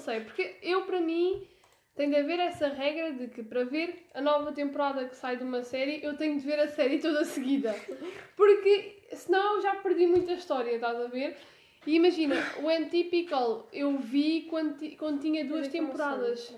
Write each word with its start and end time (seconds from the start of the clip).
sei. 0.00 0.20
Porque 0.20 0.56
eu, 0.62 0.82
para 0.82 1.00
mim, 1.00 1.46
tem 1.94 2.10
de 2.10 2.16
haver 2.16 2.40
essa 2.40 2.68
regra 2.68 3.12
de 3.12 3.28
que 3.28 3.42
para 3.42 3.64
ver 3.64 4.06
a 4.14 4.20
nova 4.20 4.52
temporada 4.52 5.06
que 5.06 5.14
sai 5.14 5.36
de 5.36 5.44
uma 5.44 5.62
série, 5.62 6.02
eu 6.02 6.16
tenho 6.16 6.38
de 6.38 6.44
ver 6.44 6.58
a 6.58 6.66
série 6.68 6.98
toda 6.98 7.24
seguida. 7.24 7.74
Porque 8.36 9.06
senão 9.12 9.56
eu 9.56 9.62
já 9.62 9.76
perdi 9.76 10.06
muita 10.06 10.32
história, 10.32 10.72
estás 10.72 10.98
a 10.98 11.06
ver? 11.06 11.36
E 11.86 11.94
imagina, 11.96 12.36
o 12.62 12.68
Antypical 12.68 13.68
eu 13.72 13.96
vi 13.98 14.42
quando, 14.50 14.78
quando 14.96 15.20
tinha 15.20 15.44
duas 15.44 15.68
temporadas. 15.68 16.54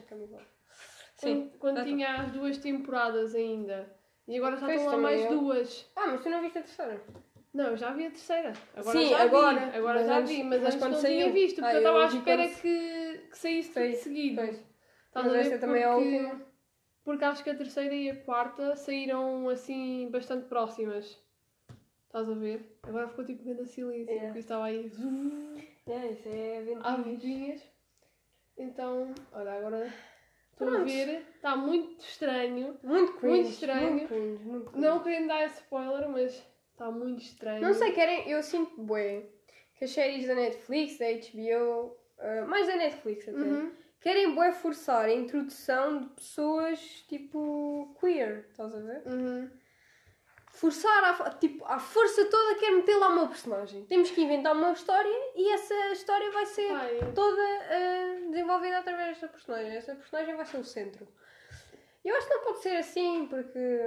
Sim, 1.17 1.53
quando 1.59 1.77
tá. 1.77 1.85
tinha 1.85 2.23
as 2.23 2.33
duas 2.33 2.59
temporadas 2.59 3.35
ainda. 3.35 3.89
E 4.27 4.37
agora 4.37 4.57
já 4.57 4.75
estão 4.75 4.93
lá 4.93 4.99
mais 4.99 5.29
duas. 5.29 5.91
Ah, 5.95 6.09
mas 6.09 6.23
tu 6.23 6.31
não 6.31 6.41
viste 6.41 6.59
a 6.59 6.63
terceira? 6.63 7.05
Não, 7.53 7.67
eu 7.67 7.77
já 7.77 7.93
vi 7.93 8.07
a 8.07 8.11
terceira. 8.11 8.53
Agora 8.75 8.99
Sim, 8.99 9.09
já 9.11 9.23
agora. 9.23 9.67
vi. 9.71 9.77
Agora 9.77 9.99
Mas 9.99 10.07
já 10.07 10.19
antes- 10.19 10.31
vi, 10.31 10.43
mas, 10.43 10.63
mas 10.63 10.75
antes 10.75 10.81
não 10.81 10.89
tinha 10.91 11.01
saiu? 11.23 11.33
visto, 11.33 11.57
porque 11.57 11.71
Ah, 11.71 11.75
eu 11.75 11.79
estava 11.79 12.03
à 12.03 12.07
espera 12.07 12.49
que, 12.49 13.19
que 13.31 13.39
saísse 13.39 13.69
tudo 13.73 13.83
Pois, 13.83 13.99
seguido. 13.99 14.37
Pois. 14.37 14.51
Estás 14.57 14.67
Mas 15.15 15.27
a 15.27 15.31
ver? 15.31 15.39
esta 15.41 15.59
também 15.59 15.83
é 15.83 15.85
a 15.85 15.95
Porque- 15.95 16.09
última. 16.17 16.53
Porque 17.05 17.25
acho 17.25 17.45
que 17.45 17.51
a 17.51 17.55
terceira 17.57 17.95
e 17.95 18.09
a 18.11 18.17
quarta 18.25 18.77
saíram 18.77 19.49
assim 19.49 20.09
bastante 20.11 20.47
próximas. 20.47 21.21
Estás 22.07 22.29
a 22.29 22.35
ver? 22.35 22.79
Agora 22.85 23.09
ficou 23.09 23.25
tipo 23.25 23.43
grande 23.45 23.67
silêncio, 23.69 24.07
Yeah. 24.09 24.27
porque 24.27 24.39
estava 24.39 24.65
aí 24.67 24.91
É, 25.89 26.07
isso 26.13 26.29
é 26.29 26.59
há 26.81 26.93
aventuras. 26.93 27.05
vidinhas. 27.07 27.63
Então, 28.57 29.15
olha, 29.33 29.53
agora 29.55 29.93
estou 30.53 30.69
a 30.69 30.79
ver, 30.85 31.25
está 31.35 31.57
muito 31.57 32.01
estranho. 32.05 32.79
Muito 32.83 33.15
cringe. 33.15 33.51
estranho. 33.51 33.91
Muito 33.93 34.09
cringe, 34.09 34.45
muito 34.45 34.71
cringe. 34.71 34.87
Não 34.87 35.01
querendo 35.03 35.27
dar 35.29 35.47
spoiler, 35.47 36.09
mas 36.09 36.47
está 36.83 36.91
muito 36.91 37.23
estranho. 37.23 37.63
Não 37.63 37.73
sei, 37.75 37.93
querem. 37.93 38.29
Eu 38.31 38.43
sinto, 38.43 38.81
bué, 38.83 39.25
que 39.77 39.85
as 39.85 39.91
séries 39.91 40.27
da 40.27 40.35
Netflix, 40.35 40.99
da 40.99 41.07
HBO, 41.07 41.97
ah, 42.19 42.45
mais 42.47 42.67
da 42.67 42.77
Netflix 42.77 43.29
até, 43.29 43.39
Uhum. 43.39 43.73
querem, 44.01 44.35
bué, 44.35 44.53
forçar 44.53 45.05
a 45.07 45.13
introdução 45.13 46.01
de 46.01 46.07
pessoas 46.09 46.79
tipo 47.09 47.97
queer. 48.01 48.47
Estás 48.51 48.75
a 48.75 48.79
ver? 48.81 49.03
Uhum. 49.07 49.51
Forçar, 50.55 51.17
fo- 51.17 51.39
tipo, 51.39 51.65
à 51.65 51.79
força 51.79 52.27
toda, 52.27 52.59
quer 52.59 52.71
meter 52.73 52.95
lá 52.97 53.09
uma 53.09 53.27
personagem. 53.27 53.87
Temos 53.87 54.11
que 54.11 54.21
inventar 54.21 54.55
uma 54.55 54.73
história 54.73 55.09
e 55.35 55.51
essa 55.55 55.75
história 55.93 56.31
vai 56.31 56.45
ser 56.47 56.69
Pai, 56.69 57.13
toda 57.15 57.41
ah, 57.43 58.29
desenvolvida 58.31 58.79
através 58.79 59.09
desta 59.09 59.29
personagem. 59.29 59.75
Essa 59.77 59.95
personagem 59.95 60.37
vai 60.37 60.45
ser 60.45 60.59
o 60.59 60.65
centro. 60.65 61.09
Eu 62.05 62.15
acho 62.17 62.29
que 62.29 62.35
não 62.35 62.45
pode 62.45 62.59
ser 62.63 62.77
assim, 62.77 63.27
porque. 63.31 63.81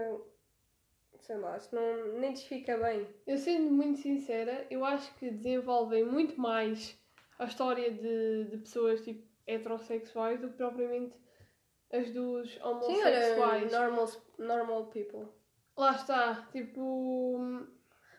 Sei 1.20 1.38
lá, 1.38 1.56
acho 1.56 1.70
que 1.70 1.76
não, 1.76 2.20
nem 2.20 2.34
desfica 2.34 2.78
bem. 2.78 3.08
eu 3.26 3.38
sendo 3.38 3.72
muito 3.72 4.00
sincera, 4.00 4.66
eu 4.70 4.84
acho 4.86 5.14
que 5.16 5.30
desenvolvem 5.32 6.04
muito 6.04 6.40
mais 6.40 6.98
a 7.40 7.46
história 7.46 7.92
de, 7.92 8.46
de 8.46 8.58
pessoas 8.58 9.02
tipo 9.02 9.26
heterossexuais 9.48 10.40
do 10.40 10.50
que 10.50 10.58
propriamente 10.58 11.16
as 11.92 12.10
dos 12.12 12.52
Sim, 12.54 12.60
homossexuais. 12.62 13.74
olha, 13.74 13.80
normal, 13.88 14.08
normal 14.38 14.86
people. 14.88 15.28
Lá 15.78 15.92
está, 15.96 16.48
tipo. 16.52 17.38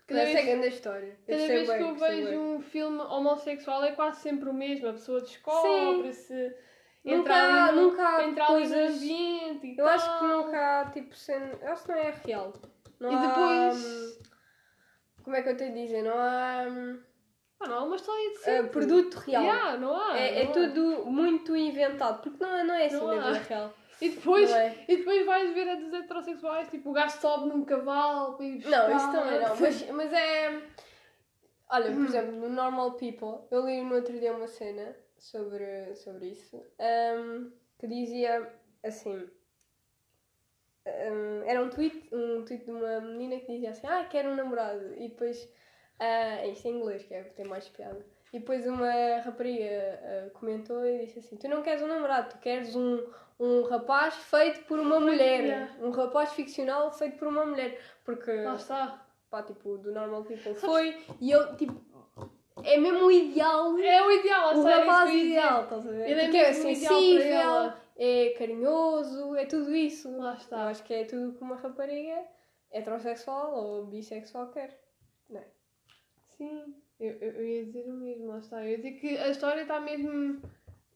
Cada 0.06 0.20
Essa 0.20 0.30
é 0.30 0.34
vez, 0.34 0.46
grande 0.46 0.68
história. 0.68 1.18
cada 1.26 1.46
vez 1.48 1.68
que 1.72 1.82
eu 1.82 1.94
vejo 1.96 2.38
um 2.38 2.60
filme 2.60 2.98
homossexual 3.00 3.82
é 3.84 3.92
quase 3.92 4.20
sempre 4.20 4.48
o 4.48 4.54
mesmo. 4.54 4.88
A 4.88 4.92
pessoa 4.92 5.20
descobre-se, 5.20 6.54
Nunca 7.04 7.18
entra 7.32 7.72
nunca 7.72 8.08
há 8.16 8.24
entra 8.24 8.44
ali 8.44 8.52
no 8.52 8.58
coisas- 8.68 8.96
ambiente 8.96 9.66
e 9.66 9.76
Eu 9.78 9.86
acho 9.88 10.04
que 10.04 10.18
tal. 10.20 10.28
nunca 10.44 10.80
há, 10.80 10.90
tipo, 10.90 11.14
cena... 11.14 11.58
Eu 11.60 11.72
acho 11.72 11.82
que 11.84 11.88
não 11.88 11.98
é 11.98 12.10
real. 12.24 12.52
Não 13.00 13.10
E 13.10 13.14
há, 13.14 13.26
depois- 13.26 13.84
hum, 13.84 14.16
Como 15.24 15.36
é 15.36 15.42
que 15.42 15.48
eu 15.48 15.56
tenho 15.56 15.74
de 15.74 15.82
dizer? 15.84 16.02
Não 16.02 16.12
há... 16.16 16.66
hum, 16.68 17.00
Ah, 17.60 17.68
não, 17.68 17.78
há 17.78 17.82
uma 17.84 17.96
história 17.96 18.30
de 18.30 18.36
uh, 18.36 18.40
sempre. 18.40 18.70
produto 18.70 19.14
real. 19.16 19.42
Yeah, 19.42 19.76
não 19.78 19.96
há. 20.00 20.18
é 20.18 20.40
é 20.40 20.44
não 20.44 20.50
há. 20.50 20.54
tudo 20.54 21.06
muito 21.06 21.56
inventado. 21.56 22.22
Porque 22.22 22.42
não, 22.42 22.56
é- 22.56 22.64
não 22.64 22.74
é 22.74 22.86
assim 22.86 22.96
Não 22.96 23.16
na 23.16 23.28
há. 23.28 23.32
vida 23.32 23.44
real. 23.48 23.74
E 24.00 24.10
depois, 24.10 24.50
é? 24.50 24.84
e 24.88 24.96
depois 24.98 25.24
vais 25.24 25.54
ver 25.54 25.68
a 25.70 25.74
dos 25.76 25.92
heterossexuais, 25.94 26.68
tipo, 26.68 26.90
o 26.90 26.92
gajo 26.92 27.18
sobe 27.18 27.48
num 27.48 27.64
cavalo 27.64 28.36
buscar. 28.36 28.68
Não, 28.88 28.96
isso 28.96 29.10
também 29.12 29.40
não. 29.40 29.56
Mas, 29.58 29.88
mas 29.90 30.12
é... 30.12 30.62
Olha, 31.70 31.90
por 31.92 32.04
exemplo, 32.04 32.32
no 32.32 32.48
Normal 32.50 32.92
People, 32.92 33.46
eu 33.50 33.64
li 33.66 33.82
no 33.82 33.94
outro 33.96 34.12
dia 34.20 34.32
uma 34.34 34.46
cena 34.46 34.94
sobre, 35.18 35.94
sobre 35.96 36.26
isso, 36.28 36.56
hum, 36.78 37.50
que 37.78 37.86
dizia 37.88 38.52
assim... 38.84 39.28
hum, 40.86 41.42
era 41.44 41.62
um 41.62 41.68
tweet, 41.68 42.08
um 42.12 42.44
tweet 42.44 42.64
de 42.64 42.70
uma 42.70 43.00
menina 43.00 43.40
que 43.40 43.52
dizia 43.52 43.70
assim, 43.70 43.86
ah, 43.86 44.06
quero 44.08 44.30
um 44.30 44.34
namorado. 44.34 44.94
E 44.96 45.08
depois, 45.08 45.48
ah, 45.98 46.46
isto 46.46 46.66
em 46.68 46.78
inglês, 46.78 47.04
que 47.04 47.14
é 47.14 47.22
tem 47.22 47.46
mais 47.46 47.68
piada. 47.68 48.04
E 48.32 48.38
depois 48.38 48.66
uma 48.66 49.20
rapariga 49.24 50.00
ah, 50.02 50.30
comentou 50.38 50.84
e 50.86 51.06
disse 51.06 51.20
assim, 51.20 51.36
tu 51.36 51.48
não 51.48 51.62
queres 51.62 51.82
um 51.82 51.88
namorado, 51.88 52.30
tu 52.30 52.38
queres 52.38 52.74
um, 52.74 53.02
um 53.38 53.62
rapaz 53.62 54.14
feito 54.14 54.64
por 54.64 54.78
uma 54.78 55.00
mulher. 55.00 55.44
Yeah. 55.44 55.72
Um 55.80 55.90
rapaz 55.90 56.32
ficcional 56.32 56.90
feito 56.92 57.18
por 57.18 57.28
uma 57.28 57.44
mulher. 57.44 57.78
Porque 58.04 58.32
Lá 58.32 58.54
está. 58.54 59.06
pá, 59.30 59.42
tipo, 59.42 59.78
do 59.78 59.92
Normal 59.92 60.24
People 60.24 60.54
foi 60.54 60.96
e 61.20 61.30
eu, 61.30 61.56
tipo, 61.56 61.74
é 62.64 62.78
mesmo 62.78 63.06
o 63.06 63.12
ideal, 63.12 63.78
É 63.78 64.02
o 64.02 64.10
ideal, 64.10 64.56
o 64.56 64.66
é 64.66 64.74
rapaz 64.74 65.14
ideal, 65.14 65.64
estás 65.64 65.86
a 65.86 65.90
ver? 65.90 66.10
Ele 66.10 66.20
é 66.20 66.36
é 66.36 66.44
para 66.44 66.54
sensível. 66.54 67.72
É 67.96 68.30
carinhoso, 68.38 69.34
é 69.36 69.46
tudo 69.46 69.74
isso. 69.74 70.16
Lá 70.16 70.32
Eu 70.32 70.36
está. 70.36 70.68
acho 70.68 70.84
que 70.84 70.94
é 70.94 71.04
tudo 71.04 71.36
que 71.36 71.42
uma 71.42 71.56
rapariga 71.56 72.24
heterossexual 72.70 73.54
ou 73.54 73.86
bissexual 73.86 74.50
quer. 74.50 74.78
Sim, 76.36 76.74
eu, 77.00 77.12
eu, 77.14 77.32
eu 77.32 77.46
ia 77.46 77.64
dizer 77.64 77.88
o 77.88 77.94
mesmo, 77.94 78.26
lá 78.28 78.38
está. 78.38 78.62
Eu 78.62 78.70
ia 78.70 78.76
dizer 78.76 78.92
que 78.92 79.16
a 79.16 79.28
história 79.28 79.62
está 79.62 79.80
mesmo 79.80 80.42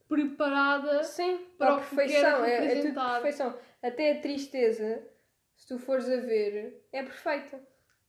preparada. 0.07 1.03
Sim, 1.03 1.47
Para 1.57 1.77
a 1.77 1.81
que 1.81 1.95
perfeição, 1.95 2.45
quer 2.45 2.63
é, 2.63 2.79
é 2.79 2.83
tudo 2.83 2.95
perfeição. 2.95 3.59
Até 3.83 4.13
a 4.13 4.21
tristeza, 4.21 5.03
se 5.57 5.67
tu 5.67 5.79
fores 5.79 6.11
a 6.11 6.17
ver, 6.17 6.87
é 6.93 7.03
perfeita. 7.03 7.61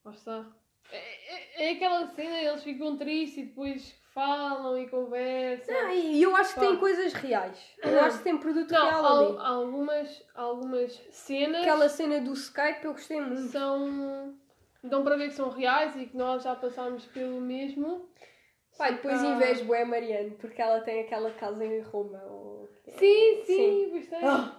Lá 0.03 0.11
está. 0.11 0.60
É, 0.91 0.97
é, 0.97 1.69
é 1.69 1.71
aquela 1.71 2.07
cena, 2.07 2.37
eles 2.41 2.63
ficam 2.63 2.97
tristes 2.97 3.37
e 3.37 3.45
depois 3.47 3.95
falam 4.13 4.77
e 4.77 4.89
conversam. 4.89 5.73
Não, 5.73 5.89
e 5.91 6.21
eu 6.21 6.35
acho 6.35 6.53
que 6.53 6.59
tem 6.59 6.77
coisas 6.77 7.13
reais. 7.13 7.57
Eu 7.81 8.01
acho 8.01 8.17
que 8.17 8.23
tem 8.25 8.37
produto 8.37 8.71
Não, 8.71 8.85
real 8.85 9.05
al- 9.05 9.27
ali. 9.29 9.37
algumas, 9.39 10.23
algumas 10.35 10.91
cenas 11.11 11.61
Aquela 11.61 11.87
cena 11.89 12.19
do 12.19 12.33
Skype 12.33 12.83
eu 12.85 12.91
gostei 12.93 13.21
muito. 13.21 13.51
são. 13.51 14.37
dão 14.83 15.03
para 15.03 15.15
ver 15.15 15.29
que 15.29 15.35
são 15.35 15.49
reais 15.49 15.95
e 15.95 16.07
que 16.07 16.17
nós 16.17 16.43
já 16.43 16.55
passámos 16.55 17.05
pelo 17.07 17.39
mesmo. 17.39 18.09
E 18.79 18.91
depois 18.93 19.21
Ah. 19.23 19.27
invejo 19.27 19.71
a 19.73 19.85
Mariane, 19.85 20.31
porque 20.31 20.59
ela 20.61 20.81
tem 20.81 21.01
aquela 21.01 21.29
casa 21.31 21.63
em 21.63 21.79
Roma. 21.81 22.21
Ou... 22.25 22.67
Sim, 22.97 23.43
sim, 23.45 23.89
gostei. 23.91 24.19
Ah, 24.23 24.57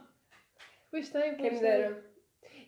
Gostei, 0.92 1.22
quem 1.34 1.42
me 1.44 1.50
gostei. 1.50 1.70
dera. 1.70 2.12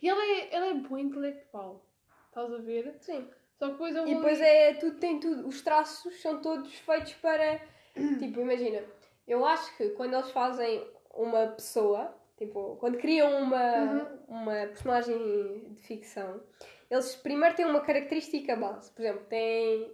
E 0.03 0.09
ela 0.09 0.23
é, 0.25 0.55
ela 0.55 0.67
é 0.67 0.75
boa 0.75 1.01
intelectual. 1.01 1.87
Estás 2.29 2.53
a 2.53 2.59
ver? 2.59 2.95
Sim. 2.99 3.29
Só 3.59 3.67
que 3.67 3.73
depois 3.73 3.95
eu 3.97 4.03
E 4.07 4.07
vou. 4.13 4.15
depois 4.23 4.41
é 4.41 4.75
tudo, 4.75 4.99
tem 4.99 5.21
tudo. 5.21 5.47
Os 5.47 5.63
traços 5.63 6.21
são 6.21 6.41
todos 6.41 6.73
feitos 6.81 7.15
para. 7.15 7.61
tipo, 8.19 8.41
imagina, 8.41 8.83
eu 9.27 9.45
acho 9.45 9.77
que 9.77 9.91
quando 9.91 10.15
eles 10.15 10.31
fazem 10.31 10.87
uma 11.15 11.47
pessoa, 11.49 12.15
tipo, 12.37 12.77
quando 12.81 12.99
criam 12.99 13.43
uma, 13.43 13.75
Uhum. 13.77 14.19
uma 14.41 14.67
personagem 14.67 15.17
de 15.71 15.83
ficção, 15.83 16.43
eles 16.91 17.15
primeiro 17.17 17.55
têm 17.55 17.65
uma 17.67 17.81
característica 17.81 18.57
base. 18.57 18.91
Por 18.91 19.03
exemplo, 19.03 19.25
tem 19.29 19.91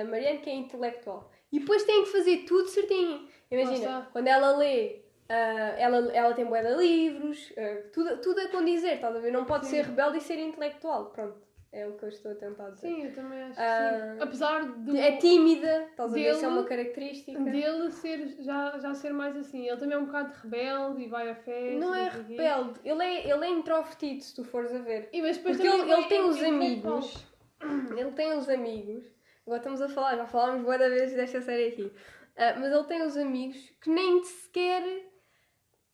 a 0.00 0.04
Mariane 0.04 0.38
que 0.40 0.50
é 0.50 0.54
intelectual. 0.54 1.30
E 1.50 1.58
depois 1.58 1.82
têm 1.84 2.04
que 2.04 2.10
fazer 2.12 2.38
tudo 2.46 2.68
certinho. 2.68 3.26
Imagina, 3.50 4.08
quando 4.12 4.28
ela 4.28 4.56
lê. 4.56 5.00
ah, 5.28 5.74
ela, 5.78 6.12
ela 6.14 6.34
tem 6.34 6.44
bué 6.44 6.62
de 6.62 6.74
livros, 6.76 7.52
ah, 7.56 7.88
tudo, 7.92 8.18
tudo 8.20 8.40
a 8.40 8.48
condizer, 8.48 8.94
estás 8.94 9.16
a 9.16 9.18
ver? 9.18 9.32
Não 9.32 9.44
pode 9.44 9.64
Sim. 9.66 9.70
ser 9.76 9.86
rebelde 9.86 10.18
e 10.18 10.20
ser 10.20 10.38
intelectual. 10.38 11.06
Pronto, 11.06 11.36
é 11.72 11.86
o 11.86 11.92
que 11.96 12.04
eu 12.04 12.08
estou 12.08 12.32
a 12.32 12.34
tentar 12.34 12.70
dizer. 12.70 12.88
Sim, 12.88 13.04
eu 13.04 13.12
também 13.14 13.42
acho 13.42 13.54
que 13.56 13.62
Ah, 13.62 14.14
sim. 14.16 14.22
Apesar 14.22 14.72
de, 14.84 14.96
É 14.98 15.16
tímida, 15.18 15.86
estás 15.90 16.10
a 16.10 16.14
ver? 16.14 16.20
Dele- 16.22 16.36
Isso 16.36 16.44
é 16.44 16.48
uma 16.48 16.64
característica. 16.64 17.38
dele 17.44 17.90
ser, 17.92 18.28
já, 18.40 18.78
já 18.78 18.94
ser 18.94 19.12
mais 19.12 19.36
assim. 19.36 19.66
Ele 19.68 19.76
também 19.76 19.96
é 19.96 19.98
um 20.00 20.06
bocado 20.06 20.32
rebelde 20.42 21.02
e 21.02 21.08
vai 21.08 21.30
a 21.30 21.34
festas. 21.34 21.80
Não 21.80 21.94
é 21.94 22.08
rebelde, 22.08 22.80
ele 22.84 23.02
é, 23.04 23.30
ele 23.30 23.44
é 23.44 23.48
introvertido, 23.50 24.22
se 24.22 24.34
tu 24.34 24.44
fores 24.44 24.72
a 24.74 24.78
ver. 24.78 25.08
E, 25.12 25.22
mas 25.22 25.36
depois 25.36 25.56
Porque 25.56 25.68
ele, 25.68 25.82
ele 25.82 25.92
é 26.04 26.08
tem 26.08 26.20
os 26.22 26.36
intelectual. 26.36 26.96
amigos, 26.98 27.26
ele 27.96 28.10
tem 28.12 28.32
os 28.36 28.48
amigos, 28.48 29.04
agora 29.46 29.58
estamos 29.58 29.80
a 29.80 29.88
falar, 29.88 30.16
já 30.16 30.26
falámos 30.26 30.62
boa 30.62 30.76
da 30.78 30.88
vez 30.88 31.12
desta 31.14 31.40
série 31.40 31.68
aqui, 31.68 31.92
Ah, 32.36 32.54
mas 32.58 32.72
ele 32.72 32.84
tem 32.84 33.02
os 33.02 33.16
amigos 33.16 33.56
que 33.80 33.90
nem 33.90 34.22
sequer. 34.24 35.09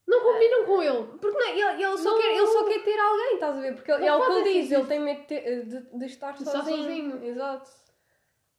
Não 0.06 0.20
combinam 0.22 0.64
com 0.66 0.82
ele. 0.82 1.06
Porque 1.20 1.36
não, 1.38 1.46
é, 1.46 1.58
ele, 1.58 1.82
ele, 1.84 1.98
só 1.98 2.10
Não. 2.12 2.18
quer, 2.20 2.36
ele 2.36 2.46
só 2.46 2.64
quer 2.64 2.84
ter 2.84 2.98
alguém, 2.98 3.34
estás 3.34 3.56
a 3.56 3.60
ver? 3.60 3.74
Porque 3.74 3.90
Não 3.90 4.06
é 4.06 4.14
o 4.14 4.24
que 4.26 4.32
ele 4.32 4.52
diz, 4.62 4.70
ele 4.72 4.84
tem 4.86 5.00
medo 5.00 5.20
de, 5.22 5.26
ter- 5.26 5.64
de, 5.66 5.80
de 5.98 6.06
estar 6.06 6.36
sozinho. 6.38 6.76
sozinho. 6.82 7.24
Exato. 7.24 7.70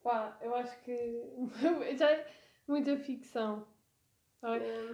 Pá, 0.03 0.37
eu 0.41 0.53
acho 0.55 0.77
que 0.83 1.21
já 1.97 2.11
é 2.11 2.27
muita 2.67 2.97
ficção. 2.97 3.65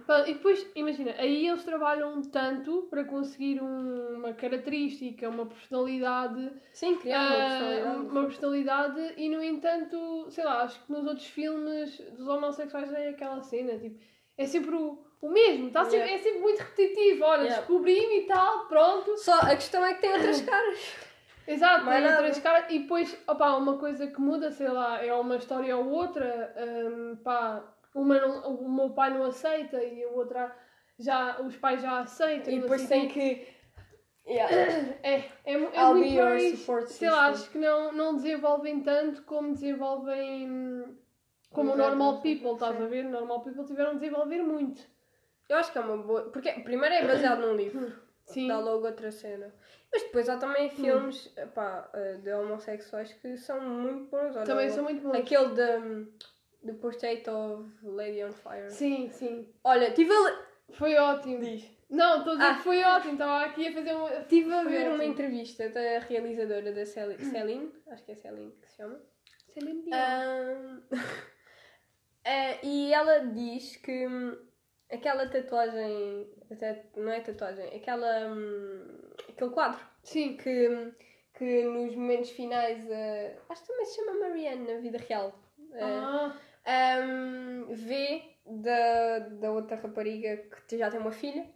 Pá, 0.06 0.20
E 0.26 0.34
depois, 0.34 0.66
imagina, 0.74 1.12
aí 1.18 1.46
eles 1.46 1.64
trabalham 1.64 2.22
tanto 2.22 2.86
para 2.88 3.04
conseguir 3.04 3.60
um- 3.62 4.16
uma 4.16 4.32
característica, 4.32 5.28
uma 5.28 5.46
personalidade, 5.46 6.50
Sim, 6.72 6.96
criar 6.96 7.20
uma 7.20 7.34
ah, 7.34 7.48
personalidade. 7.48 8.06
uma 8.06 8.24
personalidade 8.24 9.14
e 9.18 9.28
no 9.28 9.42
entanto, 9.42 10.26
sei 10.30 10.44
lá, 10.44 10.62
acho 10.62 10.82
que 10.84 10.90
nos 10.90 11.06
outros 11.06 11.26
filmes 11.26 11.98
dos 12.16 12.26
homossexuais 12.26 12.92
é 12.92 13.08
aquela 13.10 13.40
cena, 13.42 13.78
tipo, 13.78 14.00
é 14.38 14.46
sempre 14.46 14.74
o, 14.74 15.04
o 15.26 15.30
mesmo, 15.32 15.70
tá 15.70 15.84
sempre, 15.84 15.98
Yeah. 15.98 16.14
é 16.14 16.22
sempre 16.22 16.40
muito 16.40 16.58
repetitivo, 16.58 17.24
olha, 17.24 17.42
Yeah. 17.42 17.56
descobri-me 17.58 18.20
e 18.20 18.26
tal, 18.26 18.66
pronto. 18.66 19.16
Só 19.16 19.38
a 19.40 19.54
questão 19.56 19.84
é 19.84 19.94
que 19.94 20.00
tem 20.00 20.12
outras 20.12 20.40
caras. 20.42 20.94
Exato, 21.46 21.84
Mais 21.84 21.96
tem 22.02 22.10
nada. 22.10 22.22
outras 22.22 22.42
caras 22.42 22.64
e 22.72 22.78
depois, 22.80 23.16
opá, 23.28 23.54
uma 23.56 23.76
coisa 23.78 24.06
que 24.06 24.20
muda, 24.20 24.50
sei 24.50 24.68
lá, 24.68 25.04
é 25.04 25.12
uma 25.14 25.36
história 25.36 25.76
ou 25.76 25.88
outra, 25.90 26.54
hum, 26.58 27.16
pá, 27.22 27.62
uma 27.94 28.18
não- 28.18 28.54
o 28.56 28.70
meu 28.70 28.90
pai 28.90 29.10
não 29.12 29.24
aceita 29.24 29.82
e 29.82 30.02
a 30.04 30.08
outra 30.08 30.54
já, 30.98 31.40
os 31.40 31.54
pais 31.56 31.82
já 31.82 32.00
aceitam. 32.00 32.52
E 32.52 32.60
depois 32.60 32.80
sei 32.82 33.00
tem 33.00 33.08
que. 33.08 33.54
Yeah. 34.26 34.54
É, 35.02 35.16
é, 35.16 35.30
é 35.44 35.52
I'll 35.54 35.94
muito 35.94 36.14
mais, 36.14 36.66
sei 36.92 37.10
lá, 37.10 37.26
acho 37.26 37.50
que 37.50 37.58
não, 37.58 37.92
não 37.92 38.14
desenvolvem 38.16 38.80
tanto 38.80 39.22
como 39.24 39.52
desenvolvem, 39.52 40.50
hum, 40.50 40.96
como 41.52 41.72
o 41.72 41.76
Normal 41.76 42.22
People, 42.22 42.52
estás 42.54 42.80
a 42.80 42.86
ver? 42.86 43.04
Normal 43.04 43.42
People 43.42 43.66
tiveram 43.66 43.92
de 43.92 44.00
desenvolver 44.00 44.42
muito. 44.42 44.80
Eu 45.48 45.56
acho 45.56 45.70
que 45.72 45.78
é 45.78 45.80
uma 45.80 45.96
boa. 45.98 46.30
Porque 46.30 46.50
primeiro 46.52 46.94
é 46.94 47.06
baseado 47.06 47.40
num 47.40 47.54
livro. 47.56 47.92
Sim, 48.26 48.48
Dá 48.48 48.58
logo 48.58 48.86
outra 48.86 49.12
cena. 49.12 49.54
Mas 49.92 50.02
depois 50.02 50.28
há 50.30 50.38
também 50.38 50.70
filmes 50.70 51.30
epá, 51.36 51.90
eh, 51.92 52.14
de 52.14 52.32
homossexuais 52.32 53.12
que 53.12 53.36
são 53.36 53.60
muito 53.60 54.10
bons. 54.10 54.34
Olha, 54.34 54.46
também 54.46 54.70
são 54.70 54.82
muito 54.84 55.02
bons. 55.02 55.14
Aquele 55.14 55.48
de, 55.54 56.06
de 56.62 56.72
Portrait 56.78 57.22
of 57.28 57.70
Lady 57.82 58.24
on 58.24 58.32
Fire. 58.32 58.70
Sim, 58.70 59.10
sim. 59.10 59.52
Olha, 59.62 59.90
tive 59.92 60.10
a, 60.10 60.42
Foi 60.72 60.96
ótimo. 60.96 61.40
Não, 61.90 62.16
estou 62.18 62.32
a 62.32 62.36
dizer 62.36 62.48
Ah. 62.50 62.54
que 62.54 62.62
foi 62.62 62.82
ótimo, 62.82 63.12
estava 63.12 63.44
aqui 63.44 63.68
a 63.68 63.72
fazer 63.74 63.92
uma... 63.94 64.10
tive 64.22 64.52
a 64.54 64.64
ver 64.64 64.86
uma 64.86 64.94
ótimo. 64.94 65.02
entrevista 65.12 65.68
da 65.68 65.98
realizadora 65.98 66.72
da 66.72 66.86
Celi- 66.86 67.18
Celine, 67.22 67.70
acho 67.90 68.04
que 68.06 68.12
é 68.12 68.14
Celine 68.14 68.52
que 68.52 68.66
se 68.70 68.76
chama. 68.78 68.98
Celine 69.52 69.82
Dion. 69.82 69.94
Ahm, 69.94 70.82
eh, 72.24 72.58
e 72.66 72.92
ela 72.94 73.18
diz 73.26 73.76
que 73.76 74.06
hum, 74.06 74.36
aquela 74.90 75.28
tatuagem, 75.28 76.28
até 76.50 76.84
não 76.96 77.10
é 77.12 77.20
tatuagem, 77.20 77.66
aquela, 77.76 78.28
hum, 78.28 78.98
aquele 79.28 79.50
quadro 79.50 79.80
Sim. 80.02 80.36
que, 80.36 80.68
hum, 80.68 80.92
que 81.34 81.64
nos 81.64 81.94
momentos 81.94 82.30
finais, 82.30 82.88
eh, 82.90 83.36
acho 83.48 83.62
que 83.62 83.68
também 83.68 83.84
se 83.86 83.96
chama 83.96 84.20
Marianne 84.20 84.72
na 84.72 84.80
vida 84.80 84.98
real, 84.98 85.38
eh, 85.72 85.82
Ah, 86.66 87.00
hum, 87.02 87.66
vê 87.70 88.22
da, 88.46 89.18
da 89.20 89.52
outra 89.52 89.76
rapariga 89.76 90.36
que 90.68 90.78
já 90.78 90.90
tem 90.90 91.00
uma 91.00 91.12
filha 91.12 91.46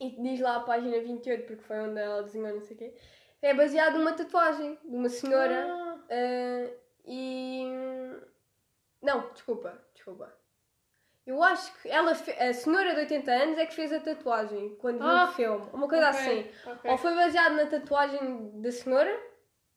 e 0.00 0.10
diz 0.22 0.40
lá 0.40 0.56
a 0.56 0.60
página 0.60 1.00
28, 1.00 1.46
porque 1.46 1.62
foi 1.62 1.78
onde 1.80 2.00
ela 2.00 2.22
desenhou 2.22 2.54
não 2.54 2.60
sei 2.62 2.76
o 2.76 2.78
quê, 2.78 2.94
é 3.42 3.54
baseado 3.54 3.98
numa 3.98 4.12
tatuagem 4.14 4.78
de 4.84 4.96
uma 4.96 5.08
senhora. 5.08 5.66
ah, 5.68 5.98
Ah, 6.10 6.70
e. 7.04 7.64
Não, 9.02 9.32
desculpa, 9.32 9.80
desculpa. 9.94 10.32
Eu 11.28 11.42
acho 11.42 11.72
que 11.82 11.88
ela 11.90 12.12
a 12.12 12.52
senhora 12.54 12.94
de 12.94 13.00
80 13.00 13.30
anos 13.30 13.58
é 13.58 13.66
que 13.66 13.74
fez 13.74 13.92
a 13.92 14.00
tatuagem 14.00 14.74
quando 14.80 14.98
viu 14.98 15.06
Ah, 15.06 15.24
o 15.24 15.32
filme. 15.34 15.68
Uma 15.74 15.86
coisa 15.88 16.08
ok, 16.08 16.18
assim. 16.20 16.50
ok. 16.70 16.90
Ou 16.90 16.96
foi 16.96 17.14
baseado 17.14 17.54
na 17.54 17.66
tatuagem 17.66 18.60
da 18.62 18.72
senhora, 18.72 19.14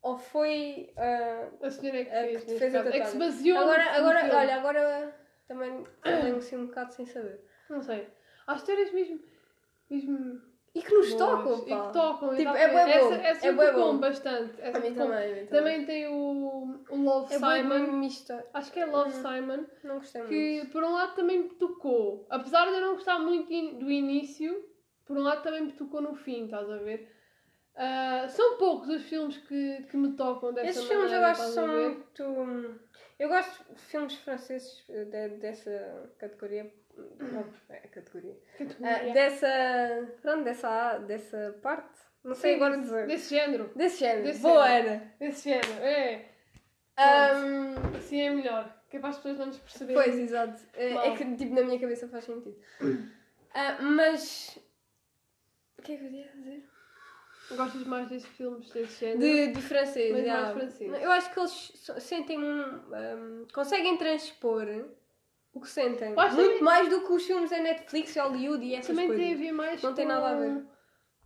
ou 0.01 0.17
foi. 0.17 0.93
ah, 0.97 1.49
A 1.61 1.69
senhora 1.69 1.99
é 1.99 2.05
que 2.05 2.09
que 2.09 2.15
fez, 2.15 2.33
neste 2.45 2.59
fez 2.59 2.75
a 2.75 2.83
caso. 2.83 2.95
É 2.95 2.99
que 3.01 3.05
se 3.07 3.11
tatuagem. 3.13 3.19
baseou 3.19 3.57
agora, 3.59 3.83
agora 3.97 4.19
filme. 4.21 4.35
olha, 4.35 4.55
agora 4.55 5.15
também 5.47 5.83
tenho 6.03 6.37
assim 6.37 6.55
um 6.57 6.67
bocado 6.67 6.93
sem 6.93 7.05
saber. 7.05 7.43
Não 7.69 7.81
sei. 7.81 8.07
Há 8.47 8.55
histórias 8.55 8.91
mesmo... 8.93 9.19
mesmo 9.89 10.41
E 10.73 10.81
que 10.81 10.93
nos 10.93 11.13
tocam, 11.15 11.63
E 11.65 11.69
pá. 11.69 11.87
que 11.87 11.93
tocam, 11.93 12.35
Tipo, 12.35 12.49
é 12.55 12.71
bom, 12.71 12.77
Essa, 12.79 13.15
essa 13.15 13.45
é 13.45 13.49
eu 13.49 13.55
bué 13.55 13.67
tocou 13.71 13.93
bom. 13.93 13.97
bastante. 13.99 14.61
Essa 14.61 14.77
A 14.77 14.81
mim 14.81 14.93
também, 14.95 15.29
também. 15.29 15.45
Também 15.47 15.85
tem 15.85 16.07
o, 16.07 16.79
o 16.89 16.95
Love 16.95 17.33
É 17.33 17.37
Simon. 17.37 17.91
mista. 17.97 18.45
Acho 18.53 18.71
que 18.71 18.79
é 18.79 18.85
Love 18.85 19.09
Hum. 19.09 19.21
Simon. 19.21 19.65
Não 19.83 19.95
gostei 19.95 20.21
muito. 20.21 20.33
Que 20.33 20.67
por 20.71 20.83
um 20.83 20.93
lado 20.93 21.13
também 21.15 21.39
me 21.43 21.49
tocou. 21.49 22.25
Apesar 22.29 22.65
de 22.69 22.75
eu 22.75 22.81
não 22.81 22.93
gostar 22.93 23.19
muito 23.19 23.49
do 23.79 23.91
início, 23.91 24.63
por 25.05 25.17
um 25.17 25.21
lado 25.23 25.43
também 25.43 25.61
me 25.61 25.73
tocou 25.73 26.01
no 26.01 26.15
fim, 26.15 26.45
estás 26.45 26.69
a 26.69 26.77
ver? 26.77 27.11
Ah, 27.75 28.27
são 28.29 28.57
poucos 28.57 28.87
os 28.89 29.03
filmes 29.03 29.37
que, 29.37 29.83
que 29.89 29.97
me 29.97 30.13
tocam 30.13 30.53
dessa 30.53 30.69
Esses 30.69 30.83
maneira. 30.83 31.09
filmes 31.09 31.21
eu 31.21 31.25
acho 31.29 31.41
que 31.43 31.53
são 31.53 31.67
muito. 31.67 32.79
Eu 33.19 33.27
gosto 33.29 33.73
de 33.73 33.81
filmes 33.81 34.15
franceses 34.15 34.83
eh, 34.89 35.05
de- 35.05 35.37
dessa 35.37 36.13
categoria. 36.17 36.73
É 37.69 37.77
a 37.77 37.87
categoria. 37.87 38.37
Ah, 38.83 39.13
dessa. 39.13 39.47
Pronto, 40.21 40.43
dessa, 40.43 40.97
dessa 40.99 41.59
parte. 41.61 41.99
Não 42.23 42.35
sei 42.35 42.51
Sim, 42.51 42.55
agora 42.57 42.77
dizer. 42.77 43.07
Desse 43.07 43.29
género. 43.35 43.71
Desse 43.75 43.99
género. 43.99 44.23
desse 44.23 44.41
Boa. 44.41 44.65
Ana. 44.69 45.13
Desse 45.19 45.49
género, 45.49 45.81
é. 45.81 46.25
Ahm, 46.97 47.75
Assim 47.97 48.21
é 48.21 48.29
melhor. 48.29 48.77
Que 48.89 48.97
é 48.97 48.99
para 48.99 49.09
as 49.09 49.15
pessoas 49.17 49.37
não 49.39 49.45
nos 49.47 49.57
perceberem. 49.57 50.03
pois, 50.03 50.19
exato. 50.19 50.61
É, 50.73 50.93
é 50.93 51.15
que 51.15 51.35
tipo 51.35 51.55
na 51.55 51.61
minha 51.63 51.79
cabeça 51.79 52.07
faz 52.07 52.25
sentido. 52.25 52.55
Ah, 53.53 53.77
mas. 53.81 54.59
O 55.77 55.81
que 55.81 55.93
é 55.93 55.97
que 55.97 56.03
eu 56.05 56.11
ia 56.11 56.27
dizer? 56.35 56.63
Gostas 57.55 57.83
mais 57.85 58.07
desses 58.07 58.29
filmes 58.29 58.69
desse 58.69 58.99
género? 58.99 59.19
De, 59.19 59.47
de 59.47 59.61
francês, 59.61 60.13
Mas 60.13 60.25
já. 60.25 60.41
mais 60.41 60.53
francês. 60.53 61.01
Eu 61.01 61.11
acho 61.11 61.33
que 61.33 61.39
eles 61.39 61.73
sentem 61.99 62.39
um, 62.39 62.61
um, 62.61 63.47
conseguem 63.53 63.97
transpor 63.97 64.65
o 65.53 65.59
que 65.61 65.69
sentem. 65.69 66.13
Muito 66.13 66.29
também- 66.35 66.61
mais 66.61 66.89
do 66.89 67.01
que 67.01 67.11
os 67.13 67.25
filmes 67.25 67.49
da 67.49 67.59
Netflix, 67.59 68.15
Hollywood 68.15 68.63
e 68.65 68.73
essas 68.75 68.87
Também 68.87 69.07
coisas. 69.07 69.25
tem 69.25 69.33
a 69.33 69.37
ver 69.37 69.51
mais 69.51 69.81
Não 69.81 69.89
com... 69.91 69.95
tem 69.95 70.05
nada 70.05 70.27
a 70.29 70.35
ver. 70.35 70.65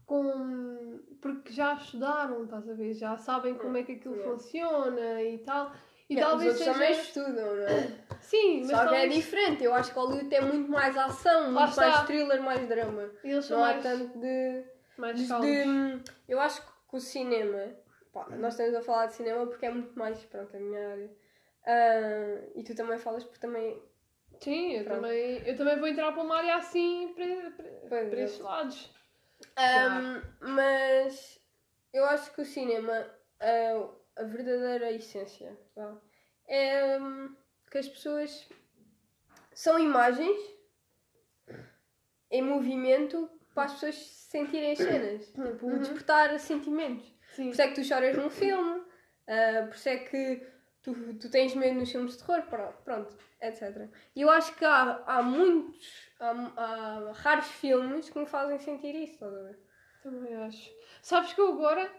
Com... 0.06 1.00
Porque 1.22 1.52
já 1.52 1.74
estudaram, 1.74 2.44
estás 2.44 2.70
a 2.70 2.74
ver? 2.74 2.94
Já 2.94 3.18
sabem 3.18 3.56
como 3.56 3.78
é 3.78 3.84
que 3.84 3.94
aquilo 3.94 4.16
Yeah. 4.16 4.32
funciona 4.38 5.22
e 5.24 5.38
tal. 5.40 5.72
E 6.08 6.16
talvez 6.16 6.54
os 6.54 6.60
seja... 6.60 6.74
também 6.74 6.92
estudam, 6.92 7.56
não 7.56 7.64
é? 7.68 8.06
Sim, 8.22 8.60
mas 8.62 8.70
Só 8.78 8.88
que 8.88 8.96
é 8.96 9.08
diferente. 9.08 9.64
Eu 9.64 9.74
acho 9.74 9.92
que 9.92 9.98
Hollywood 10.00 10.30
tem 10.30 10.42
muito 10.42 10.70
mais 10.70 10.96
ação, 10.96 11.52
muito 11.52 11.76
mais 11.76 12.02
thriller, 12.06 12.42
mais 12.44 12.68
drama. 12.68 13.10
Eles 13.24 13.50
Não 13.50 13.58
há 13.58 13.68
mais, 13.72 13.84
tanto 13.84 14.20
de, 14.20 14.64
mais 14.98 15.18
de, 15.18 15.26
de- 15.28 16.04
Eu 16.28 16.40
acho 16.40 16.62
que 16.62 16.96
o 16.96 17.00
cinema. 17.00 17.72
pá, 18.14 18.28
nós 18.38 18.54
estamos 18.54 18.76
a 18.76 18.82
falar 18.82 19.08
de 19.08 19.14
cinema 19.14 19.48
porque 19.48 19.66
é 19.66 19.72
muito 19.72 19.98
mais 19.98 20.24
pronto, 20.26 20.56
a 20.56 20.60
minha 20.60 20.90
área. 20.92 21.12
Ah, 21.66 22.42
e 22.56 22.64
tu 22.64 22.76
também 22.76 22.98
falas 23.00 23.24
porque 23.24 23.40
também. 23.40 23.82
Sim, 24.42 24.74
eu 24.74 24.84
Pronto. 24.84 25.02
também, 25.02 25.48
eu 25.48 25.58
também 25.58 25.80
vou 25.80 25.88
entrar 25.88 26.12
para 26.12 26.24
uma 26.24 26.38
área 26.38 26.56
assim 26.56 27.14
para, 27.16 27.52
para, 27.90 28.10
para 28.10 28.22
esses 28.22 28.40
lados. 28.40 28.90
Um, 29.58 30.22
mas 30.54 31.40
eu 31.94 32.06
acho 32.06 32.34
que 32.34 32.42
o 32.42 32.46
cinema, 32.46 33.10
a, 33.40 34.22
a 34.22 34.24
verdadeira 34.24 34.92
essência, 34.92 35.58
é 36.48 36.98
hum, 37.00 37.36
que 37.72 37.78
as 37.78 37.88
pessoas 37.88 38.48
são 39.54 39.80
imagens 39.80 40.38
em 42.30 42.42
movimento 42.42 43.30
para 43.54 43.64
as 43.66 43.74
pessoas 43.74 43.96
sentirem 43.96 44.72
as 44.72 44.80
cenas, 44.80 45.26
tipo, 45.32 45.68
Uhum. 45.68 45.80
despertar 45.80 46.38
sentimentos. 46.40 47.06
Sim. 47.36 47.46
Por 47.46 47.52
isso 47.52 47.62
é 47.62 47.68
que 47.70 47.76
tu 47.76 47.84
choras 47.84 48.16
num 48.16 48.30
filme, 48.30 48.84
ah, 49.28 49.66
por 49.68 49.76
isso 49.76 49.90
é 49.90 49.98
que 49.98 50.48
tu, 50.86 51.14
tu 51.20 51.30
tens 51.30 51.54
medo 51.56 51.80
nos 51.80 51.92
filmes 51.92 52.16
de 52.16 52.24
terror, 52.24 52.44
pro- 52.44 52.74
pronto, 52.86 53.14
etc. 53.42 53.90
E 54.16 54.22
eu 54.22 54.30
acho 54.30 54.56
que 54.56 54.64
há, 54.64 55.04
há 55.08 55.22
muitos, 55.24 56.10
há, 56.20 56.30
há 56.56 57.12
raros 57.14 57.48
filmes 57.48 58.10
que 58.10 58.20
me 58.20 58.26
fazem 58.28 58.58
sentir 58.60 58.96
isso, 58.96 59.14
estás 59.16 59.34
a 59.34 59.42
ver? 59.42 59.60
Também 60.04 60.36
acho. 60.36 60.72
Sabes 61.02 61.34
que 61.34 61.42
eu 61.42 61.50
agora 61.50 61.92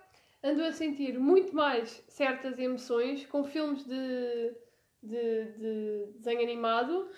ando 0.43 0.63
a 0.65 0.73
sentir 0.73 1.19
muito 1.19 1.55
mais 1.55 2.05
certas 2.09 2.59
emoções 2.59 3.27
com 3.27 3.43
filmes 3.45 3.85
de, 3.85 4.55
de, 5.03 5.45
de 5.59 6.07
desenho 6.15 6.41
animado 6.41 7.11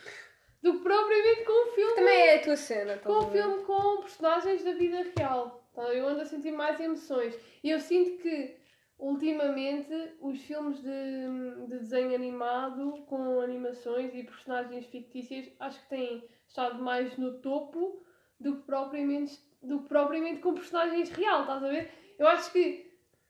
do 0.62 0.72
que 0.72 0.82
propriamente 0.82 1.44
com 1.44 1.68
um 1.68 1.74
filme, 1.74 1.94
Também 1.94 2.20
é 2.28 2.36
a 2.36 2.42
tua 2.42 2.56
cena, 2.56 2.98
com 2.98 3.12
um 3.12 3.30
filme 3.30 3.62
com 3.64 4.00
personagens 4.00 4.64
da 4.64 4.72
vida 4.72 5.06
real. 5.16 5.62
Tá? 5.74 5.82
Eu 5.94 6.08
ando 6.08 6.22
a 6.22 6.24
sentir 6.24 6.50
mais 6.50 6.80
emoções. 6.80 7.38
E 7.62 7.70
eu 7.70 7.78
sinto 7.78 8.18
que 8.22 8.56
ultimamente 8.98 9.94
os 10.20 10.40
filmes 10.42 10.82
de, 10.82 11.66
de 11.68 11.78
desenho 11.78 12.14
animado 12.14 13.04
com 13.06 13.40
animações 13.40 14.14
e 14.14 14.24
personagens 14.24 14.86
fictícias 14.86 15.48
acho 15.60 15.80
que 15.82 15.88
têm 15.88 16.24
estado 16.46 16.82
mais 16.82 17.16
no 17.16 17.40
topo 17.40 18.02
do 18.40 18.56
que 18.56 18.62
propriamente, 18.62 19.38
do 19.62 19.82
que 19.82 19.88
propriamente 19.88 20.40
com 20.40 20.54
personagens 20.54 21.10
real, 21.10 21.42
estás 21.42 21.62
a 21.62 21.68
ver? 21.68 21.90
Eu 22.18 22.26
acho 22.26 22.52
que 22.52 22.88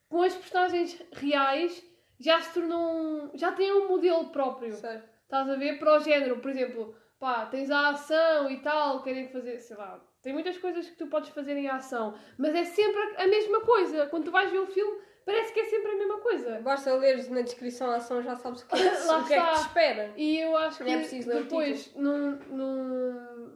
com 0.08 0.22
as 0.22 0.34
personagens 0.34 1.02
reais 1.12 1.84
já 2.18 2.40
se 2.40 2.54
tornam. 2.54 3.30
já 3.34 3.52
têm 3.52 3.72
um 3.72 3.88
modelo 3.88 4.30
próprio. 4.30 4.74
Certo. 4.74 5.08
Estás 5.22 5.48
a 5.48 5.56
ver 5.56 5.78
para 5.78 5.96
o 5.96 6.00
género, 6.00 6.40
por 6.40 6.50
exemplo, 6.50 6.96
pá, 7.18 7.46
tens 7.46 7.70
a 7.70 7.90
ação 7.90 8.50
e 8.50 8.60
tal, 8.60 9.02
querem 9.02 9.28
fazer, 9.28 9.58
sei 9.58 9.76
lá, 9.76 10.02
tem 10.22 10.32
muitas 10.32 10.56
coisas 10.56 10.88
que 10.88 10.96
tu 10.96 11.06
podes 11.06 11.28
fazer 11.30 11.54
em 11.56 11.68
ação, 11.68 12.14
mas 12.38 12.54
é 12.54 12.64
sempre 12.64 13.00
a 13.16 13.28
mesma 13.28 13.60
coisa. 13.60 14.06
Quando 14.06 14.24
tu 14.24 14.30
vais 14.30 14.50
ver 14.50 14.60
o 14.60 14.66
filme, 14.66 14.98
parece 15.28 15.52
que 15.52 15.60
é 15.60 15.64
sempre 15.66 15.92
a 15.92 15.96
mesma 15.96 16.18
coisa. 16.20 16.60
Basta 16.60 16.94
leres 16.94 17.28
na 17.28 17.42
descrição 17.42 17.90
a 17.90 17.96
ação, 17.96 18.22
já 18.22 18.34
sabes 18.34 18.62
o 18.62 18.66
que 18.66 18.74
é 18.76 18.78
Lá 19.04 19.18
o 19.18 19.26
que, 19.26 19.34
é 19.34 19.46
que 19.46 19.52
te 19.52 19.60
espera. 19.60 20.12
E 20.16 20.38
eu 20.38 20.56
acho 20.56 20.80
Não 20.80 20.86
que 20.86 20.92
é 20.94 20.96
preciso 20.96 21.28
ler 21.28 21.42
depois, 21.42 21.94
num, 21.94 22.30
num, 22.48 23.52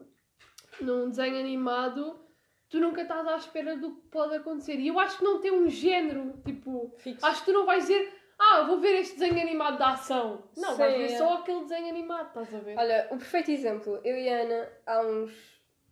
num 0.83 1.09
desenho 1.09 1.39
animado, 1.41 2.21
tu 2.69 2.79
nunca 2.79 3.01
estás 3.01 3.27
à 3.27 3.37
espera 3.37 3.75
do 3.75 3.95
que 3.95 4.09
pode 4.09 4.37
acontecer. 4.37 4.75
E 4.75 4.89
eu 4.89 5.01
acho 5.01 5.17
que 5.17 5.25
não 5.25 5.41
tem 5.41 5.51
um 5.51 5.67
género, 5.71 6.35
tipo, 6.45 6.95
Fixo. 6.99 7.25
acho 7.25 7.41
que 7.41 7.47
tu 7.47 7.55
não 7.55 7.65
vais 7.65 7.85
dizer, 7.87 8.13
ah, 8.39 8.65
vou 8.65 8.79
ver 8.79 8.97
este 9.01 9.19
desenho 9.19 9.41
animado 9.41 9.79
de 9.79 9.83
ação. 9.83 10.45
Não, 10.55 10.73
Sim, 10.73 10.77
vais 10.77 10.95
ver 10.95 11.05
é. 11.13 11.17
só 11.17 11.39
aquele 11.39 11.63
desenho 11.63 11.89
animado, 11.89 12.29
estás 12.29 12.55
a 12.55 12.59
ver? 12.59 12.77
Olha, 12.77 13.07
o 13.11 13.17
perfeito 13.17 13.51
exemplo, 13.51 13.99
eu 14.05 14.15
e 14.15 14.29
a 14.29 14.43
Ana, 14.43 14.69
há 14.87 15.01
uns. 15.01 15.33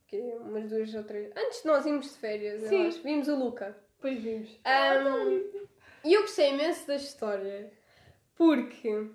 quê, 0.07 0.37
umas 0.41 0.69
duas 0.69 0.95
ou 0.95 1.05
três. 1.05 1.33
Antes 1.35 1.63
de 1.63 1.69
nós 1.69 1.87
irmos 1.87 2.13
de 2.13 2.19
férias, 2.19 2.61
Sim. 2.65 2.83
eu 2.83 2.89
acho, 2.89 3.03
vimos 3.03 3.29
o 3.29 3.35
Luca. 3.35 3.77
Depois 3.97 4.19
vimos. 4.23 4.61
Ahm, 4.65 5.43
E 6.05 6.15
eu 6.15 6.23
gostei 6.23 6.51
imenso 6.51 6.87
da 6.87 6.97
história 6.97 7.73
porque 8.37 9.11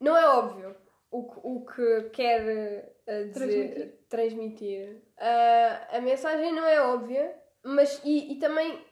não 0.00 0.16
é 0.16 0.26
óbvio 0.26 0.76
o 1.10 1.28
que, 1.28 1.40
o 1.42 1.64
que 1.66 2.10
quer 2.10 2.92
eh, 3.06 3.24
dizer, 3.24 3.32
Transmitir. 3.32 3.98
transmitir. 4.08 5.02
Ah, 5.18 5.88
a 5.96 6.00
mensagem 6.00 6.52
não 6.52 6.64
é 6.66 6.80
óbvia, 6.80 7.34
mas 7.62 8.00
e, 8.04 8.32
e 8.32 8.36
também 8.38 8.84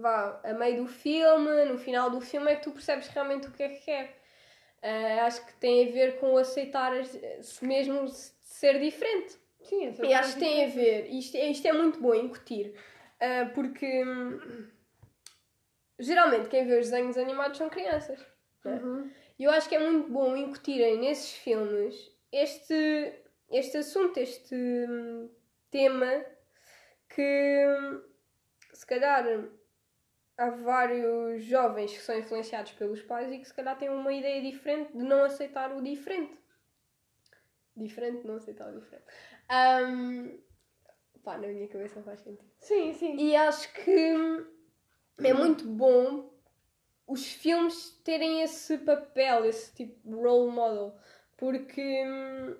vá, 0.00 0.40
a 0.44 0.52
meio 0.54 0.82
do 0.82 0.86
filme, 0.88 1.64
no 1.66 1.78
final 1.78 2.10
do 2.10 2.20
filme, 2.20 2.50
é 2.52 2.56
que 2.56 2.62
tu 2.62 2.72
percebes 2.72 3.08
realmente 3.08 3.48
o 3.48 3.52
que 3.52 3.62
é 3.62 3.68
que 3.68 3.84
quer. 3.84 4.16
Ah, 4.82 5.26
acho 5.26 5.44
que 5.46 5.54
tem 5.54 5.88
a 5.88 5.92
ver 5.92 6.18
com 6.18 6.36
aceitar 6.36 6.92
se 7.42 7.64
mesmo 7.64 8.08
se- 8.08 8.32
ser 8.42 8.78
diferente. 8.78 9.36
Sim, 9.62 9.86
essa 9.86 10.06
E 10.06 10.14
acho 10.14 10.34
que 10.34 10.38
tem 10.40 10.64
a 10.64 10.68
ver, 10.68 11.06
isto, 11.10 11.36
é- 11.36 11.50
isto 11.50 11.66
é 11.66 11.72
muito 11.72 12.00
bom 12.00 12.14
incutir, 12.14 12.74
ah, 13.20 13.50
porque 13.54 14.04
hum, 14.04 14.68
geralmente 15.98 16.48
quem 16.48 16.66
vê 16.66 16.78
os 16.78 16.90
desenhos 16.90 17.16
animados 17.16 17.58
são 17.58 17.68
crianças. 17.68 18.24
não 18.64 18.72
é? 18.72 18.76
Uhum. 18.76 19.10
E 19.38 19.44
eu 19.44 19.50
acho 19.50 19.68
que 19.68 19.74
é 19.74 19.78
muito 19.78 20.10
bom 20.10 20.34
incutirem 20.36 20.98
nesses 20.98 21.32
filmes 21.32 21.94
este, 22.32 23.22
este 23.50 23.78
assunto, 23.78 24.18
este 24.18 24.54
hum, 24.54 25.30
tema 25.70 26.24
que 27.08 27.66
hum, 27.66 28.02
se 28.72 28.86
calhar 28.86 29.24
há 30.38 30.50
vários 30.50 31.44
jovens 31.44 31.92
que 31.92 32.02
são 32.02 32.18
influenciados 32.18 32.72
pelos 32.72 33.02
pais 33.02 33.32
e 33.32 33.38
que 33.38 33.44
se 33.44 33.54
calhar 33.54 33.78
têm 33.78 33.90
uma 33.90 34.12
ideia 34.12 34.40
diferente 34.40 34.92
de 34.92 35.02
não 35.02 35.24
aceitar 35.24 35.74
o 35.74 35.82
diferente. 35.82 36.36
Diferente, 37.76 38.26
não 38.26 38.36
aceitar 38.36 38.68
o 38.68 38.80
diferente. 38.80 39.04
Hum, 39.50 40.40
pá, 41.22 41.36
na 41.36 41.48
minha 41.48 41.68
cabeça 41.68 42.02
faz 42.02 42.20
sentido. 42.20 42.50
Sim, 42.58 42.94
sim. 42.94 43.16
E 43.16 43.36
acho 43.36 43.70
que 43.74 44.55
é 45.18 45.32
muito 45.32 45.66
bom 45.66 46.30
os 47.06 47.26
filmes 47.32 48.00
terem 48.04 48.42
esse 48.42 48.78
papel, 48.78 49.44
esse 49.44 49.74
tipo 49.74 50.08
de 50.08 50.14
role 50.14 50.50
model, 50.50 50.94
porque 51.36 52.04
hum, 52.04 52.56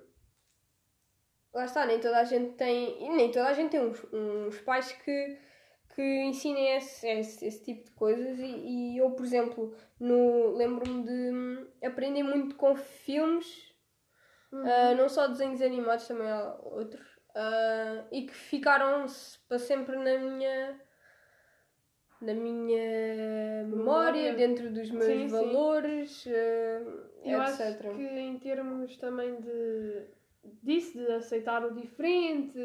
lá 1.52 1.64
está, 1.64 1.84
nem 1.86 1.98
toda 2.00 2.18
a 2.18 2.24
gente 2.24 2.54
tem, 2.54 3.10
nem 3.16 3.30
toda 3.30 3.48
a 3.48 3.52
gente 3.52 3.70
tem 3.70 3.80
uns, 3.80 4.04
uns 4.12 4.60
pais 4.60 4.92
que, 4.92 5.38
que 5.94 6.02
ensinem 6.24 6.76
esse, 6.76 7.08
esse, 7.08 7.46
esse 7.46 7.64
tipo 7.64 7.84
de 7.84 7.90
coisas 7.92 8.38
e, 8.38 8.94
e 8.94 8.98
eu, 8.98 9.10
por 9.10 9.24
exemplo, 9.24 9.74
no, 9.98 10.56
lembro-me 10.56 11.02
de 11.02 11.30
hum, 11.30 11.66
aprender 11.82 12.22
muito 12.22 12.54
com 12.54 12.76
filmes 12.76 13.66
Uhum. 14.52 14.62
Uh, 14.62 14.94
não 14.96 15.08
só 15.08 15.26
desenhos 15.26 15.60
animados, 15.60 16.06
também 16.06 16.28
há 16.28 16.56
outros. 16.62 17.06
uh, 17.34 18.06
e 18.10 18.26
que 18.26 18.34
ficaram 18.34 19.06
para 19.48 19.58
sempre 19.58 19.96
na 19.96 20.18
minha 20.18 20.80
na 22.20 22.32
minha 22.34 23.64
memória, 23.64 24.32
Memória. 24.32 24.34
dentro 24.34 24.70
dos 24.72 24.90
meus 24.90 25.04
Sim, 25.04 25.28
sim. 25.28 25.30
valores, 25.30 26.26
uh, 26.26 26.30
Eu 27.24 27.42
etc. 27.42 27.60
acho 27.60 27.96
que 27.96 28.02
em 28.02 28.38
termos 28.38 28.96
também 28.96 29.40
de 29.40 30.06
disso, 30.62 30.98
de 30.98 31.12
aceitar 31.12 31.64
o 31.64 31.74
diferente, 31.74 32.58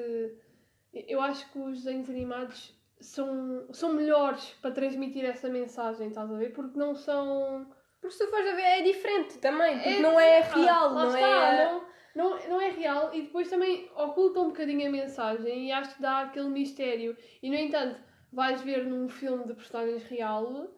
eu 0.94 1.20
acho 1.22 1.52
que 1.52 1.60
os 1.60 1.84
desenhos 1.84 2.10
animados 2.10 2.80
são, 3.00 3.68
são 3.74 3.94
melhores 3.94 4.52
para 4.62 4.72
transmitir 4.72 5.26
essa 5.26 5.50
mensagem, 5.50 6.08
estás 6.10 6.32
a 6.32 6.38
ver? 6.38 6.54
Porque 6.54 6.78
não 6.78 6.94
são. 6.96 7.68
Porque 8.00 8.16
se 8.16 8.26
tu 8.26 8.30
fores 8.32 8.48
a 8.52 8.56
ver 8.56 8.62
é 8.62 8.82
diferente 8.82 9.38
também, 9.40 9.76
porque 9.76 9.90
É- 9.90 10.00
não 10.00 10.20
é 10.20 10.40
ah, 10.40 10.42
real, 10.44 10.94
lá 10.94 11.04
não 11.06 11.16
está, 11.16 11.54
é. 11.54 11.66
Não, 11.66 11.86
não, 12.14 12.50
não 12.50 12.62
é 12.62 12.70
real 12.70 13.14
e 13.14 13.22
depois 13.24 13.50
também 13.50 13.90
oculta 13.96 14.40
um 14.42 14.48
bocadinho 14.48 14.88
a 14.88 14.92
mensagem 14.92 15.68
e 15.68 15.72
acho 15.72 15.96
que 15.96 16.02
dá 16.02 16.20
aquele 16.22 16.50
mistério. 16.50 17.16
E 17.42 17.50
no 17.50 17.56
entanto, 17.56 18.00
vais 18.32 18.62
ver 18.62 18.86
num 18.86 19.10
filme 19.10 19.46
de 19.46 19.54
personagens 19.54 20.04
real, 20.04 20.70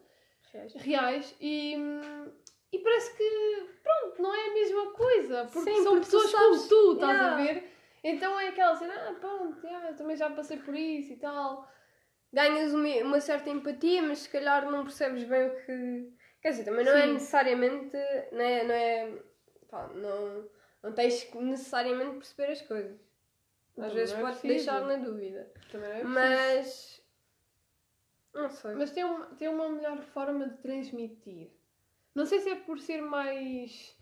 reais 0.76 1.34
e, 1.40 1.76
hum, 1.76 2.32
e 2.72 2.78
parece 2.78 3.16
que 3.16 3.68
pronto, 3.82 4.22
não 4.22 4.34
é 4.34 4.48
a 4.50 4.54
mesma 4.54 4.92
coisa. 4.92 5.48
Porque 5.52 5.70
Sim, 5.72 5.82
são 5.82 5.92
porque 5.94 6.06
tu 6.06 6.10
pessoas 6.12 6.30
sabes. 6.30 6.46
como 6.58 6.68
tu, 6.68 6.92
estás 6.94 7.18
Yeah. 7.18 7.32
a 7.34 7.36
ver? 7.36 7.70
Então 8.02 8.38
é 8.40 8.48
aquela 8.48 8.76
cena, 8.76 8.94
ah 9.08 9.14
pronto, 9.14 9.66
yeah, 9.66 9.92
também 9.94 10.16
já 10.16 10.28
passei 10.30 10.58
por 10.58 10.74
isso 10.74 11.12
e 11.12 11.16
tal. 11.16 11.66
Ganhas 12.32 12.74
uma, 12.74 12.88
uma 13.02 13.20
certa 13.20 13.48
empatia, 13.48 14.02
mas 14.02 14.18
se 14.20 14.28
calhar 14.28 14.68
não 14.70 14.82
percebes 14.82 15.24
bem 15.24 15.46
o 15.46 15.56
que. 15.64 16.12
Quer 16.42 16.50
dizer, 16.50 16.64
também 16.64 16.84
não 16.84 16.92
é 16.92 17.06
Sim. 17.06 17.12
necessariamente. 17.14 17.96
Não 18.32 18.40
é. 18.40 18.64
Não, 18.64 18.74
é, 18.74 19.12
pá, 19.70 19.88
não, 19.94 20.50
não 20.82 20.92
tens 20.92 21.32
necessariamente 21.32 22.16
perceber 22.16 22.52
as 22.52 22.62
coisas. 22.62 23.00
Às 23.70 23.74
Também 23.76 23.94
vezes 23.94 24.14
é 24.14 24.20
pode 24.20 24.38
preciso. 24.38 24.54
deixar 24.54 24.80
na 24.82 24.96
dúvida. 24.96 25.52
Também 25.70 25.88
não 25.88 25.96
é 25.96 26.00
preciso. 26.00 26.12
Mas. 26.12 26.93
Não 28.34 28.50
sei. 28.50 28.74
Mas 28.74 28.90
tem, 28.90 29.04
uma 29.04 29.26
tem 29.36 29.48
uma 29.48 29.68
melhor 29.68 30.02
forma 30.02 30.48
de 30.48 30.56
transmitir. 30.58 31.50
Não 32.14 32.26
sei 32.26 32.40
se 32.40 32.50
é 32.50 32.56
por 32.56 32.78
ser 32.80 33.00
mais. 33.00 33.96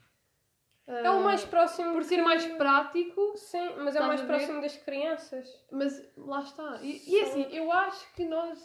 é 0.87 1.11
o 1.11 1.23
mais 1.23 1.45
próximo. 1.45 1.93
Por 1.93 2.05
ser 2.05 2.17
que- 2.17 2.23
mais 2.23 2.45
prático, 2.47 3.37
Sim, 3.37 3.75
mas 3.79 3.95
é 3.97 4.01
o 4.01 4.07
mais 4.07 4.21
próximo 4.23 4.61
das 4.61 4.77
crianças. 4.77 5.65
mas 5.71 6.03
lá 6.17 6.41
está. 6.41 6.81
E, 6.83 7.03
e 7.11 7.21
assim, 7.21 7.43
eu 7.55 7.71
acho 7.71 8.13
que 8.15 8.25
nós, 8.25 8.59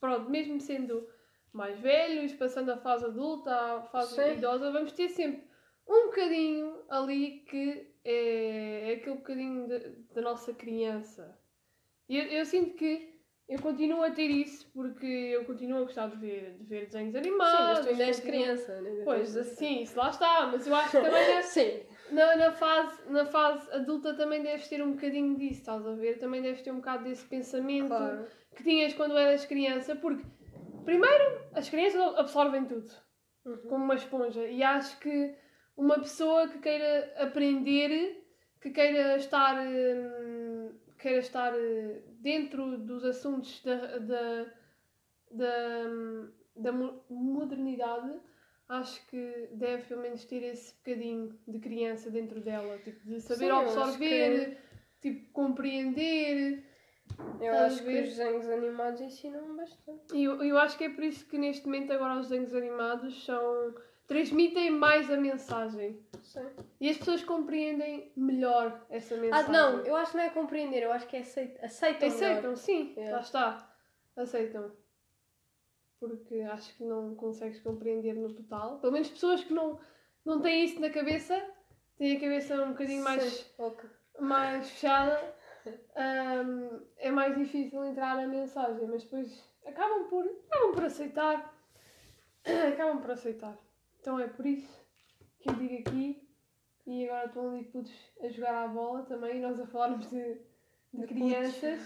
pronto, 0.00 0.30
mesmo 0.30 0.60
sendo 0.60 1.08
mais 1.52 1.78
velhos, 1.80 2.32
passando 2.34 2.70
a 2.70 2.76
fase 2.76 3.04
adulta, 3.06 3.50
a 3.54 3.82
fase 3.82 4.14
Sim. 4.14 4.34
idosa, 4.34 4.70
vamos 4.70 4.92
ter 4.92 5.08
sempre 5.08 5.48
um 5.86 6.06
bocadinho 6.06 6.84
ali 6.90 7.40
que 7.48 7.90
é, 8.04 8.90
é 8.90 8.94
aquele 8.94 9.16
bocadinho 9.16 9.66
da 10.14 10.20
nossa 10.22 10.52
criança. 10.52 11.38
E 12.08 12.16
eu, 12.18 12.24
eu 12.26 12.44
sinto 12.44 12.74
que 12.76 13.17
eu 13.48 13.58
continuo 13.60 14.02
a 14.02 14.10
ter 14.10 14.28
isso 14.30 14.70
porque 14.74 15.06
eu 15.06 15.44
continuo 15.44 15.78
a 15.78 15.82
gostar 15.82 16.08
de 16.08 16.16
ver, 16.16 16.56
de 16.58 16.64
ver 16.64 16.86
desenhos 16.86 17.14
animados. 17.14 17.56
sim, 17.56 17.64
mas 17.64 17.80
tu 17.80 17.88
ainda 17.88 18.04
és 18.04 18.20
continuo- 18.20 18.42
criança, 18.42 18.80
né? 18.82 19.02
Pois, 19.04 19.34
Tens- 19.34 19.46
sim, 19.48 19.82
isso 19.82 19.98
lá 19.98 20.10
está, 20.10 20.46
mas 20.46 20.66
eu 20.66 20.74
acho 20.74 20.90
que 20.90 20.96
também 21.02 21.34
na, 21.34 21.42
Sim. 21.42 21.82
na, 22.10 22.36
na 22.36 22.52
fase, 22.52 23.10
na 23.10 23.24
fase 23.24 23.70
adulta 23.72 24.14
também 24.14 24.42
deves 24.42 24.68
ter 24.68 24.82
um 24.82 24.92
bocadinho 24.92 25.36
disso, 25.36 25.60
estás 25.60 25.86
a 25.86 25.94
ver? 25.94 26.18
Também 26.18 26.42
deves 26.42 26.62
ter 26.62 26.70
um 26.70 26.76
bocado 26.76 27.04
desse 27.04 27.24
pensamento 27.26 27.88
Claro. 27.88 28.26
que 28.54 28.62
tinhas 28.62 28.92
quando 28.94 29.16
eras 29.16 29.44
criança, 29.46 29.96
porque 29.96 30.24
primeiro 30.84 31.40
as 31.54 31.68
crianças 31.68 32.00
absorvem 32.16 32.64
tudo 32.66 32.90
Uhum. 33.44 33.56
como 33.68 33.84
uma 33.84 33.94
esponja 33.94 34.46
e 34.46 34.62
acho 34.62 34.98
que 35.00 35.34
uma 35.76 35.94
pessoa 36.00 36.48
que 36.48 36.58
queira 36.58 37.14
aprender, 37.18 38.24
que 38.60 38.68
queira 38.70 39.16
estar, 39.16 39.56
hum, 39.56 40.17
queira 40.98 41.18
estar 41.18 41.52
eh, 41.54 42.02
dentro 42.20 42.78
dos 42.78 43.04
assuntos 43.04 43.62
da, 43.62 43.98
da, 43.98 44.46
da, 45.30 45.84
da 46.56 46.72
mo- 46.72 47.00
modernidade, 47.08 48.18
acho 48.68 49.06
que 49.06 49.48
deve 49.52 49.84
pelo 49.84 50.02
menos 50.02 50.24
ter 50.24 50.42
esse 50.42 50.74
bocadinho 50.74 51.38
de 51.46 51.58
criança 51.58 52.10
dentro 52.10 52.40
dela, 52.40 52.78
tipo, 52.78 53.04
de 53.06 53.20
saber 53.20 53.46
Sim, 53.46 53.50
absorver, 53.50 54.58
tipo, 55.00 55.32
compreender. 55.32 56.64
Eu 57.40 57.56
acho 57.56 57.78
que 57.78 57.84
ver? 57.84 58.02
os 58.02 58.08
desenhos 58.10 58.48
animados 58.48 59.00
ensinam 59.00 59.56
bastante. 59.56 60.14
E 60.14 60.24
eu, 60.24 60.42
eu 60.42 60.58
acho 60.58 60.76
que 60.76 60.84
é 60.84 60.90
por 60.90 61.04
isso 61.04 61.24
que 61.26 61.38
neste 61.38 61.64
momento 61.66 61.92
agora 61.92 62.18
os 62.18 62.28
desenhos 62.28 62.54
animados 62.54 63.24
são 63.24 63.74
transmitem 64.08 64.70
mais 64.70 65.08
a 65.10 65.16
mensagem. 65.16 66.02
Sim. 66.24 66.46
E 66.80 66.88
as 66.88 66.96
pessoas 66.96 67.22
compreendem 67.22 68.10
melhor 68.16 68.84
essa 68.90 69.14
Ah, 69.14 69.18
mensagem. 69.18 69.52
não, 69.52 69.78
eu 69.84 69.94
acho 69.94 70.10
que 70.12 70.16
não 70.16 70.24
é 70.24 70.30
compreender, 70.30 70.82
eu 70.82 70.90
acho 70.92 71.06
que 71.06 71.16
é 71.16 71.20
aceit 71.20 71.56
aceitam. 71.62 72.08
melhor. 72.08 72.30
Aceitam, 72.30 72.56
sim, 72.56 72.92
Yeah. 72.96 73.16
lá 73.16 73.20
está. 73.22 73.74
Aceitam. 74.16 74.72
Porque 76.00 76.40
acho 76.40 76.74
que 76.76 76.84
não 76.84 77.14
consegues 77.14 77.60
compreender 77.60 78.14
no 78.14 78.32
total. 78.32 78.78
Pelo 78.80 78.92
menos 78.92 79.08
pessoas 79.10 79.44
que 79.44 79.52
não, 79.52 79.78
não 80.24 80.40
têm 80.40 80.64
isso 80.64 80.80
na 80.80 80.90
cabeça, 80.90 81.40
têm 81.96 82.16
a 82.16 82.20
cabeça 82.20 82.62
um 82.64 82.68
bocadinho 82.70 83.02
mais, 83.04 83.22
Sim, 83.22 83.72
mais 84.20 84.70
fechada, 84.70 85.34
hum, 86.46 86.80
é 86.96 87.10
mais 87.10 87.36
difícil 87.36 87.84
entrar 87.84 88.16
na 88.16 88.26
mensagem, 88.26 88.86
mas 88.86 89.02
depois 89.04 89.44
acabam 89.66 90.08
por, 90.08 90.24
acabam 90.50 90.72
por 90.72 90.84
aceitar. 90.84 91.54
Acabam 92.72 93.00
por 93.02 93.10
aceitar. 93.10 93.58
Então 94.00 94.18
é 94.18 94.28
por 94.28 94.46
isso 94.46 94.68
que 95.40 95.50
eu 95.50 95.54
digo 95.54 95.88
aqui, 95.88 96.28
e 96.86 97.04
agora 97.08 97.26
estão 97.26 97.50
ali 97.50 97.64
putos 97.64 97.92
a 98.22 98.28
jogar 98.28 98.64
à 98.64 98.68
bola 98.68 99.02
também, 99.04 99.36
e 99.36 99.40
nós 99.40 99.60
a 99.60 99.66
falarmos 99.66 100.08
de, 100.08 100.34
de 100.92 101.00
De 101.00 101.06
crianças. 101.06 101.80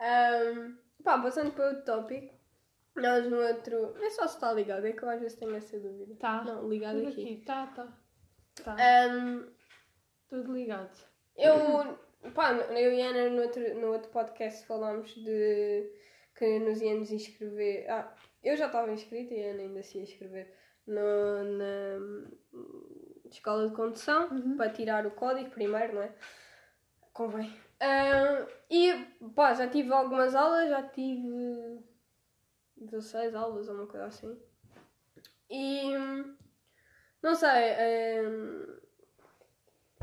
Um, 0.00 0.76
pá, 1.04 1.20
passando 1.20 1.52
para 1.52 1.68
outro 1.68 1.84
tópico. 1.84 2.34
Nós 2.96 3.28
no 3.28 3.36
outro. 3.38 3.96
É 4.02 4.10
só 4.10 4.26
se 4.28 4.36
está 4.36 4.52
ligado, 4.52 4.86
é 4.86 4.92
que 4.92 5.02
eu 5.02 5.08
às 5.10 5.20
vezes 5.20 5.36
tenho 5.36 5.54
essa 5.56 5.78
dúvida. 5.78 6.14
Tá. 6.16 6.44
Não, 6.44 6.68
ligado 6.68 6.98
Tudo 6.98 7.08
aqui. 7.08 7.22
aqui. 7.22 7.44
Tá, 7.44 7.66
tá. 7.66 7.98
Tá. 8.62 8.76
Ahm, 8.78 9.48
Tudo 10.28 10.52
ligado. 10.52 10.96
eu. 11.36 11.98
Pá, 12.32 12.52
eu 12.52 12.92
e 12.92 13.02
Ana 13.02 13.28
no 13.28 13.42
outro, 13.42 13.80
no 13.80 13.92
outro 13.92 14.10
podcast 14.10 14.66
falámos 14.66 15.14
de 15.14 15.92
que 16.34 16.58
nos 16.60 16.80
íamos 16.80 17.10
inscrever. 17.10 17.90
Ah, 17.90 18.14
eu 18.42 18.56
já 18.56 18.66
estava 18.66 18.90
inscrita 18.90 19.34
e 19.34 19.44
a 19.44 19.50
Ana 19.50 19.62
ainda 19.62 19.82
se 19.82 19.98
ia 19.98 20.04
inscrever 20.04 20.63
no, 20.86 21.44
na 21.44 22.28
escola 23.30 23.68
de 23.68 23.74
condução 23.74 24.28
Uhum. 24.30 24.56
para 24.56 24.70
tirar 24.70 25.06
o 25.06 25.10
código 25.10 25.50
primeiro, 25.50 25.94
não 25.94 26.02
é? 26.02 26.12
Convém. 27.12 27.54
Ah, 27.80 28.46
e 28.70 28.92
pá, 29.34 29.54
já 29.54 29.68
tive 29.68 29.92
algumas 29.92 30.34
aulas, 30.34 30.68
já 30.68 30.82
tive 30.82 31.80
16 32.76 33.34
aulas 33.34 33.68
ou 33.68 33.74
uma 33.74 33.86
coisa 33.86 34.06
assim. 34.06 34.38
E 35.50 35.82
não 37.22 37.34
sei, 37.34 37.72
hum, 38.26 38.76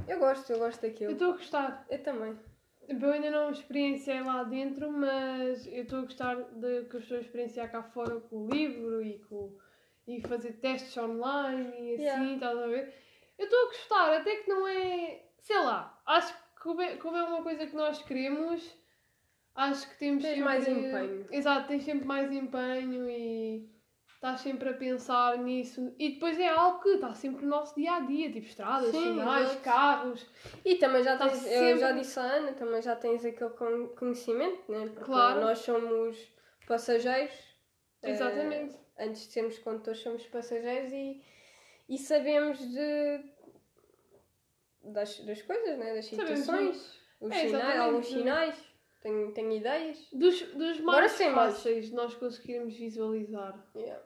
eu 0.08 0.20
gosto, 0.20 0.52
eu 0.52 0.60
gosto 0.60 0.84
Eu 0.84 0.90
daquilo. 0.90 1.12
estou 1.14 1.30
a 1.34 1.38
gostar. 1.38 1.86
Eu 1.90 2.04
também. 2.04 2.38
Eu 2.88 3.12
ainda 3.12 3.30
não 3.32 3.52
experienciei 3.52 4.22
lá 4.22 4.44
dentro, 4.44 4.92
mas 4.92 5.66
eu 5.68 5.84
estou 5.84 6.00
a 6.00 6.04
gostar 6.04 6.36
de 6.36 6.86
que 6.86 6.96
eu 6.96 7.00
estou 7.00 7.18
a 7.18 7.22
experienciar 7.22 7.72
cá 7.72 7.84
fora 7.84 8.20
com 8.22 8.38
o 8.46 8.50
livro 8.50 9.02
e, 9.02 9.20
com, 9.20 9.56
e 10.08 10.22
fazer 10.22 10.54
testes 10.54 10.96
online 10.98 11.70
e 11.80 11.94
assim, 11.96 12.04
Yeah. 12.04 12.34
estás 12.34 12.58
a 12.58 12.68
ver? 12.68 12.94
Eu 13.38 13.46
estou 13.46 13.60
a 13.60 13.66
gostar, 13.68 14.14
até 14.18 14.36
que 14.38 14.50
não 14.50 14.68
é. 14.68 15.24
Sei 15.40 15.58
lá, 15.58 16.00
acho 16.06 16.34
que 16.34 16.62
como 16.62 16.82
é, 16.82 16.96
como 16.98 17.18
é 17.18 17.24
uma 17.24 17.42
coisa 17.42 17.66
que 17.66 17.76
nós 17.76 18.02
queremos, 18.04 18.76
acho 19.56 19.90
que 19.90 19.98
temos 19.98 20.22
Tens 20.24 20.30
sempre. 20.36 20.44
mais 20.46 20.68
empenho. 20.68 21.26
Exato, 21.32 21.68
tens 21.68 21.84
sempre 21.84 22.06
mais 22.06 22.32
empenho 22.32 23.10
e 23.10 23.68
estás 24.14 24.42
sempre 24.42 24.70
a 24.70 24.74
pensar 24.74 25.38
nisso. 25.40 25.96
E 25.98 26.10
depois 26.14 26.40
é 26.40 26.48
algo 26.50 26.80
que 26.82 26.90
está 26.90 27.14
sempre 27.16 27.44
no 27.44 27.50
nosso 27.50 27.74
dia 27.74 27.94
a 27.96 28.00
dia, 28.02 28.32
tipo 28.32 28.46
estradas, 28.46 28.92
Sim, 28.92 29.14
sinais, 29.16 29.56
carros. 29.62 30.24
E 30.64 30.76
também 30.76 31.02
já 31.04 31.18
tens, 31.18 31.34
eu 31.34 31.40
sempre- 31.40 31.80
já 31.80 31.92
disse 31.94 32.20
à 32.20 32.24
Ana, 32.24 32.54
também 32.54 32.82
já 32.84 32.96
tens 32.96 33.26
aquele 33.26 33.50
con- 33.52 33.88
conhecimento, 33.98 34.72
né? 34.72 34.88
Porque 34.90 35.06
Claro. 35.06 35.42
nós 35.42 35.58
somos 35.60 36.18
passageiros. 36.68 37.34
eh, 38.04 38.12
Exatamente. 38.12 38.76
Antes 39.02 39.28
de 39.28 39.34
sermos 39.34 39.58
condutores, 39.60 40.00
somos 40.02 40.26
passageiros 40.28 40.92
e, 40.94 41.22
e 41.90 41.98
sabemos 41.98 42.60
de. 42.60 43.24
Das, 44.84 45.20
das 45.20 45.42
coisas, 45.44 45.78
né? 45.78 45.94
das 45.94 46.06
situações, 46.06 47.00
os 47.20 47.32
É, 47.32 47.48
sinais, 47.48 47.80
alguns 47.80 48.08
sinais, 48.08 48.56
tenho, 49.02 49.32
tenho 49.32 49.52
ideias. 49.52 50.08
Dos, 50.12 50.42
dos 50.54 50.80
Agora 50.80 51.02
mais 51.02 51.12
sim, 51.12 51.30
mas- 51.30 51.54
fáceis 51.56 51.92
nós 51.92 52.16
conseguirmos 52.16 52.76
visualizar 52.76 53.64
Yeah. 53.76 54.04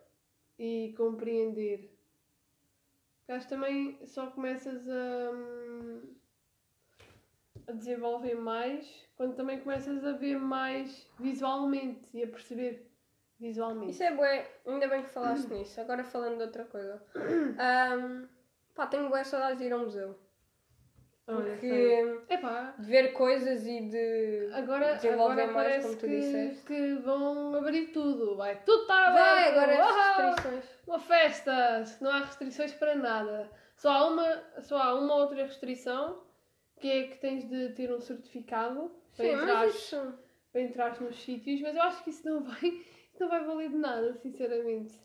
e 0.60 0.94
compreender. 0.98 1.92
Que 3.26 3.48
também 3.48 3.98
só 4.06 4.28
começas 4.28 4.88
a, 4.88 5.32
a 7.68 7.72
desenvolver 7.72 8.36
mais 8.36 8.86
quando 9.16 9.34
também 9.36 9.60
começas 9.62 10.04
a 10.06 10.12
ver 10.12 10.38
mais 10.38 11.08
visualmente 11.20 12.06
e 12.14 12.22
a 12.24 12.28
perceber 12.28 12.86
visualmente. 13.40 13.92
Isso 13.92 14.04
é 14.04 14.12
bué, 14.14 14.48
ainda 14.66 14.88
bem 14.88 15.04
que 15.04 15.10
falaste 15.10 15.48
nisso. 15.50 15.80
Agora 15.82 16.04
falando 16.04 16.38
de 16.38 16.44
outra 16.44 16.66
coisa. 16.66 17.02
Ahm, 17.58 18.28
pá, 18.74 18.88
tenho 18.88 19.10
bué 19.10 19.24
saudades 19.24 19.58
de 19.58 19.66
ir 19.66 19.74
ao 19.74 19.80
museu. 19.80 20.18
Porque. 21.26 22.22
Epá, 22.30 22.76
de 22.78 22.86
ver 22.88 23.14
coisas 23.14 23.66
e 23.66 23.82
de. 23.82 24.50
agora, 24.54 24.94
Desenvolver 24.96 25.42
agora 25.50 25.70
mais, 25.70 25.84
como 25.84 25.98
tu 25.98 26.06
que, 26.06 26.20
disseste. 26.20 26.66
que 26.68 26.94
vão 26.96 27.56
abrir 27.56 27.88
tudo. 27.88 28.36
Vai 28.38 28.62
tudo 28.64 28.82
estar 28.82 29.08
aberto. 29.08 29.26
Vai, 29.26 29.50
agora 29.50 29.78
Uau! 29.78 30.28
restrições. 30.28 30.66
Uma 30.86 31.00
festa, 31.00 31.84
não 32.00 32.12
há 32.12 32.20
restrições 32.20 32.74
para 32.74 32.96
nada. 32.96 33.50
Só 33.76 33.90
há 33.90 34.08
uma, 34.08 34.44
só 34.62 34.78
há 34.78 34.94
uma 35.00 35.16
outra 35.16 35.44
restrição, 35.44 36.22
que 36.80 36.92
é 36.92 37.08
que 37.08 37.18
tens 37.18 37.50
de 37.50 37.70
ter 37.70 37.92
um 37.92 38.00
certificado 38.00 38.92
para 39.18 39.26
Sim, 39.26 39.32
entrar, 39.32 39.68
para 40.52 40.62
entrar 40.62 41.02
nos 41.02 41.24
sítios, 41.24 41.60
mas 41.62 41.76
eu 41.76 41.82
acho 41.82 42.04
que 42.04 42.12
isso 42.12 42.28
não 42.30 42.44
vai, 42.46 42.86
não 43.20 43.30
vai 43.30 43.44
valer 43.46 43.70
de 43.70 43.76
nada, 43.78 44.14
sinceramente. 44.16 44.98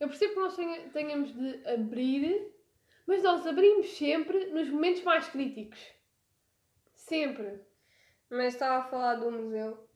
Eu 0.00 0.08
percebo 0.08 0.34
que 0.34 0.40
nós 0.40 0.56
tenha- 0.56 0.88
tenhamos 0.90 1.32
de 1.32 1.68
abrir, 1.68 2.52
mas 3.06 3.22
nós 3.22 3.46
abrimos 3.46 3.90
sempre 3.96 4.46
nos 4.46 4.68
momentos 4.68 5.02
mais 5.02 5.28
críticos. 5.28 5.80
Sempre. 6.94 7.60
Mas 8.30 8.54
estava 8.54 8.84
a 8.84 8.88
falar 8.88 9.16
do 9.16 9.30
museu 9.30 9.88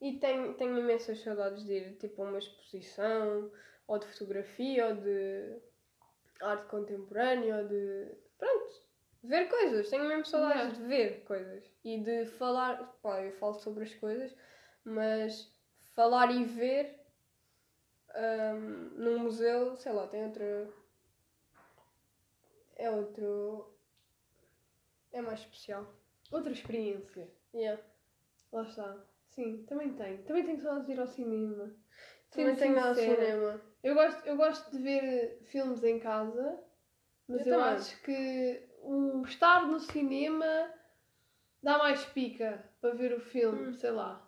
e 0.00 0.18
tenho, 0.18 0.54
tenho 0.54 0.78
imensas 0.78 1.20
saudades 1.20 1.64
de 1.64 1.72
ir 1.72 1.96
tipo, 1.96 2.22
a 2.22 2.26
uma 2.28 2.38
exposição, 2.38 3.50
ou 3.86 3.98
de 3.98 4.06
fotografia, 4.06 4.86
ou 4.88 4.94
de 4.94 5.56
arte 6.40 6.66
contemporânea, 6.68 7.56
ou 7.56 7.68
de. 7.68 8.14
Pronto, 8.38 8.82
ver 9.24 9.48
coisas. 9.48 9.90
Tenho 9.90 10.04
mesmo 10.04 10.24
saudades 10.24 10.78
Yeah. 10.78 10.78
de 10.78 10.84
ver 10.86 11.24
coisas 11.24 11.70
e 11.84 11.98
de 11.98 12.26
falar. 12.26 12.76
Pá, 13.02 13.20
eu 13.22 13.32
falo 13.32 13.54
sobre 13.54 13.84
as 13.84 13.94
coisas, 13.94 14.34
mas 14.84 15.52
falar 15.94 16.30
e 16.30 16.44
ver 16.44 16.99
hum, 18.16 18.90
num 18.96 19.18
museu, 19.20 19.76
sei 19.76 19.92
lá, 19.92 20.06
tem 20.06 20.24
outra. 20.24 20.68
É 22.76 22.90
outro. 22.90 23.74
É 25.12 25.20
mais 25.20 25.40
especial. 25.40 25.86
Outra 26.30 26.52
experiência. 26.52 27.28
Yeah. 27.54 27.82
Lá 28.52 28.62
está. 28.62 28.96
Sim, 29.28 29.64
também 29.66 29.92
tenho. 29.94 30.22
Também 30.24 30.44
tenho 30.44 30.60
saudades 30.60 30.86
de 30.86 30.92
ir 30.92 31.00
ao 31.00 31.06
cinema. 31.06 31.74
Também 32.30 32.54
Sendo 32.54 32.58
tenho 32.58 32.86
ao 32.86 32.94
cinema. 32.94 33.60
Eu 33.82 33.94
gosto, 33.94 34.26
eu 34.26 34.36
gosto 34.36 34.70
de 34.70 34.78
ver 34.82 35.40
filmes 35.44 35.82
em 35.82 35.98
casa, 35.98 36.60
mas 37.26 37.46
Eu 37.46 37.54
eu, 37.54 37.60
acho 37.60 38.02
que 38.02 38.68
o 38.82 39.22
estar 39.24 39.66
no 39.66 39.80
cinema 39.80 40.72
dá 41.62 41.78
mais 41.78 42.04
pica 42.04 42.62
para 42.80 42.94
ver 42.94 43.12
o 43.14 43.20
filme, 43.20 43.68
Hum. 43.68 43.74
sei 43.74 43.90
lá. 43.90 44.26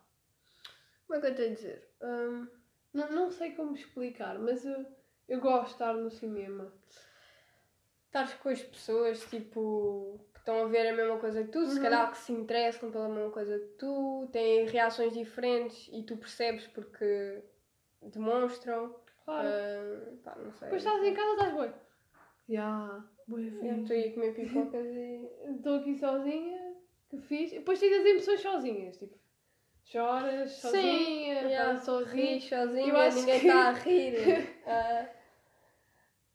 Como 1.06 1.18
é 1.18 1.20
que 1.20 1.26
eu 1.28 1.34
tenho 1.34 1.52
a 1.52 1.54
dizer? 1.54 1.88
Hum, 2.02 2.48
Não, 2.92 3.10
não 3.10 3.30
sei 3.30 3.52
como 3.52 3.74
explicar, 3.74 4.38
mas 4.38 4.64
eu, 4.64 4.84
eu 5.28 5.40
gosto 5.40 5.66
de 5.66 5.72
estar 5.72 5.94
no 5.94 6.10
cinema. 6.10 6.72
Estás 8.06 8.34
com 8.34 8.50
as 8.50 8.62
pessoas 8.62 9.24
tipo 9.30 10.20
que 10.34 10.38
estão 10.40 10.64
a 10.64 10.66
ver 10.66 10.88
a 10.88 10.92
mesma 10.94 11.18
coisa 11.18 11.42
que 11.44 11.50
tu, 11.50 11.64
se 11.66 11.76
Uhum. 11.76 11.82
calhar 11.82 12.10
que 12.10 12.18
se 12.18 12.32
interessam 12.32 12.90
pela 12.90 13.08
mesma 13.08 13.30
coisa 13.30 13.58
que 13.58 13.68
tu, 13.78 14.28
têm 14.30 14.66
reações 14.66 15.14
diferentes 15.14 15.88
e 15.90 16.02
tu 16.02 16.16
percebes 16.18 16.66
porque 16.68 17.42
demonstram. 18.02 18.94
Claro. 19.24 19.48
Hum, 19.48 20.16
pá, 20.22 20.36
não 20.36 20.52
sei. 20.52 20.66
Depois 20.68 20.84
estás 20.84 21.02
em 21.02 21.14
casa, 21.14 21.32
estás 21.32 21.52
boi. 21.54 21.72
Já, 22.48 23.04
boi 23.26 23.44
estou 23.46 23.96
aí 23.96 24.08
a 24.08 24.12
comer 24.12 24.34
pipocas 24.36 24.86
e. 24.86 25.30
Estou 25.56 25.76
aqui 25.76 25.96
sozinha, 25.96 26.74
que 27.08 27.18
fiz. 27.18 27.50
Depois 27.52 27.80
tens 27.80 27.98
as 28.00 28.04
emoções 28.06 28.40
sozinhas, 28.40 28.96
tipo, 28.98 29.18
choras 29.84 30.50
Sim, 30.52 30.60
sozinha, 30.70 31.34
yeah, 31.42 31.50
estás 31.72 31.84
sozinha. 31.84 32.34
Ri 32.34 32.40
sozinha, 32.40 32.88
Eu 32.88 32.96
acho 32.96 33.16
ninguém 33.18 33.40
que- 33.40 33.46
está 33.46 33.68
a 33.68 33.72
rir. 33.72 34.14
Ah, 34.66 35.08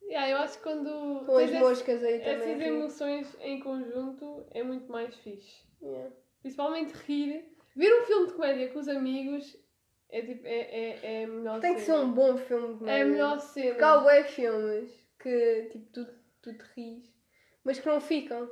Yeah, 0.09 0.29
eu 0.29 0.37
acho 0.37 0.57
que 0.57 0.63
quando 0.63 1.25
com 1.25 1.37
as 1.37 1.51
moscas 1.51 2.01
aí 2.01 2.19
também. 2.19 2.35
essas 2.35 2.57
rir. 2.61 2.67
emoções 2.67 3.37
em 3.41 3.59
conjunto 3.59 4.45
é 4.51 4.63
muito 4.63 4.89
mais 4.89 5.13
fixe. 5.17 5.65
Yeah. 5.81 6.09
Principalmente 6.41 6.93
rir. 6.93 7.45
Ver 7.75 8.01
um 8.01 8.05
filme 8.05 8.27
de 8.27 8.33
comédia 8.33 8.69
com 8.69 8.79
os 8.79 8.87
amigos 8.87 9.57
é 10.09 10.21
tipo, 10.21 10.47
é, 10.47 10.59
é, 10.61 11.21
é 11.21 11.23
a 11.25 11.27
melhor 11.27 11.59
Tem 11.59 11.75
que 11.75 11.81
ser 11.81 11.91
um 11.93 12.11
bom 12.13 12.37
filme 12.37 12.67
de 12.67 12.71
É 12.71 12.73
a 12.73 12.77
comédia. 12.77 13.05
melhor 13.05 13.39
cena. 13.41 13.69
Porque 13.71 13.83
há 13.83 13.97
bué 13.97 14.23
filmes 14.23 15.07
que 15.19 15.69
tipo 15.73 15.91
tu, 15.91 16.07
tu 16.41 16.53
te 16.57 16.63
ris, 16.75 17.13
mas 17.65 17.77
que 17.77 17.85
não 17.87 17.99
ficam. 17.99 18.49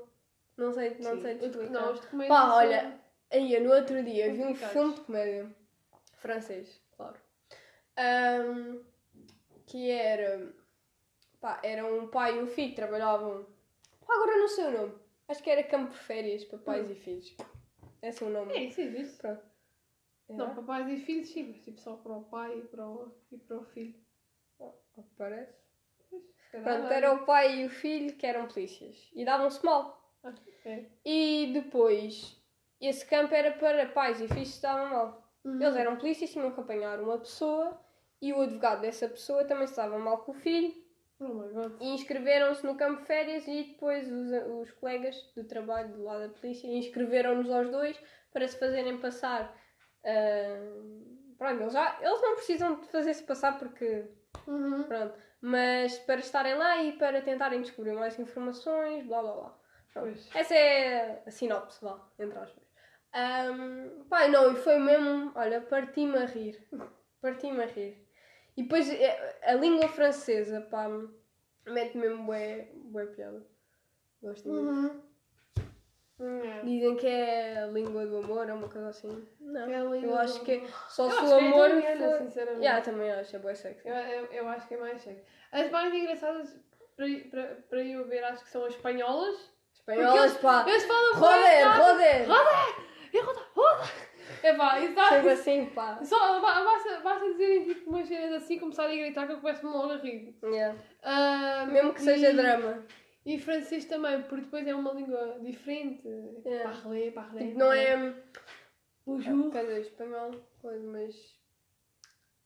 Não 0.57 0.73
sei, 0.73 0.89
não 0.99 1.15
Sim. 1.15 1.21
sei 1.21 1.35
te 1.37 1.45
explicar. 1.45 1.71
Não, 1.71 1.93
os 1.93 2.01
de 2.01 2.07
comédia 2.07 2.35
Pá, 2.35 2.53
olha, 2.55 2.99
aí 3.31 3.53
eu 3.53 3.63
no 3.63 3.73
outro 3.73 4.03
dia 4.03 4.31
vi 4.33 4.43
um 4.43 4.55
filme 4.55 4.93
de 4.93 5.01
comédia 5.01 5.55
francês, 6.17 6.81
claro. 6.95 7.19
Ahm, 7.97 8.83
que 9.65 9.89
era 9.89 10.53
pá, 11.39 11.59
era 11.63 11.85
um 11.85 12.07
pai 12.07 12.37
e 12.37 12.41
um 12.41 12.47
filho 12.47 12.69
que 12.69 12.75
trabalhavam. 12.75 13.45
Pá, 14.05 14.13
agora 14.13 14.37
não 14.37 14.47
sei 14.47 14.65
o 14.65 14.71
nome. 14.71 14.95
Acho 15.27 15.41
que 15.41 15.49
era 15.49 15.63
campo 15.63 15.91
de 15.91 15.99
férias 15.99 16.43
para 16.45 16.59
pais 16.59 16.89
e 16.89 16.95
filhos. 16.95 17.35
Esse 18.01 18.23
é 18.23 18.27
o 18.27 18.29
nome. 18.29 18.53
É, 18.53 18.63
isso 18.63 18.81
existe. 18.81 19.17
Pronto. 19.17 19.43
Não, 20.29 20.45
Era? 20.45 20.53
para 20.55 20.63
pais 20.63 20.89
e 20.89 20.97
filhos 20.97 21.29
sim, 21.29 21.43
mas 21.43 21.61
tipo 21.61 21.79
só 21.79 21.95
para 21.97 22.13
o 22.13 22.23
pai 22.23 22.57
e 22.57 22.61
para 22.61 22.87
o, 22.87 23.11
e 23.31 23.37
para 23.37 23.57
o 23.57 23.63
filho. 23.63 23.95
Ao 24.59 24.71
que 24.95 25.15
Parece. 25.17 25.53
Pronto, 26.51 26.87
era 26.87 27.13
o 27.13 27.25
pai 27.25 27.61
e 27.61 27.65
o 27.65 27.69
filho 27.69 28.15
que 28.15 28.25
eram 28.25 28.47
polícias. 28.47 29.09
E 29.13 29.25
davam-se 29.25 29.63
mal. 29.63 30.13
Ah, 30.23 30.33
é. 30.63 30.85
E 31.03 31.51
depois, 31.53 32.34
esse 32.81 33.05
campo 33.05 33.33
era 33.33 33.51
para 33.51 33.87
pais 33.87 34.19
e 34.21 34.27
filhos 34.27 34.49
que 34.49 34.55
estavam 34.55 34.89
mal. 34.89 35.31
Uhum. 35.43 35.61
Eles 35.61 35.75
eram 35.75 35.95
polícias, 35.95 36.31
tinham 36.31 36.51
que 36.51 36.59
apanhar 36.59 36.99
uma 36.99 37.17
pessoa 37.17 37.79
e 38.21 38.33
o 38.33 38.41
advogado 38.41 38.81
dessa 38.81 39.07
pessoa 39.07 39.45
também 39.45 39.65
estava 39.65 39.97
mal 39.97 40.19
com 40.19 40.31
o 40.31 40.35
filho 40.35 40.73
Oh 41.17 41.43
e 41.79 41.93
inscreveram-se 41.93 42.65
no 42.65 42.75
campo 42.75 42.99
de 42.99 43.07
férias 43.07 43.47
e 43.47 43.63
depois 43.63 44.05
os, 44.11 44.31
os 44.61 44.71
colegas 44.73 45.15
do 45.33 45.45
trabalho 45.45 45.93
do 45.93 46.03
lado 46.03 46.27
da 46.27 46.33
polícia 46.33 46.67
inscreveram-nos 46.67 47.49
aos 47.49 47.71
dois 47.71 47.97
para 48.33 48.45
se 48.45 48.59
fazerem 48.59 48.97
passar 48.99 49.55
ah, 50.03 51.15
Pronto, 51.37 51.61
eles, 51.61 51.73
já, 51.73 51.97
eles 52.01 52.21
não 52.21 52.35
precisam 52.35 52.79
de 52.79 52.87
fazer-se 52.87 53.23
passar 53.23 53.59
porque. 53.59 54.05
Uhum. 54.47 54.83
Pronto. 54.83 55.15
Mas 55.41 55.97
para 55.99 56.19
estarem 56.19 56.55
lá 56.55 56.81
e 56.81 56.93
para 56.93 57.21
tentarem 57.21 57.61
descobrir 57.61 57.93
mais 57.93 58.17
informações, 58.17 59.05
blá 59.05 59.21
blá 59.21 59.33
blá. 59.33 59.59
Essa 60.33 60.55
é 60.55 61.23
a 61.25 61.31
sinopse, 61.31 61.83
vá, 61.83 61.99
entre 62.19 62.37
aspas. 62.37 62.64
Um, 63.15 64.03
pá, 64.09 64.27
não, 64.27 64.51
e 64.51 64.55
foi 64.57 64.77
mesmo, 64.77 65.31
olha, 65.35 65.61
parti-me 65.61 66.17
a 66.17 66.25
rir. 66.25 66.61
Parti-me 67.21 67.63
a 67.63 67.65
rir. 67.65 67.97
E 68.57 68.63
depois 68.63 68.89
eh, 68.89 69.39
a 69.43 69.53
língua 69.53 69.87
francesa, 69.87 70.61
pá, 70.61 70.87
mete 71.65 71.97
mesmo 71.97 72.25
bué, 72.25 72.69
bué 72.73 73.05
piada. 73.07 73.45
Gosto 74.21 74.49
muito. 74.49 75.03
Uhum. 76.19 76.45
É. 76.45 76.61
Dizem 76.63 76.95
que 76.95 77.07
é 77.07 77.63
a 77.63 77.67
língua 77.67 78.05
do 78.05 78.17
amor, 78.19 78.47
é 78.49 78.53
uma 78.53 78.69
coisa 78.69 78.87
assim. 78.89 79.27
Não, 79.39 79.69
É 79.69 79.81
eu 79.81 80.17
acho 80.17 80.41
que 80.41 80.55
amor. 80.55 80.69
só 80.89 81.05
Eu 81.05 81.11
se 81.11 81.17
acho 81.17 81.25
o 81.25 81.27
que 81.27 81.43
é 81.43 81.47
amor 81.47 81.69
italiana, 81.69 82.09
for... 82.09 82.17
sinceramente. 82.25 82.61
Yeah, 82.61 82.81
também 82.81 83.11
acho, 83.11 83.35
é 83.35 83.39
bué 83.39 83.55
sexy. 83.55 83.87
Eu, 83.87 83.95
eu, 83.95 84.25
eu 84.31 84.47
acho 84.47 84.67
que 84.67 84.73
é 84.75 84.77
mais 84.77 85.01
sexy. 85.01 85.23
As 85.51 85.69
mais 85.71 85.93
engraçadas 85.93 86.57
para, 86.95 87.07
para, 87.29 87.55
para 87.69 87.83
eu 87.83 88.05
ver 88.07 88.23
acho 88.23 88.43
que 88.45 88.49
são 88.49 88.63
as 88.63 88.73
espanholas. 88.73 89.51
Espanholas, 89.73 90.31
Porque 90.31 90.45
pá. 90.47 90.65
Eles 90.67 90.83
falam 90.85 91.13
Roder, 91.15 91.77
bué 91.77 91.77
roder. 91.77 92.27
Rápido. 93.21 94.05
É 94.41 94.53
pá, 94.55 94.79
isso 94.79 94.95
dá- 94.95 95.09
Sempre 95.09 95.29
assim, 95.31 95.65
pá. 95.67 96.03
Só 96.03 96.39
ba- 96.41 96.63
basta, 96.63 96.99
basta 97.01 97.25
dizerem 97.31 97.63
tipo 97.65 97.89
umas 97.89 98.07
cenas 98.07 98.43
assim, 98.43 98.59
começarem 98.59 98.99
a 99.01 99.05
gritar 99.05 99.27
que 99.27 99.33
eu 99.33 99.39
começo-me 99.41 99.71
logo 99.71 99.91
a 99.93 99.97
rir. 99.97 100.35
Yeah. 100.43 100.79
Ah, 101.03 101.65
Mesmo 101.71 101.93
que 101.93 102.01
seja 102.01 102.29
e- 102.31 102.35
drama. 102.35 102.83
E 103.25 103.39
francês 103.39 103.85
também, 103.85 104.21
porque 104.23 104.45
depois 104.45 104.67
é 104.67 104.75
uma 104.75 104.93
língua 104.93 105.39
diferente. 105.41 106.07
Yeah. 106.45 106.69
Parler, 106.71 107.11
parler. 107.13 107.47
Tipo, 107.47 107.59
não 107.59 107.71
é. 107.73 108.15
Bonjour. 109.05 109.51
Quer 109.51 109.61
dizer, 109.65 109.81
espanhol, 109.81 110.31
mas. 110.91 111.15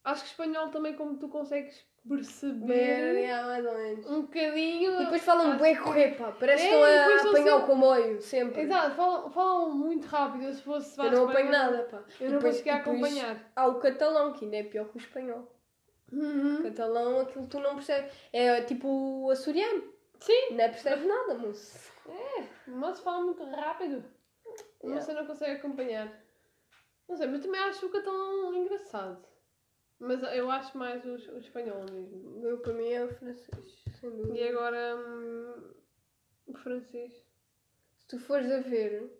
Acho 0.03 0.23
que 0.23 0.29
espanhol 0.29 0.69
também, 0.69 0.93
como 0.95 1.17
tu 1.17 1.27
consegues 1.29 1.86
perceber 2.07 3.15
yeah, 3.15 3.45
mais 3.47 3.65
ou 3.65 3.73
menos. 3.73 4.05
um 4.07 4.21
bocadinho. 4.21 4.91
E 4.93 4.97
depois 5.03 5.21
falam 5.23 5.57
que- 5.57 5.75
correr, 5.77 6.15
pá. 6.17 6.31
Parece 6.31 6.63
que 6.67 6.73
É, 6.73 6.73
estão 6.73 6.88
e 6.89 7.27
a 7.27 7.29
apanhar 7.31 7.55
o 7.57 7.65
comboio, 7.67 8.21
sempre. 8.21 8.62
Exato, 8.62 8.95
falam, 8.95 9.29
falam 9.29 9.71
muito 9.75 10.05
rápido. 10.07 10.43
Eu, 10.45 10.53
se 10.53 10.62
fosse 10.62 10.99
Eu 10.99 11.12
não 11.12 11.29
apanho 11.29 11.51
nada, 11.51 11.83
pá. 11.83 12.03
Eu 12.19 12.27
E 12.27 12.31
não 12.31 12.39
depois 12.39 12.67
acompanhar. 12.67 13.51
Há 13.55 13.67
o 13.67 13.79
catalão, 13.79 14.33
que 14.33 14.45
ainda 14.45 14.57
é 14.57 14.63
pior 14.63 14.88
que 14.89 14.97
o 14.97 14.99
espanhol. 14.99 15.47
Uhum. 16.12 16.59
O 16.59 16.63
catalão, 16.63 17.19
aquilo 17.19 17.47
tu 17.47 17.59
não 17.59 17.75
percebes. 17.75 18.12
É 18.33 18.62
tipo 18.62 18.88
o 18.88 19.29
açoriano. 19.29 19.83
Sim, 20.19 20.51
Não 20.51 20.57
percebes 20.57 21.05
nada, 21.05 21.35
moço. 21.35 21.91
mas 22.67 22.99
fala 22.99 23.23
muito 23.23 23.43
rápido. 23.45 24.03
Yeah. 24.83 25.01
Você 25.01 25.13
não 25.13 25.25
consegue 25.25 25.53
acompanhar. 25.57 26.12
Não 27.07 27.15
sei, 27.15 27.27
mas 27.27 27.41
também 27.41 27.62
acho 27.62 27.85
o 27.85 27.89
catalão 27.89 28.53
engraçado. 28.53 29.29
Mas 29.99 30.23
eu 30.33 30.49
acho 30.49 30.77
mais 30.77 31.03
o, 31.05 31.09
o 31.33 31.39
espanhol 31.39 31.83
mesmo. 31.91 32.38
O 32.38 32.39
meu 32.41 32.57
para 32.59 32.73
mim 32.73 32.89
é 32.89 33.03
o 33.03 33.13
francês, 33.13 33.83
sem 33.99 34.09
dúvida. 34.09 34.38
E 34.38 34.47
agora 34.47 34.95
hum, 34.95 35.73
o 36.47 36.53
francês. 36.57 37.13
Se 37.97 38.07
tu 38.07 38.17
fores 38.19 38.49
a 38.51 38.59
ver, 38.62 39.12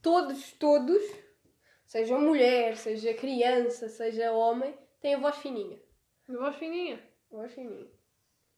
todos, 0.00 0.52
todos, 0.52 1.02
seja 1.84 2.16
mulher, 2.16 2.76
seja 2.76 3.12
criança, 3.14 3.88
seja 3.88 4.30
homem, 4.32 4.76
têm 5.00 5.14
a 5.16 5.18
voz 5.18 5.36
fininha. 5.38 5.80
De 6.28 6.36
voz 6.36 6.54
fininha. 6.56 7.02
Voz 7.30 7.52
fininha. 7.52 7.90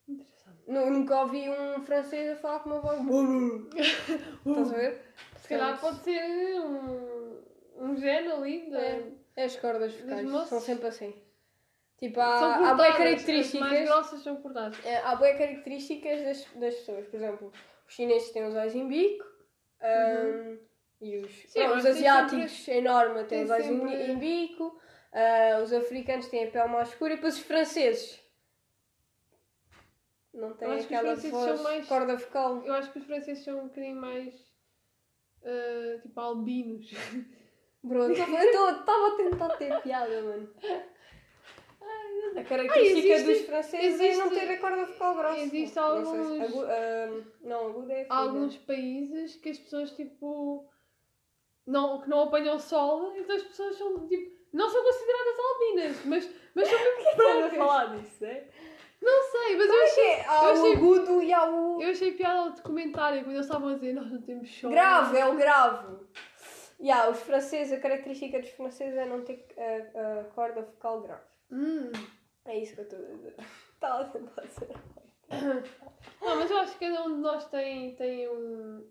Interessante. 0.07 0.62
Nu- 0.66 0.90
Nunca 0.90 1.22
ouvi 1.22 1.48
um 1.48 1.81
francês 1.85 2.31
a 2.31 2.37
falar 2.37 2.61
com 2.61 2.70
uma 2.70 2.81
voz. 2.81 3.00
Estás 4.46 4.72
a 4.72 4.77
ver? 4.77 5.03
Se 5.38 5.48
calhar 5.48 5.81
pode 5.81 5.98
ser 6.05 6.61
um, 6.61 7.42
um 7.79 7.96
gene 7.96 8.31
ali. 8.31 8.74
É. 8.74 9.12
É 9.37 9.44
as 9.44 9.57
cordas 9.57 9.92
vocais, 9.94 10.31
são 10.48 10.61
sempre 10.61 10.87
assim. 10.88 11.24
Tipo, 11.99 12.21
há, 12.21 12.35
há 12.35 12.41
cortadas. 12.41 12.77
bem 12.77 12.87
As 12.87 12.99
mais 12.99 12.99
características. 12.99 13.85
grossas 13.89 14.23
são 14.23 14.37
cortadas. 14.37 14.85
é, 14.85 14.97
Há 14.99 15.17
bem 15.17 15.39
características 15.39 16.23
das, 16.23 16.45
das 16.57 16.75
pessoas. 16.75 17.07
Por 17.07 17.17
exemplo, 17.17 17.53
os 17.87 17.95
chineses 17.95 18.31
têm 18.31 18.47
os 18.47 18.55
olhos 18.55 18.75
em 18.75 18.89
bico. 18.89 19.25
ahm, 19.81 20.59
e 21.01 21.19
os, 21.19 21.31
Sim, 21.51 21.61
não, 21.67 21.77
os 21.77 21.85
asiáticos 21.87 22.69
em 22.69 22.83
norma 22.83 23.25
têm 23.25 23.45
os 23.45 23.51
olhos 23.51 23.67
em- 23.67 23.81
sempre- 23.81 24.13
em, 24.13 24.19
bico. 24.19 24.81
ah, 25.13 25.61
os 25.63 25.73
africanos 25.73 26.29
têm 26.29 26.49
a 26.49 26.51
pele 26.51 26.69
mais 26.69 26.89
escura. 26.89 27.13
E 27.13 27.17
depois 27.17 27.35
os 27.37 27.43
franceses. 27.43 28.21
Não 30.33 30.53
têm 30.55 30.81
aquela 30.81 31.15
voz 31.15 31.61
mais- 31.63 31.87
corda 31.87 32.17
vocal. 32.17 32.63
Eu 32.67 32.75
acho 32.75 32.91
que 32.93 32.99
os 32.99 33.05
franceses 33.07 33.45
são 33.45 33.61
um 33.61 33.69
bocadinho 33.69 33.97
mais. 34.01 34.35
ah, 35.45 35.99
tipo 36.03 36.21
albinos. 36.21 36.91
Bro, 37.83 38.05
eu 38.11 38.13
estava 38.13 39.09
a 39.09 39.17
tentar 39.17 39.49
ter 39.57 39.81
piada, 39.83 40.23
mano. 40.23 40.53
A 42.37 42.42
característica 42.44 43.09
existe- 43.14 43.33
dos 43.33 43.47
franceses 43.47 44.01
é 44.01 44.16
não 44.16 44.27
existe- 44.27 44.47
ter 44.47 44.53
a 44.53 44.59
corda 44.59 44.85
vocal 44.87 45.14
grossa. 45.14 45.38
existe 45.40 45.77
Não 45.77 46.05
sei 46.05 46.05
se- 46.05 46.11
alguns- 46.20 46.42
agu- 46.42 46.64
ah, 46.68 47.23
não, 47.42 47.66
aguda 47.68 47.92
é 47.92 48.03
fina. 48.05 48.14
alguns 48.16 48.57
países 48.59 49.37
que 49.37 49.49
as 49.51 49.59
pessoas 49.59 49.90
tipo. 49.92 50.68
Não, 51.66 52.01
que 52.03 52.11
não 52.11 52.23
apanham 52.25 52.59
sol, 52.59 53.14
então 53.16 53.35
as 53.37 53.42
pessoas 53.42 53.77
são 53.77 54.07
tipo. 54.07 54.35
Não 54.53 54.68
são 54.68 54.83
consideradas 54.85 55.38
albinas, 55.38 56.05
mas, 56.05 56.31
mas 56.55 56.68
são 56.68 56.79
mesmo 56.79 57.11
Estás 57.11 57.44
a 57.44 57.51
falar 57.57 57.85
disso, 57.97 58.25
é? 58.25 58.49
Não 59.03 59.23
sei, 59.23 59.57
mas 59.57 59.66
eu 59.66 59.73
Como 59.73 59.83
é 59.83 59.85
que 59.85 59.90
achei, 59.90 60.11
é? 60.12 60.25
Há 60.29 60.44
eu 60.44 60.49
o 60.49 60.53
achei- 60.53 60.73
agudo 60.75 61.23
e 61.23 61.33
há 61.33 61.44
o... 61.51 61.83
eu 61.83 61.90
achei 61.90 62.12
piada 62.12 62.38
ao 62.40 62.51
documentário 62.53 63.23
quando 63.25 63.35
eles 63.35 63.47
estavam 63.47 63.68
a 63.68 63.75
dizer 63.75 63.92
nós 63.94 64.11
não 64.11 64.23
temos 64.23 64.51
sol. 64.59 64.70
Grave, 64.70 65.18
é 65.18 65.27
o 65.27 65.35
grave. 65.37 65.97
E 66.81 66.90
há 66.90 67.09
os 67.11 67.20
franceses, 67.20 67.73
a 67.73 67.81
característica 67.81 68.38
dos 68.40 68.51
franceses 68.51 68.97
é 68.97 69.05
não 69.07 69.23
ter 69.23 69.44
a, 69.59 70.20
a 70.20 70.25
corda 70.35 70.62
vocal 70.62 71.01
grave. 71.03 71.23
Hum. 71.51 71.90
É 72.47 72.59
isso 72.59 72.75
que 72.75 72.81
eu 72.81 72.85
estou 72.85 72.99
a 72.99 73.03
dizer. 73.09 73.35
Estava 73.75 74.01
a 74.05 74.09
tentar 74.09 74.43
dizer. 74.43 74.69
Não, 76.21 76.37
mas 76.37 76.51
eu 76.51 76.59
acho 76.59 76.79
que 76.79 76.87
cada 76.87 77.05
um 77.05 77.15
de 77.17 77.21
nós 77.21 77.49
tem, 77.49 77.95
tem 77.97 78.29
um. 78.29 78.87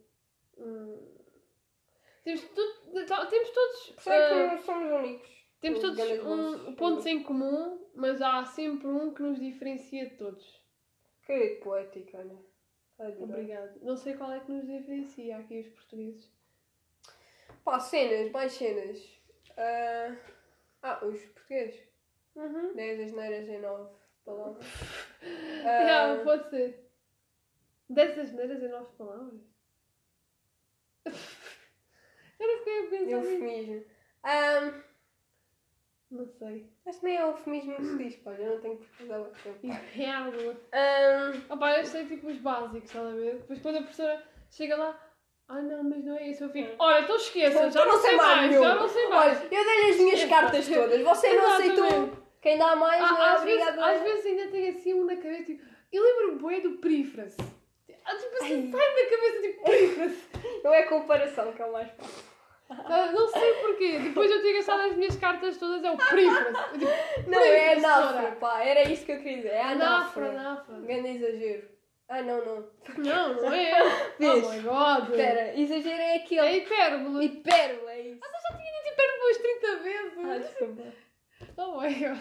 um- 0.58 1.14
Temos, 2.24 2.42
tu- 2.50 3.06
tá- 3.08 3.26
temos 3.26 3.50
todos. 3.52 3.86
Por 3.92 4.00
isso 4.00 4.10
é 4.10 4.28
que 4.30 4.34
ah, 4.56 4.58
somos 4.60 4.92
únicos. 4.92 5.30
temos 5.60 5.84
Os 5.84 5.96
todos 5.96 6.26
um, 6.26 6.76
pontos 6.76 7.06
em 7.06 7.22
comum, 7.24 7.86
mas 7.94 8.22
há 8.22 8.46
sempre 8.46 8.88
um 8.88 9.14
que 9.14 9.22
nos 9.22 9.40
diferencia 9.40 10.10
de 10.10 10.16
todos. 10.16 10.64
Que 11.26 11.60
poética. 11.64 12.20
Adorei. 13.00 13.24
Obrigada. 13.24 13.76
Não 13.82 13.96
sei 13.98 14.16
qual 14.16 14.32
é 14.32 14.40
que 14.40 14.52
nos 14.52 14.66
diferencia 14.66 15.38
aqui 15.38 15.60
os 15.60 15.68
portugueses. 15.70 16.32
Pá, 17.64 17.80
cenas, 17.80 18.32
mais 18.32 18.54
cenas. 18.54 19.22
Ah, 19.58 20.16
ah, 20.82 21.06
os 21.06 21.20
portugueses. 21.26 21.82
Uhum. 22.36 22.74
10 22.76 23.00
asneiras 23.02 23.48
em 23.48 23.60
9 23.62 23.90
palavras. 24.26 24.66
Yeah, 25.22 26.14
Ah, 26.22 26.24
pode 26.24 26.50
ser. 26.50 26.90
Dessas 27.90 28.32
neiras 28.32 28.62
em 28.64 28.70
nove 28.70 28.88
palavras. 28.98 29.42
Eu 32.40 32.48
não 32.48 32.58
fiquei 32.60 32.80
a 32.80 32.90
pensar 32.90 33.12
eufemismo. 33.12 33.86
Ah, 34.24 34.74
Não 36.12 36.26
sei. 36.26 36.70
mas 36.86 37.02
nem 37.02 37.18
é 37.18 37.22
eufemismo 37.22 37.76
que 37.76 37.84
se 37.86 37.98
diz, 37.98 38.16
pá, 38.18 38.32
eu 38.32 38.52
não 38.56 38.62
tenho 38.62 38.78
que 38.78 39.04
muito 39.04 39.44
tempo. 39.44 39.60
Inferno. 39.68 40.58
Ah, 40.72 41.32
Opa, 41.54 41.78
eu 41.78 41.86
sei 41.86 42.06
tipo 42.08 42.28
os 42.28 42.38
básicos, 42.38 42.84
estás 42.90 43.06
a 43.08 43.12
ver? 43.16 43.36
Depois 43.40 43.62
quando 43.62 43.78
a 43.78 43.82
professora 43.82 44.28
chega 44.50 44.76
lá, 44.76 45.00
ah 45.48 45.62
não, 45.62 45.84
mas 45.84 46.04
não 46.04 46.18
é 46.18 46.28
isso, 46.30 46.44
eu 46.46 46.50
fico, 46.50 46.76
ora, 46.80 47.02
então 47.02 47.16
esqueça, 47.16 47.70
já 47.72 47.82
eu 47.82 47.86
não 47.88 47.98
sei 48.02 48.16
mais, 48.16 48.54
já 48.54 48.76
não 48.76 48.88
sei 48.90 49.08
mais. 49.08 49.38
Olha, 49.40 49.46
eu 49.46 49.50
dei-lhe 49.66 49.90
as 49.92 49.98
minhas 49.98 50.26
cartas 50.26 50.68
todas. 50.68 51.02
Você 51.02 51.34
não 51.34 51.54
aceitou. 51.54 52.23
Quem 52.44 52.58
dá 52.58 52.76
mais 52.76 53.02
não 53.02 53.08
é 53.18 53.22
Ah, 53.22 53.34
às, 53.34 53.44
vezes, 53.44 53.62
obrigado 53.68 53.90
às 53.96 54.02
vezes 54.04 54.26
ainda 54.26 54.48
tem 54.52 54.70
assim 54.70 54.94
um 54.94 55.06
na 55.06 55.16
cabeça, 55.16 55.44
tipo, 55.46 55.64
eu 55.92 56.04
lembro-me 56.04 56.40
bué 56.40 56.60
do 56.60 56.72
perífrase. 56.78 57.38
Ah, 58.06 58.16
Tipo 58.16 58.36
assim, 58.44 58.72
sai 58.72 59.04
na 59.04 59.10
cabeça 59.10 59.42
tipo 59.42 59.64
perífrase. 59.64 60.18
Não 60.64 60.74
é 60.74 60.84
comparação 60.84 61.54
que 61.54 61.62
é 61.62 61.66
o 61.66 61.72
mais 61.72 61.90
fácil. 61.92 62.34
Ah, 62.70 63.12
não 63.12 63.28
sei 63.28 63.54
porquê. 63.56 64.00
Depois 64.00 64.32
eu 64.32 64.42
tinha 64.42 64.54
gastado 64.54 64.82
as 64.82 64.96
minhas 64.96 65.16
cartas 65.18 65.58
todas, 65.58 65.84
é 65.84 65.92
o 65.92 65.98
perífrase. 65.98 66.54
Não, 67.28 67.40
é 67.40 67.76
senhora. 67.76 68.32
pá. 68.40 68.64
Era 68.64 68.90
isso 68.90 69.06
que 69.06 69.12
eu 69.12 69.18
queria 69.18 69.36
dizer. 69.38 69.50
É 69.50 69.62
anáfora. 69.62 70.30
anáfora. 70.30 70.80
Grande 70.80 71.10
exagero. 71.10 71.70
Ah, 72.10 72.22
não, 72.24 72.44
não. 72.44 72.70
Não, 72.98 73.34
não 73.36 73.54
é. 73.54 73.72
Vês? 74.18 74.44
Oh 74.48 74.50
my 74.50 74.60
god. 74.62 75.10
Espera, 75.10 75.60
exagero 75.60 76.02
é 76.02 76.16
aquele. 76.16 76.42
É 76.48 76.58
hipérbole. 76.58 77.26
Hipérbole, 77.26 77.92
é 77.92 78.02
isso. 78.02 78.20
Eu 78.26 78.32
já 78.42 78.58
tinha 78.58 78.72
dito 78.74 78.94
hipérbole 78.94 79.22
umas 79.24 79.38
30 79.38 79.68
Ah, 79.68 79.76
vezes. 79.84 80.50
desculpa. 80.50 80.84
Oh 81.58 81.80
my 81.82 81.94
god. 81.94 82.20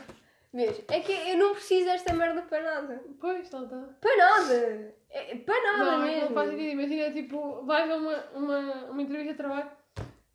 Vês? 0.54 0.82
É 0.88 1.00
que 1.00 1.12
eu 1.30 1.38
não 1.38 1.52
preciso 1.54 1.86
desta 1.86 2.12
merda 2.12 2.42
para 2.42 2.62
nada. 2.62 3.02
Pois, 3.20 3.50
não 3.50 3.64
está. 3.64 3.88
Para 4.00 4.16
nada. 4.16 4.94
É, 5.10 5.34
para 5.36 5.62
nada 5.62 5.84
Não, 5.84 6.02
é 6.02 6.06
mesmo. 6.06 6.26
não 6.28 6.34
faz 6.34 6.50
sentido. 6.50 6.68
Imagina, 6.70 7.10
tipo, 7.12 7.64
vais 7.64 7.90
a 7.90 7.96
uma, 7.96 8.24
uma, 8.34 8.58
uma 8.90 9.02
entrevista 9.02 9.32
de 9.32 9.38
trabalho, 9.38 9.70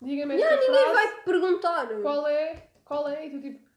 diga-me 0.02 0.36
Não, 0.38 0.44
esta 0.44 0.56
ninguém 0.56 0.76
frase, 0.76 0.94
vai 0.94 1.16
te 1.16 1.24
perguntar. 1.24 1.88
qual 2.02 2.28
é, 2.28 2.68
qual 2.86 3.08
é, 3.10 3.28
e 3.28 3.30
tu 3.32 3.42
tipo, 3.42 3.68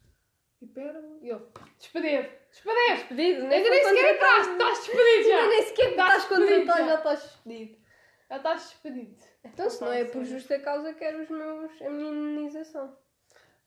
hipérbole, 0.62 1.18
e 1.23 1.31
ele, 1.31 1.42
despedir, 1.79 2.31
despedir, 2.51 2.96
Despedido, 2.96 3.42
ainda 3.42 3.70
nem 3.70 3.85
sequer 3.85 4.14
entraste, 4.14 4.53
estás 4.53 4.79
despedido 4.79 5.29
já, 5.29 5.46
Nem 5.46 5.62
sequer 5.62 5.90
Estás 5.90 6.23
estás 6.23 6.29
despedido 6.38 6.66
contratado, 6.66 6.88
já. 6.88 6.94
estás 6.96 7.23
despedido. 7.23 7.79
já 8.31 8.37
estás 8.37 8.62
despedido. 8.62 9.16
Então, 9.44 9.70
se 9.70 9.81
não 9.83 9.92
é 9.92 10.05
por 10.05 10.25
justa 10.25 10.59
causa, 10.59 10.92
quero 10.94 11.23
os 11.23 11.29
meus, 11.31 11.83
a 11.83 11.90
minha 11.90 12.11
indenização. 12.11 12.96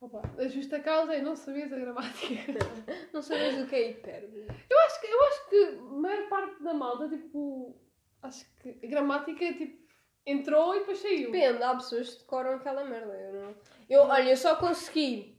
Opa, 0.04 0.22
a 0.38 0.48
justa 0.50 0.82
causa 0.82 1.14
é 1.16 1.22
não 1.22 1.34
saberes 1.34 1.72
a 1.72 1.78
gramática. 1.78 2.36
Não 3.14 3.22
sabes 3.22 3.62
o 3.62 3.68
que 3.68 3.76
é 3.76 3.92
hipérbole. 3.92 4.48
Eu 4.70 4.80
acho 4.82 5.00
que, 5.00 5.08
eu 5.08 5.24
acho 5.24 5.50
que 5.50 5.56
a 5.80 5.82
maior 5.82 6.28
parte 6.28 6.62
da 6.62 6.74
malta, 6.74 7.08
tipo, 7.08 7.74
acho 8.22 8.46
que 8.60 8.78
a 8.84 8.88
gramática, 8.88 9.54
tipo, 9.54 9.82
entrou 10.26 10.76
e 10.76 10.80
depois 10.80 10.98
saiu. 10.98 11.32
Depende, 11.32 11.64
há 11.64 11.74
pessoas 11.76 12.16
que 12.16 12.20
decoram 12.20 12.56
aquela 12.56 12.84
merda. 12.84 13.14
Eu 13.14 13.34
não. 13.34 13.56
Eu, 13.90 14.02
olha, 14.02 14.30
eu 14.30 14.36
só 14.36 14.58
consegui, 14.58 15.38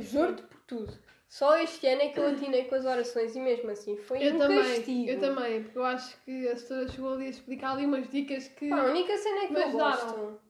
juro-te 0.00 0.44
por 0.44 0.60
tudo. 0.62 0.98
Só 1.28 1.58
este 1.58 1.86
ano 1.86 2.02
é 2.02 2.08
que 2.08 2.18
eu 2.18 2.26
atinei 2.28 2.64
com 2.64 2.74
as 2.76 2.86
orações 2.86 3.36
e 3.36 3.40
mesmo 3.40 3.70
assim 3.70 3.96
foi 3.98 4.26
Eu 4.26 4.34
um 4.34 4.38
também, 4.38 4.58
castigo. 4.76 5.10
eu 5.10 5.20
também, 5.20 5.62
porque 5.62 5.78
eu 5.78 5.84
acho 5.84 6.20
que 6.24 6.48
a 6.48 6.56
senhora 6.56 6.88
chegou 6.88 7.12
ali 7.12 7.26
a 7.26 7.30
explicar 7.30 7.72
ali 7.72 7.84
umas 7.84 8.08
dicas 8.08 8.48
que. 8.48 8.68
Pá, 8.70 8.80
a 8.80 8.84
única 8.86 9.16
cena 9.16 9.46
que 9.46 9.52
Me 9.52 9.60
eu 9.60 9.70
gosto. 9.72 10.40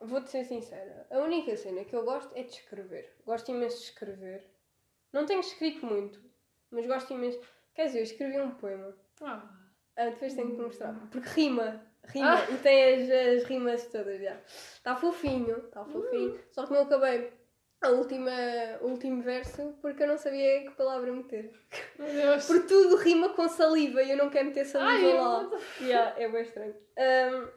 Vou-te 0.00 0.30
ser 0.30 0.44
sincera. 0.44 1.06
A 1.10 1.18
única 1.18 1.56
cena 1.56 1.84
que 1.84 1.94
eu 1.94 2.04
gosto 2.04 2.30
é 2.36 2.42
de 2.42 2.50
escrever. 2.52 3.16
Gosto 3.24 3.50
imenso 3.50 3.78
de 3.78 3.84
escrever. 3.84 4.46
Não 5.12 5.26
tenho 5.26 5.40
escrito 5.40 5.84
muito, 5.86 6.20
mas 6.70 6.86
gosto 6.86 7.12
imenso. 7.12 7.40
Quer 7.74 7.86
dizer, 7.86 7.98
eu 8.00 8.04
escrevi 8.04 8.40
um 8.40 8.50
poema. 8.52 8.94
Ah, 9.22 9.48
Ah, 9.96 10.06
depois 10.10 10.34
tenho 10.34 10.54
que 10.54 10.60
mostrar. 10.60 10.94
Porque 11.10 11.28
rima. 11.28 11.84
Rima. 12.04 12.36
E 12.50 12.56
tem 12.58 12.94
as, 12.94 13.10
as 13.42 13.44
rimas 13.48 13.86
todas 13.86 14.20
já. 14.20 14.36
Está 14.46 14.96
fofinho. 14.96 15.58
Está 15.58 15.84
fofinho. 15.84 16.38
Só 16.50 16.66
que 16.66 16.72
não 16.72 16.82
acabei 16.82 17.32
a 17.82 17.88
última, 17.90 18.30
o 18.80 18.86
último 18.88 19.22
verso 19.22 19.76
porque 19.82 20.02
eu 20.02 20.06
não 20.08 20.16
sabia 20.18 20.62
que 20.62 20.70
palavra 20.72 21.12
meter. 21.12 21.52
meu 21.98 22.08
Deus. 22.12 22.46
Por 22.46 22.66
tudo 22.66 22.96
rima 22.96 23.30
com 23.30 23.48
saliva 23.48 24.02
e 24.02 24.10
eu 24.10 24.16
não 24.16 24.30
quero 24.30 24.46
meter 24.48 24.64
saliva 24.64 25.06
Ai, 25.08 25.14
lá. 25.18 25.42
eu... 25.80 25.86
Yeah, 25.86 26.20
é 26.20 26.28
bem 26.28 26.42
estranho. 26.42 26.74
Ahm, 26.96 27.48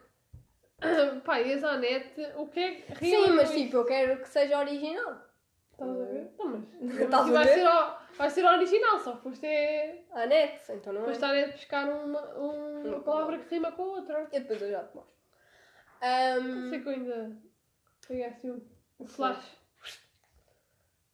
Pá, 1.24 1.40
e 1.40 1.52
a 1.54 1.58
Zanete, 1.58 2.20
o 2.36 2.46
que 2.48 2.60
é 2.60 2.74
que. 2.82 2.94
sim, 2.96 3.30
mas 3.32 3.50
tipo, 3.50 3.76
eu 3.78 3.84
quero 3.84 4.20
que 4.22 4.28
seja 4.28 4.58
original. 4.58 5.16
Estás 5.72 5.90
a 5.90 6.04
ver? 6.04 6.30
Não, 6.38 6.46
mas. 6.46 7.00
Estás 7.00 7.28
a 7.28 7.32
vai, 7.32 7.44
ver? 7.44 7.54
ser, 7.54 7.66
o- 7.66 7.96
vai 8.16 8.30
ser 8.30 8.44
original, 8.44 8.98
só 9.00 9.16
foste 9.16 9.46
é. 9.46 10.04
A 10.12 10.26
net, 10.26 10.60
então 10.72 10.92
não 10.92 11.00
é. 11.02 11.12
Depois 11.12 11.16
estar 11.16 11.34
a 11.36 11.46
buscar 11.48 11.88
uma, 11.88 12.38
um- 12.38 12.82
uma 12.88 13.00
palavra 13.00 13.38
que 13.38 13.54
rima 13.54 13.72
com 13.72 13.82
a 13.82 13.86
outra. 13.86 14.28
E 14.32 14.40
depois 14.40 14.60
eu 14.62 14.70
já 14.70 14.84
te 14.84 14.94
mostro. 14.96 15.14
Não 16.02 16.08
Ahm, 16.08 16.68
sei 16.70 16.80
que 16.80 16.88
eu 16.88 16.92
ainda. 16.92 17.36
Peguei 18.06 18.24
assim 18.24 18.50
um, 18.50 18.60
um 19.00 19.06
flash. 19.06 19.56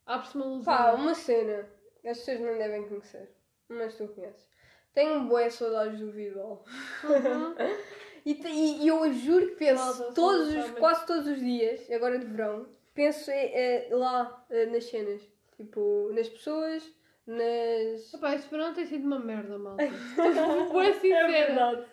Abre-se 0.06 0.36
uma 0.36 0.44
luz. 0.46 0.64
pá, 0.64 0.92
uma 0.92 1.14
cena 1.14 1.68
as 2.04 2.18
pessoas 2.18 2.40
não 2.40 2.58
devem 2.58 2.88
conhecer, 2.88 3.32
mas 3.68 3.96
tu 3.96 4.08
conheces. 4.08 4.44
Tenho 4.92 5.14
um 5.14 5.28
bué 5.28 5.48
saudades 5.48 6.00
do 6.00 6.10
Vidal. 6.10 6.64
Uhum. 7.04 7.54
E, 8.24 8.32
e- 8.46 8.86
eu 8.88 9.12
juro 9.12 9.48
que 9.48 9.56
penso 9.56 9.82
Malta, 9.84 10.12
todos 10.14 10.48
os, 10.48 10.54
realmente- 10.54 10.78
quase 10.80 11.06
todos 11.06 11.26
os 11.26 11.38
dias, 11.40 11.90
agora 11.90 12.18
de 12.18 12.26
verão, 12.26 12.66
penso 12.94 13.30
eh, 13.30 13.52
eh, 13.52 13.88
lá 13.90 14.44
eh, 14.50 14.66
nas 14.66 14.84
cenas. 14.84 15.20
Tipo, 15.56 16.10
nas 16.12 16.28
pessoas, 16.28 16.82
nas. 17.26 18.14
Epá, 18.14 18.34
este 18.34 18.48
verão 18.50 18.72
tem 18.74 18.86
sido 18.86 19.04
uma 19.06 19.18
merda, 19.18 19.58
malta. 19.58 19.84
Vou 20.72 20.84
ser 20.84 20.94
sincera. 20.94 21.86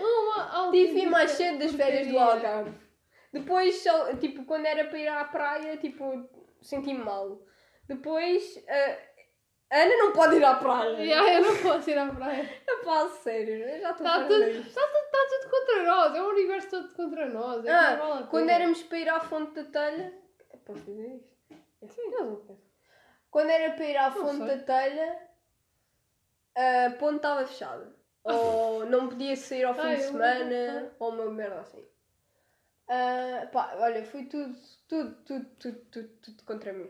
Uma 0.00 0.70
Tive 0.70 1.06
mais 1.06 1.30
cedo 1.32 1.58
das 1.58 1.72
férias 1.72 2.06
do. 2.08 2.18
Algarve. 2.18 2.72
Depois, 3.32 3.82
só, 3.82 4.14
tipo, 4.16 4.44
quando 4.44 4.66
era 4.66 4.84
para 4.86 4.98
ir 4.98 5.08
à 5.08 5.24
praia, 5.24 5.76
tipo, 5.76 6.28
senti-me 6.62 6.98
mal. 7.04 7.40
Depois, 7.86 8.62
a 8.68 8.98
Ana 9.70 9.96
não 9.96 10.12
pode 10.12 10.36
ir 10.36 10.44
à 10.44 10.54
praia. 10.54 10.90
Yeah, 11.02 11.34
eu 11.34 11.42
não 11.42 11.56
posso 11.62 11.90
ir 11.90 11.98
à 11.98 12.06
praia. 12.12 12.62
Eu 12.68 12.84
falo 12.84 13.08
sério, 13.10 13.54
eu 13.68 13.80
já 13.80 13.90
estou 13.90 14.06
Está 14.06 14.18
farta 14.20 14.28
tudo, 14.28 14.42
está, 14.44 14.80
está 14.80 15.18
tudo 15.40 15.50
contra 15.50 15.82
nós. 15.84 16.14
É 16.14 16.22
o 16.22 16.28
universo 16.28 16.70
todo 16.70 16.94
contra 16.94 17.26
nós. 17.28 17.64
É 17.64 17.70
Ah, 17.72 18.26
Quando 18.30 18.48
éramos 18.50 18.82
para 18.84 18.98
ir 18.98 19.08
à 19.08 19.20
fonte 19.20 19.52
da 19.60 19.64
telha. 19.64 20.12
Posso 20.64 20.80
dizer 20.80 21.16
isto? 21.16 21.36
É 21.82 21.86
Sim, 21.88 22.10
não 22.10 22.36
pensam. 22.36 22.58
Quando 23.30 23.50
era 23.50 23.72
para 23.74 23.84
ir 23.84 23.96
à 23.96 24.10
Não 24.10 24.16
fonte 24.16 24.36
sei. 24.38 24.46
da 24.46 24.58
telha, 24.64 25.18
a 26.56 26.90
ponte 26.98 27.16
estava 27.16 27.46
fechada. 27.46 27.94
Ou 28.24 28.86
não 28.86 29.08
podia 29.08 29.36
sair 29.36 29.64
ao 29.64 29.74
fim 29.74 29.80
Ai, 29.82 29.96
de 29.96 30.02
eu- 30.02 30.08
semana, 30.12 30.92
ou 30.98 31.10
uma 31.10 31.26
merda 31.30 31.60
assim. 31.60 31.84
Ah, 32.88 33.48
pá, 33.52 33.74
olha, 33.78 34.04
foi 34.04 34.24
tudo, 34.26 34.56
tudo, 34.88 35.14
tudo, 35.24 35.44
tudo, 35.58 35.78
tudo, 35.90 36.08
tudo 36.22 36.42
contra 36.44 36.72
mim. 36.72 36.88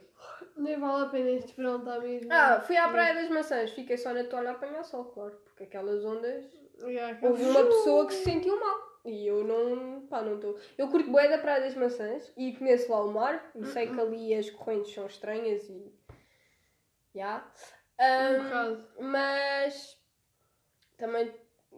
Nem 0.57 0.79
vale 0.79 1.07
a 1.07 1.09
pena 1.09 1.31
este 1.31 1.55
verão 1.57 1.79
estar 1.79 2.01
mesmo. 2.01 2.33
Ah, 2.33 2.61
fui 2.61 2.77
à 2.77 2.89
Praia 2.89 3.15
das 3.15 3.31
Maçãs, 3.31 3.71
fiquei 3.73 3.97
só 3.97 4.13
na 4.13 4.25
toalha 4.25 4.51
a 4.51 4.53
apanhar 4.53 4.85
sol, 4.85 5.07
claro, 5.07 5.37
porque 5.45 5.65
aquelas 5.65 6.05
ondas 6.05 6.45
Yeah, 6.83 7.19
Houve 7.27 7.43
uma 7.45 7.65
pessoa 7.65 8.07
que 8.07 8.13
se 8.13 8.25
sentiu 8.25 8.59
mal. 8.61 8.77
E 9.05 9.27
eu 9.27 9.45
não. 9.45 10.07
pá, 10.09 10.21
não 10.21 10.35
estou. 10.35 10.59
Eu 10.77 10.89
curto 10.91 11.11
bué 11.11 11.29
da 11.29 11.39
Praia 11.39 11.61
das 11.63 11.75
Maçãs 11.75 12.31
e 12.37 12.55
conheço 12.55 12.91
lá 12.91 13.03
o 13.03 13.13
mar 13.13 13.51
e 13.55 13.65
sei 13.67 13.87
que 13.87 13.99
ali 14.01 14.35
as 14.35 14.51
correntes 14.51 14.93
são 14.93 15.07
estranhas 15.07 15.63
e. 15.71 15.95
Já. 17.15 17.39
Um 17.99 18.05
Ahm, 18.05 18.43
bocado. 18.43 18.89
mas. 19.01 19.97
Também, 20.99 21.33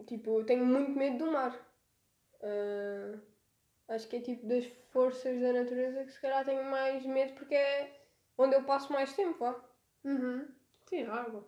tipo, 0.07 0.41
eu 0.41 0.45
tenho 0.45 0.65
muito 0.65 0.91
medo 0.93 1.19
do 1.25 1.31
mar. 1.31 1.57
Ah, 2.43 3.19
acho 3.89 4.09
que 4.09 4.17
é 4.17 4.21
tipo 4.21 4.47
das 4.47 4.65
forças 4.93 5.41
da 5.41 5.53
natureza 5.53 6.05
que 6.05 6.13
se 6.13 6.21
calhar 6.21 6.45
tenho 6.45 6.65
mais 6.65 7.05
medo 7.07 7.35
porque 7.35 7.55
é 7.55 8.01
onde 8.37 8.55
eu 8.55 8.63
passo 8.65 8.93
mais 8.93 9.13
tempo, 9.15 9.39
vá. 9.39 9.55
Uhum. 10.05 10.47
Sim, 10.87 11.05
água. 11.07 11.47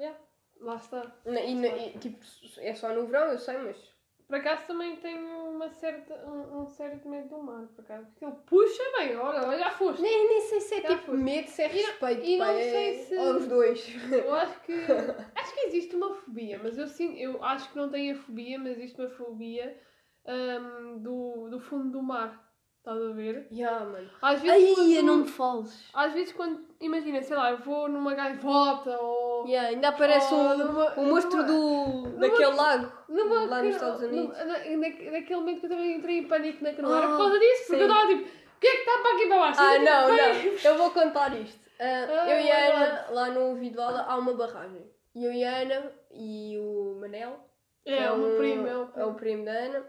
Yeah. 0.00 0.18
Lá 0.60 0.76
está. 0.76 1.14
Na- 1.24 1.40
E, 1.40 1.54
na- 1.54 1.68
e, 1.68 1.98
tipo, 1.98 2.18
é 2.58 2.74
só 2.74 2.92
no 2.92 3.06
verão, 3.06 3.32
eu 3.32 3.38
sei, 3.38 3.58
mas. 3.58 3.94
Por 4.26 4.36
acaso 4.36 4.66
também 4.66 4.96
tenho 4.96 5.50
uma 5.50 5.68
certa, 5.70 6.12
um, 6.26 6.62
um 6.62 6.66
certo 6.66 7.08
medo 7.08 7.28
do 7.28 7.38
mar, 7.42 7.64
por 7.68 7.82
acaso. 7.84 8.06
Porque 8.08 8.24
ele 8.24 8.34
puxa 8.44 8.82
bem, 8.98 9.16
olha, 9.16 9.46
olha, 9.46 9.58
já 9.58 9.70
foste. 9.70 10.02
Nem, 10.02 10.28
nem 10.28 10.40
sei 10.40 10.60
se 10.60 10.74
é 10.74 10.80
Já 10.82 10.88
tipo 10.88 11.02
foste. 11.02 11.20
medo, 11.22 11.48
se 11.48 11.62
é 11.62 11.66
E 11.68 11.68
não- 11.82 11.88
respeito. 11.90 12.24
e 12.24 12.36
não 12.38 12.46
é- 12.46 12.62
sei 12.62 12.94
se- 13.04 13.16
Ou 13.16 13.36
os 13.36 13.46
dois. 13.46 13.88
Eu 14.12 14.34
acho 14.34 14.60
que. 14.62 14.72
Acho 15.36 15.54
que 15.54 15.60
existe 15.66 15.94
uma 15.94 16.12
fobia, 16.14 16.58
mas 16.60 16.76
eu 16.76 16.88
sim, 16.88 17.16
eu 17.20 17.44
acho 17.44 17.70
que 17.70 17.76
não 17.76 17.88
tenho 17.88 18.16
a 18.16 18.18
fobia, 18.18 18.58
mas 18.58 18.76
existe 18.78 19.00
uma 19.00 19.10
fobia 19.10 19.80
hum, 20.28 20.98
do, 20.98 21.48
do 21.50 21.60
fundo 21.60 21.90
do 21.90 22.02
mar. 22.02 22.44
Estás 22.78 23.02
a 23.02 23.12
ver? 23.14 23.48
Ya, 23.50 23.80
mano. 23.80 24.08
Às 24.22 24.40
vezes. 24.40 24.78
Ai, 24.78 24.84
quando- 24.94 25.02
não 25.06 25.16
me 25.18 25.26
fales. 25.28 25.90
Às 25.92 26.12
vezes 26.12 26.32
quando. 26.32 26.64
Imagina, 26.80 27.20
sei 27.20 27.36
lá, 27.36 27.50
eu 27.50 27.58
vou 27.58 27.88
numa 27.88 28.14
gaivota 28.14 28.96
ou. 29.00 29.44
Ya, 29.48 29.62
ainda 29.62 29.88
aparece 29.88 30.32
Oh, 30.32 30.36
o, 30.38 30.56
numa- 30.58 30.94
o 30.96 31.04
monstro 31.06 31.38
numa- 31.42 31.48
do, 31.48 32.18
daquele 32.18 32.54
lago. 32.54 32.92
Numa, 33.08 33.44
lá 33.46 33.60
nos 33.62 33.74
Estados 33.74 34.02
numa- 34.02 34.12
Unidos. 34.12 34.38
na- 34.38 34.44
na- 34.44 35.10
naquele 35.18 35.36
momento 35.40 35.60
que 35.60 35.66
eu 35.66 35.70
também 35.70 35.96
entrei 35.96 36.18
em 36.18 36.28
pânico 36.28 36.62
na 36.62 36.72
canoa. 36.74 36.96
Era 36.98 37.06
Ah, 37.06 37.10
por 37.10 37.16
causa 37.18 37.38
disso, 37.40 37.64
porque 37.66 37.74
sim. 37.74 37.80
eu 37.80 37.88
estava 37.88 38.06
tipo, 38.08 38.22
o 38.22 38.60
que 38.60 38.66
é 38.68 38.70
que 38.70 38.76
está 38.78 38.98
para 39.02 39.10
aqui 39.16 39.26
para 39.26 39.38
baixo? 39.38 39.60
Ah, 39.60 39.78
não, 39.80 40.08
não. 40.08 40.70
Eu 40.70 40.78
vou 40.78 40.90
contar 40.92 41.36
isto. 41.40 41.60
Ah, 41.80 42.06
Ah, 42.08 42.30
eu 42.30 42.40
e 42.46 42.50
a 42.52 42.74
Ana, 42.76 43.06
lá 43.10 43.28
no 43.30 43.54
Vidola, 43.56 44.04
há 44.08 44.16
uma 44.16 44.32
barragem. 44.34 44.88
E 45.14 45.24
eu 45.24 45.32
e 45.32 45.44
a 45.44 45.56
Ana 45.62 45.92
e 46.12 46.56
o 46.58 46.98
Manel, 47.00 47.36
É, 47.84 48.10
o 48.12 48.16
meu 48.18 48.34
um- 48.34 48.36
primo, 48.38 48.66
é 48.68 48.76
o 48.76 48.82
é 48.82 48.84
o 48.84 49.14
primo. 49.14 49.14
primo 49.14 49.44
da 49.44 49.50
Ana, 49.52 49.84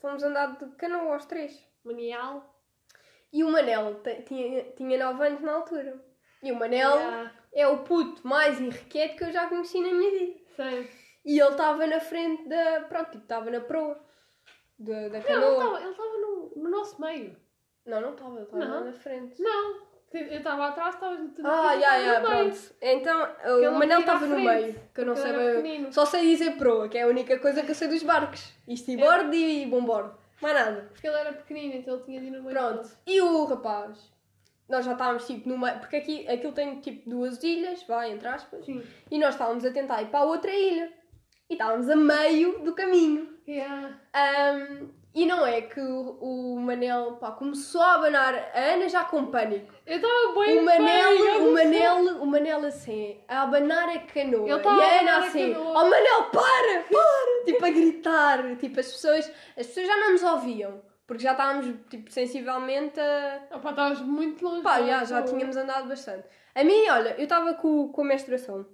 fomos 0.00 0.22
andar 0.22 0.56
de 0.58 0.66
canoa 0.76 1.14
aos 1.14 1.26
três. 1.26 1.58
Manial. 1.84 2.56
E 3.32 3.44
o 3.44 3.50
Manel 3.50 4.00
tinha, 4.26 4.64
tinha 4.72 4.98
9 4.98 5.26
anos 5.26 5.40
na 5.40 5.52
altura. 5.52 6.04
E 6.42 6.50
o 6.50 6.56
Manel 6.56 6.96
Yeah, 6.96 7.32
é 7.52 7.68
o 7.68 7.78
puto 7.84 8.26
mais 8.26 8.58
irrequieto 8.60 9.16
que 9.16 9.24
eu 9.24 9.32
já 9.32 9.48
conheci 9.48 9.80
na 9.80 9.92
minha 9.92 10.10
vida. 10.10 10.40
sei. 10.56 10.90
E 11.24 11.38
ele 11.38 11.50
estava 11.50 11.86
na 11.86 12.00
frente 12.00 12.48
da. 12.48 12.80
Pronto, 12.88 13.10
tipo, 13.10 13.22
estava 13.24 13.50
na 13.50 13.60
proa 13.60 14.00
da, 14.78 14.92
da 14.92 15.08
Não, 15.08 15.14
ele 15.18 15.22
canoa. 15.24 15.52
estava 15.52 15.80
ele 15.80 15.90
estava 15.90 16.18
no, 16.18 16.52
no 16.56 16.70
nosso 16.70 17.00
meio. 17.00 17.36
Não, 17.86 18.00
não 18.00 18.12
estava, 18.12 18.34
ele 18.36 18.42
estava 18.44 18.64
Não. 18.64 18.74
lá 18.74 18.80
na 18.86 18.92
frente. 18.92 19.40
Não, 19.42 19.86
eu 20.12 20.38
estava 20.38 20.68
atrás, 20.68 20.94
estavas 20.94 21.20
no 21.20 21.32
Ah, 21.46 21.78
já, 21.78 22.02
já, 22.02 22.20
pronto. 22.20 22.58
Então, 22.82 23.28
o 23.68 23.78
Manel 23.78 24.00
estava 24.00 24.26
no 24.26 24.40
meio, 24.40 24.74
que 24.94 25.00
eu 25.00 25.06
não 25.06 25.14
sei 25.14 25.62
bem. 25.62 25.92
Só 25.92 26.04
sei 26.04 26.22
dizer 26.22 26.56
proa, 26.56 26.88
que 26.88 26.98
é 26.98 27.02
a 27.02 27.06
única 27.06 27.38
coisa 27.38 27.62
que 27.62 27.70
eu 27.70 27.74
sei 27.74 27.88
dos 27.88 28.02
barcos. 28.02 28.52
Eastboard 28.66 29.36
e 29.36 29.66
bomboard. 29.66 30.12
Mais 30.40 30.54
nada. 30.54 30.88
Porque 30.90 31.06
ele 31.06 31.16
era 31.16 31.32
pequenino, 31.32 31.74
então 31.74 31.94
ele 31.94 32.04
tinha 32.04 32.20
de 32.20 32.26
ir 32.26 32.30
no 32.30 32.42
meio. 32.42 32.56
Pronto. 32.56 32.90
E 33.06 33.20
o 33.20 33.44
rapaz? 33.44 34.10
Nós 34.68 34.84
já 34.84 34.92
estávamos 34.92 35.26
tipo 35.26 35.48
no 35.48 35.58
meio. 35.58 35.78
Porque 35.78 35.96
aqui, 35.96 36.28
aquilo 36.28 36.52
tem 36.52 36.80
tipo 36.80 37.08
duas 37.08 37.42
ilhas, 37.42 37.82
vai, 37.84 38.10
entre 38.10 38.28
aspas. 38.28 38.64
Sim. 38.64 38.82
E 39.10 39.18
nós 39.18 39.34
estávamos 39.34 39.64
a 39.64 39.70
tentar 39.70 40.02
ir 40.02 40.06
para 40.06 40.20
a 40.20 40.24
outra 40.24 40.50
ilha. 40.50 40.92
E 41.48 41.54
estávamos 41.54 41.90
a 41.90 41.96
meio 41.96 42.60
do 42.60 42.74
caminho. 42.74 43.28
Yeah. 43.46 43.98
Ahm, 44.14 44.88
e 45.12 45.26
não 45.26 45.44
é 45.44 45.60
que 45.62 45.80
o, 45.80 46.18
o 46.20 46.60
Manel 46.60 47.16
pá, 47.16 47.32
começou 47.32 47.82
a 47.82 47.94
abanar 47.94 48.34
a 48.54 48.60
Ana 48.74 48.88
já 48.88 49.04
com 49.04 49.26
pânico. 49.26 49.74
Eu 49.84 49.96
estava 49.96 50.40
bem 50.40 50.58
O 50.60 50.64
Manel, 50.64 51.18
bem, 51.18 51.40
o 51.40 51.52
Manel, 51.52 52.22
o 52.22 52.26
Manel 52.26 52.66
assim, 52.66 53.18
a 53.26 53.42
abanar 53.42 53.88
a 53.88 53.98
canoa. 53.98 54.48
E 54.48 54.52
a 54.52 55.00
Ana 55.00 55.26
assim, 55.26 55.52
canoa. 55.52 55.70
oh 55.70 55.90
Manel, 55.90 56.24
para, 56.30 56.82
para! 56.82 57.44
tipo 57.44 57.64
a 57.64 57.70
gritar. 57.70 58.56
Tipo, 58.56 58.78
as 58.78 58.92
pessoas, 58.92 59.32
as 59.58 59.66
pessoas 59.66 59.86
já 59.86 59.96
não 59.96 60.12
nos 60.12 60.22
ouviam. 60.22 60.80
Porque 61.08 61.24
já 61.24 61.32
estávamos 61.32 61.66
tipo, 61.88 62.08
sensivelmente 62.08 63.00
a. 63.00 63.56
Opa, 63.56 63.70
estavas 63.70 64.00
muito 64.00 64.44
longe. 64.44 64.62
Pá, 64.62 64.80
já, 64.80 65.04
já 65.04 65.22
tínhamos 65.22 65.56
andado 65.56 65.88
bastante. 65.88 66.24
A 66.54 66.62
mim, 66.62 66.88
olha, 66.88 67.16
eu 67.18 67.24
estava 67.24 67.54
com, 67.54 67.88
com 67.88 68.02
a 68.02 68.04
menstruação 68.04 68.64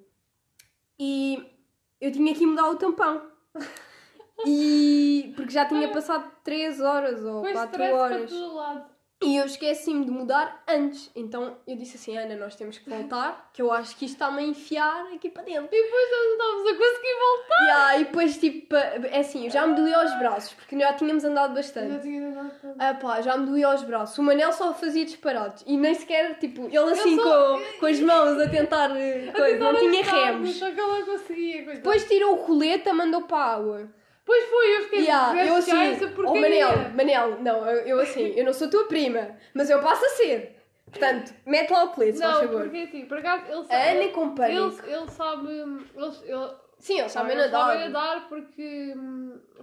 e 0.99 1.51
eu 1.99 2.13
tinha 2.13 2.35
que 2.35 2.45
mudar 2.45 2.69
o 2.69 2.77
tampão. 2.77 3.31
E 4.45 5.33
porque 5.37 5.53
já 5.53 5.65
tinha 5.65 5.89
passado 5.89 6.31
3 6.45 6.81
horas 6.81 7.25
ou 7.25 7.43
Foi 7.43 7.53
4 7.53 7.71
stress 7.71 7.91
para 7.93 8.03
horas. 8.03 8.97
E 9.25 9.35
eu 9.39 9.47
esqueci-me 9.47 10.05
de 10.05 10.11
mudar 10.11 10.63
antes. 10.69 11.11
Então 11.17 11.57
eu 11.67 11.75
disse 11.75 11.97
assim: 11.97 12.19
Ana, 12.19 12.37
nós 12.37 12.55
temos 12.55 12.77
que 12.77 12.91
voltar, 12.91 13.49
que 13.55 13.63
eu 13.63 13.73
acho 13.73 13.97
que 13.97 14.05
isto 14.05 14.13
está-me 14.17 14.41
a 14.41 14.47
enfiar 14.47 15.07
aqui 15.15 15.31
para 15.31 15.43
dentro. 15.43 15.75
E 15.75 15.83
depois 15.83 16.11
nós 16.11 16.21
não 16.27 16.33
estávamos 16.33 16.69
a 16.69 16.75
conseguir 16.77 17.15
voltar. 17.19 17.65
Yeah, 17.65 17.97
e 17.99 18.05
depois, 18.05 18.37
tipo, 18.37 18.77
é 18.77 19.19
assim, 19.21 19.45
eu 19.47 19.51
já 19.51 19.67
me 19.67 19.75
doí 19.75 19.95
aos 19.95 20.19
braços, 20.19 20.53
porque 20.53 20.79
já 20.79 20.93
tínhamos 20.93 21.25
andado 21.25 21.49
Já 21.49 21.55
bastante. 21.55 22.03
tinha 22.03 22.29
andado 22.29 22.53
tanto. 22.61 22.77
Ah 22.79 22.93
pá, 22.93 23.23
já 23.23 23.39
me 23.39 23.47
doí 23.47 23.65
aos 23.65 23.83
braços. 23.85 24.19
O 24.19 24.23
Manel 24.23 24.53
só 24.53 24.75
fazia 24.75 25.07
disparados. 25.07 25.65
E 25.67 25.79
nem 25.79 25.95
sequer, 25.95 26.39
tipo, 26.39 26.67
ele 26.67 26.77
assim 26.93 27.17
só- 27.17 27.57
com, 27.59 27.81
com 27.81 27.87
as 27.87 27.99
mãos 28.01 28.39
a 28.39 28.51
tentar 28.51 28.91
eh, 28.95 29.31
A 29.31 29.33
coisa, 29.33 29.57
tentar 29.59 29.73
não 29.73 29.81
tinha 29.81 30.03
remos. 30.05 30.57
Só 30.57 30.71
que 30.71 30.79
ela 30.79 31.03
conseguia. 31.07 31.65
Depois 31.65 32.05
tirou 32.07 32.35
o 32.35 32.39
colete 32.45 32.93
mandou 32.93 33.23
para 33.23 33.39
a 33.39 33.55
água. 33.55 33.89
Pois 34.27 34.45
foi, 34.45 34.77
eu 34.77 34.83
fiquei 34.83 35.01
Yeah, 35.05 35.47
eu 35.47 35.55
assim, 35.55 35.93
essa 35.93 36.07
oh 36.07 36.11
porcaria. 36.11 36.41
Manel, 36.69 36.91
Manel, 36.97 37.43
não, 37.43 37.65
eu, 37.71 37.87
eu 37.87 38.01
assim, 38.01 38.35
eu 38.37 38.45
não 38.45 38.53
sou 38.53 38.69
tua 38.69 38.87
prima, 38.87 39.37
mas 39.55 39.71
eu 39.71 39.81
passo 39.81 40.05
a 40.05 40.09
ser. 40.11 40.57
Portanto, 40.91 41.33
mete 41.47 41.71
lá 41.71 41.85
o 41.85 41.89
colete, 41.91 42.19
Não, 42.19 42.41
favor. 42.41 42.63
porque 42.63 42.77
assim, 42.79 43.07
por 43.07 43.19
acaso 43.19 43.45
ele 43.51 43.65
sabe. 43.65 43.89
Ana 43.99 44.09
com 44.13 44.35
pânico. 44.35 44.83
Ele, 44.85 44.95
ele 44.95 45.11
sabe. 45.11 45.53
Ele, 45.53 45.87
ele, 46.27 46.51
Sim, 46.79 46.99
eles 47.01 47.13
sabem 47.13 47.33
eles 47.37 47.51
nadar. 47.51 47.67
sabem 47.69 47.89
nadar 47.89 48.29
porque, 48.29 48.95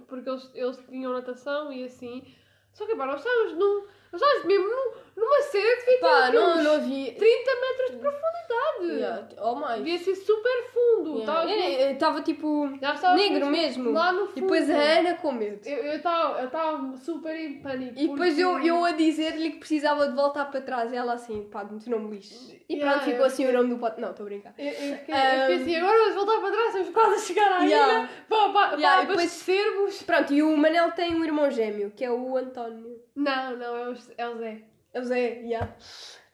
porque 0.08 0.28
eles, 0.30 0.50
eles 0.54 0.76
tinham 0.88 1.12
natação 1.12 1.72
e 1.72 1.84
assim. 1.84 2.24
Só 2.72 2.86
que 2.86 2.96
pá, 2.96 3.06
nós 3.06 3.20
estávamos 3.20 3.52
num. 3.58 3.86
Nós 4.14 4.22
estávamos 4.22 4.44
mesmo 4.46 4.66
num, 4.70 5.22
numa 5.24 5.42
cena 5.42 5.76
que 5.76 5.80
devia 5.80 5.98
ter 5.98 6.00
Pá, 6.00 6.30
não, 6.32 6.62
não 6.62 6.72
havia. 6.74 7.14
30 7.14 7.50
metros 7.60 7.90
de 7.90 7.96
profundidade. 7.98 8.34
Yeah, 8.84 9.26
ou 9.38 9.56
mais. 9.56 9.78
Devia 9.82 9.98
ser 9.98 10.14
super 10.14 10.64
fundo. 10.72 11.18
Yeah. 11.20 11.90
Estava 11.92 12.22
tipo 12.22 12.68
Já 12.80 12.94
estava 12.94 13.16
negro 13.16 13.46
mesmo 13.46 13.92
lá 13.92 14.12
no 14.12 14.28
E 14.36 14.40
depois 14.40 14.66
fundo. 14.66 14.76
a 14.76 14.80
Ana 14.82 15.14
com 15.14 15.32
medo. 15.32 15.60
Eu 15.66 15.96
estava 15.96 16.40
eu 16.40 16.46
estava 16.46 16.96
super 16.98 17.34
em 17.34 17.60
pânico. 17.60 17.94
E 17.96 18.08
depois 18.08 18.38
eu, 18.38 18.58
eu 18.64 18.84
a 18.84 18.92
dizer-lhe 18.92 19.50
que 19.52 19.58
precisava 19.58 20.08
de 20.08 20.14
voltar 20.14 20.44
para 20.50 20.60
trás. 20.60 20.92
E 20.92 20.96
ela 20.96 21.14
assim, 21.14 21.42
pá, 21.50 21.64
tu 21.64 21.78
não 21.90 21.98
me 22.00 22.10
lixes. 22.16 22.54
E 22.68 22.74
Yeah, 22.74 22.98
pronto, 22.98 23.10
ficou 23.10 23.26
assim 23.26 23.46
o 23.46 23.52
nome 23.52 23.70
do 23.70 23.78
pote. 23.78 24.00
Não, 24.00 24.10
estou 24.10 24.24
a 24.24 24.28
brincar. 24.28 24.54
Eu, 24.58 24.66
eu 24.66 24.72
fiquei, 24.72 24.92
eu 24.94 24.98
fiquei 24.98 25.14
Um, 25.58 25.62
assim, 25.62 25.76
agora 25.76 25.98
vamos 25.98 26.14
voltar 26.14 26.40
para 26.40 26.50
trás, 26.50 26.66
estamos 26.68 26.90
quase 26.90 27.14
a 27.14 27.18
chegar 27.18 27.52
à 27.52 27.64
Yeah. 27.64 27.92
ilha 28.00 28.08
para, 28.28 28.48
para, 28.52 28.76
Yeah, 28.76 29.06
para 29.06 29.22
e 29.22 29.28
depois-. 29.28 30.02
Pronto, 30.02 30.32
e 30.34 30.42
o 30.42 30.56
Manel 30.56 30.92
tem 30.92 31.14
um 31.14 31.24
irmão 31.24 31.50
gêmeo, 31.50 31.92
que 31.94 32.04
é 32.04 32.10
o 32.10 32.36
António. 32.36 32.93
Não, 33.14 33.56
não, 33.56 33.76
é 33.76 33.88
o, 33.90 33.94
é 34.18 34.28
o 34.28 34.36
Zé. 34.38 34.62
É 34.92 35.00
o 35.00 35.04
Zé, 35.04 35.18
yeah. 35.42 35.74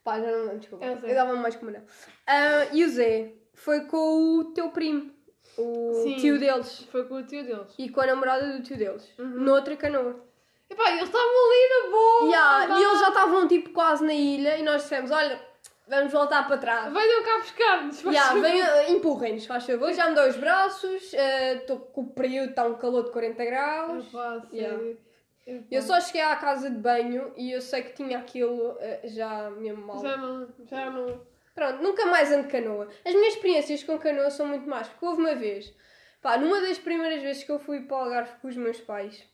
Pá, 0.04 0.20
já 0.20 0.30
não 0.30 0.58
desculpa. 0.58 0.84
É 0.84 0.94
o 0.94 1.00
Zé. 1.00 1.10
Eu 1.10 1.14
dava 1.14 1.36
mais 1.36 1.56
com 1.56 1.62
o 1.62 1.66
Manel. 1.66 1.82
Ah, 2.26 2.66
e 2.72 2.84
o 2.84 2.88
Zé 2.88 3.32
foi 3.54 3.80
com 3.86 4.38
o 4.38 4.44
teu 4.54 4.70
primo, 4.70 5.10
o 5.58 5.92
Sim. 6.02 6.16
tio 6.16 6.38
deles. 6.38 6.86
Foi 6.90 7.04
com 7.06 7.16
o 7.16 7.22
tio 7.26 7.44
deles. 7.44 7.74
E 7.78 7.88
com 7.90 8.00
a 8.00 8.06
namorada 8.06 8.46
do 8.56 8.62
tio 8.62 8.76
deles. 8.78 9.06
Uhum. 9.18 9.26
Noutra 9.40 9.76
canoa. 9.76 10.24
Epá, 10.70 10.90
eles 10.90 11.02
estavam 11.04 11.26
ali 11.26 11.68
na 11.68 11.90
boa. 11.90 12.30
Yeah, 12.30 12.78
e 12.78 12.82
eles 12.84 13.00
já 13.00 13.08
estavam 13.08 13.48
tipo 13.48 13.70
quase 13.70 14.04
na 14.04 14.14
ilha 14.14 14.56
e 14.56 14.62
nós 14.62 14.82
dissemos, 14.82 15.10
olha, 15.10 15.40
vamos 15.88 16.12
voltar 16.12 16.46
para 16.46 16.58
trás. 16.58 16.92
Venham 16.92 17.22
cá 17.24 17.38
buscar-nos. 17.38 18.00
faz 18.00 18.14
Yeah, 18.14 18.28
favor. 18.34 18.42
venha, 18.42 18.90
empurrem-nos, 18.90 19.46
faz 19.46 19.66
favor. 19.66 19.92
Já 19.92 20.08
me 20.08 20.14
dou 20.14 20.28
os 20.28 20.36
braços, 20.36 21.12
estou 21.12 21.80
com 21.80 22.02
o 22.02 22.10
período, 22.10 22.50
está 22.50 22.64
um 22.64 22.74
calor 22.76 23.02
de 23.04 23.10
40 23.10 23.44
graus. 23.44 24.06
Epá, 24.06 24.46
Yeah. 24.52 24.94
Epá. 25.46 25.66
Eu 25.70 25.82
só 25.82 26.00
cheguei 26.00 26.20
à 26.20 26.36
casa 26.36 26.70
de 26.70 26.76
banho 26.76 27.32
e 27.36 27.52
eu 27.52 27.60
sei 27.60 27.82
que 27.82 27.92
tinha 27.92 28.18
aquilo 28.18 28.76
eh, 28.80 29.00
já 29.04 29.50
mesmo 29.50 29.86
mal. 29.86 30.00
Já 30.00 30.16
não, 30.16 30.48
já 30.66 30.90
não. 30.90 31.20
Pronto, 31.54 31.82
nunca 31.82 32.06
mais 32.06 32.30
ando 32.30 32.48
canoa. 32.48 32.88
As 33.04 33.14
minhas 33.14 33.34
experiências 33.34 33.82
com 33.82 33.98
canoa 33.98 34.30
são 34.30 34.46
muito 34.46 34.68
más, 34.68 34.88
porque 34.88 35.04
houve 35.04 35.20
uma 35.20 35.34
vez, 35.34 35.74
pá, 36.22 36.36
numa 36.36 36.60
das 36.60 36.78
primeiras 36.78 37.22
vezes 37.22 37.42
que 37.42 37.50
eu 37.50 37.58
fui 37.58 37.80
para 37.82 37.96
o 37.96 38.00
Algarve 38.00 38.40
com 38.40 38.48
os 38.48 38.56
meus 38.56 38.80
pais, 38.80 39.28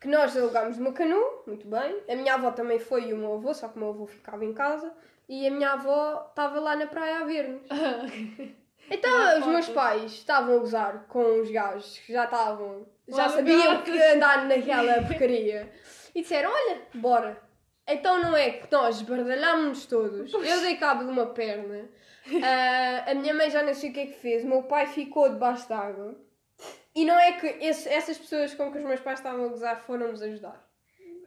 que 0.00 0.08
nós 0.08 0.36
alugámos 0.36 0.78
uma 0.78 0.92
canoa, 0.92 1.44
muito 1.46 1.66
bem. 1.66 2.02
A 2.08 2.14
minha 2.14 2.34
avó 2.34 2.50
também 2.50 2.78
foi 2.78 3.08
e 3.08 3.14
o 3.14 3.16
meu 3.16 3.34
avô, 3.34 3.54
só 3.54 3.68
que 3.68 3.76
o 3.76 3.78
meu 3.80 3.90
avô 3.90 4.06
ficava 4.06 4.44
em 4.44 4.52
casa, 4.52 4.92
e 5.28 5.46
a 5.46 5.50
minha 5.50 5.72
avó 5.72 6.26
estava 6.28 6.58
lá 6.60 6.76
na 6.76 6.86
praia 6.86 7.20
a 7.20 7.24
ver-nos. 7.24 7.62
Então, 8.90 9.38
os 9.40 9.46
meus 9.46 9.68
pais 9.68 10.12
estavam 10.12 10.56
a 10.56 10.58
gozar 10.58 11.04
com 11.08 11.40
os 11.40 11.50
gajos 11.50 11.98
que 11.98 12.12
já 12.12 12.24
estavam, 12.24 12.86
já 13.08 13.24
no 13.24 13.30
sabiam 13.30 13.82
que 13.82 14.02
andar 14.02 14.44
naquela 14.46 15.02
porcaria. 15.02 15.70
E 16.14 16.22
disseram: 16.22 16.50
Olha, 16.50 16.82
bora. 16.94 17.40
Então 17.86 18.18
não 18.20 18.36
é 18.36 18.50
que 18.50 18.70
nós 18.70 18.96
esbardalhámos-nos 18.96 19.86
todos. 19.86 20.32
Eu 20.34 20.60
dei 20.60 20.76
cabo 20.76 21.04
de 21.04 21.10
uma 21.10 21.26
perna. 21.26 21.88
ah, 22.44 23.10
a 23.10 23.14
minha 23.14 23.32
mãe 23.32 23.50
já 23.50 23.62
não 23.62 23.72
sei 23.72 23.90
o 23.90 23.92
que 23.94 24.00
é 24.00 24.06
que 24.06 24.20
fez. 24.20 24.44
O 24.44 24.48
meu 24.48 24.62
pai 24.64 24.86
ficou 24.86 25.28
debaixo 25.30 25.66
d'água. 25.68 26.14
E 26.94 27.04
não 27.06 27.18
é 27.18 27.32
que 27.32 27.46
esse- 27.46 27.88
essas 27.88 28.18
pessoas 28.18 28.52
com 28.54 28.70
que 28.72 28.78
os 28.78 28.84
meus 28.84 29.00
pais 29.00 29.18
estavam 29.20 29.44
a 29.44 29.48
gozar 29.48 29.80
foram-nos 29.80 30.20
ajudar. 30.20 30.67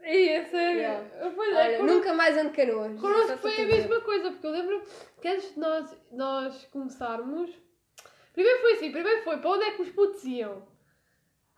E 0.04 0.30
é. 0.30 0.50
Yeah. 0.52 1.32
Pois 1.36 1.56
é, 1.56 1.80
Olha, 1.80 1.84
nunca 1.84 2.14
mais 2.14 2.38
ando 2.38 2.50
canoas. 2.52 3.00
Connosco 3.00 3.38
foi 3.38 3.62
a 3.62 3.66
mesma 3.66 4.02
coisa, 4.02 4.32
porque 4.32 4.48
eu 4.48 4.52
lembro 4.52 4.82
que 5.22 5.28
antes 5.28 5.54
de 5.54 5.60
nós, 5.60 5.96
nós 6.12 6.68
começarmos. 6.72 7.52
Primeiro 8.34 8.60
foi 8.62 8.74
assim, 8.74 8.92
primeiro 8.92 9.24
foi 9.24 9.38
para 9.38 9.50
onde 9.50 9.64
é 9.66 9.72
que 9.72 9.82
os 9.82 9.90
putos 9.90 10.24
iam? 10.24 10.64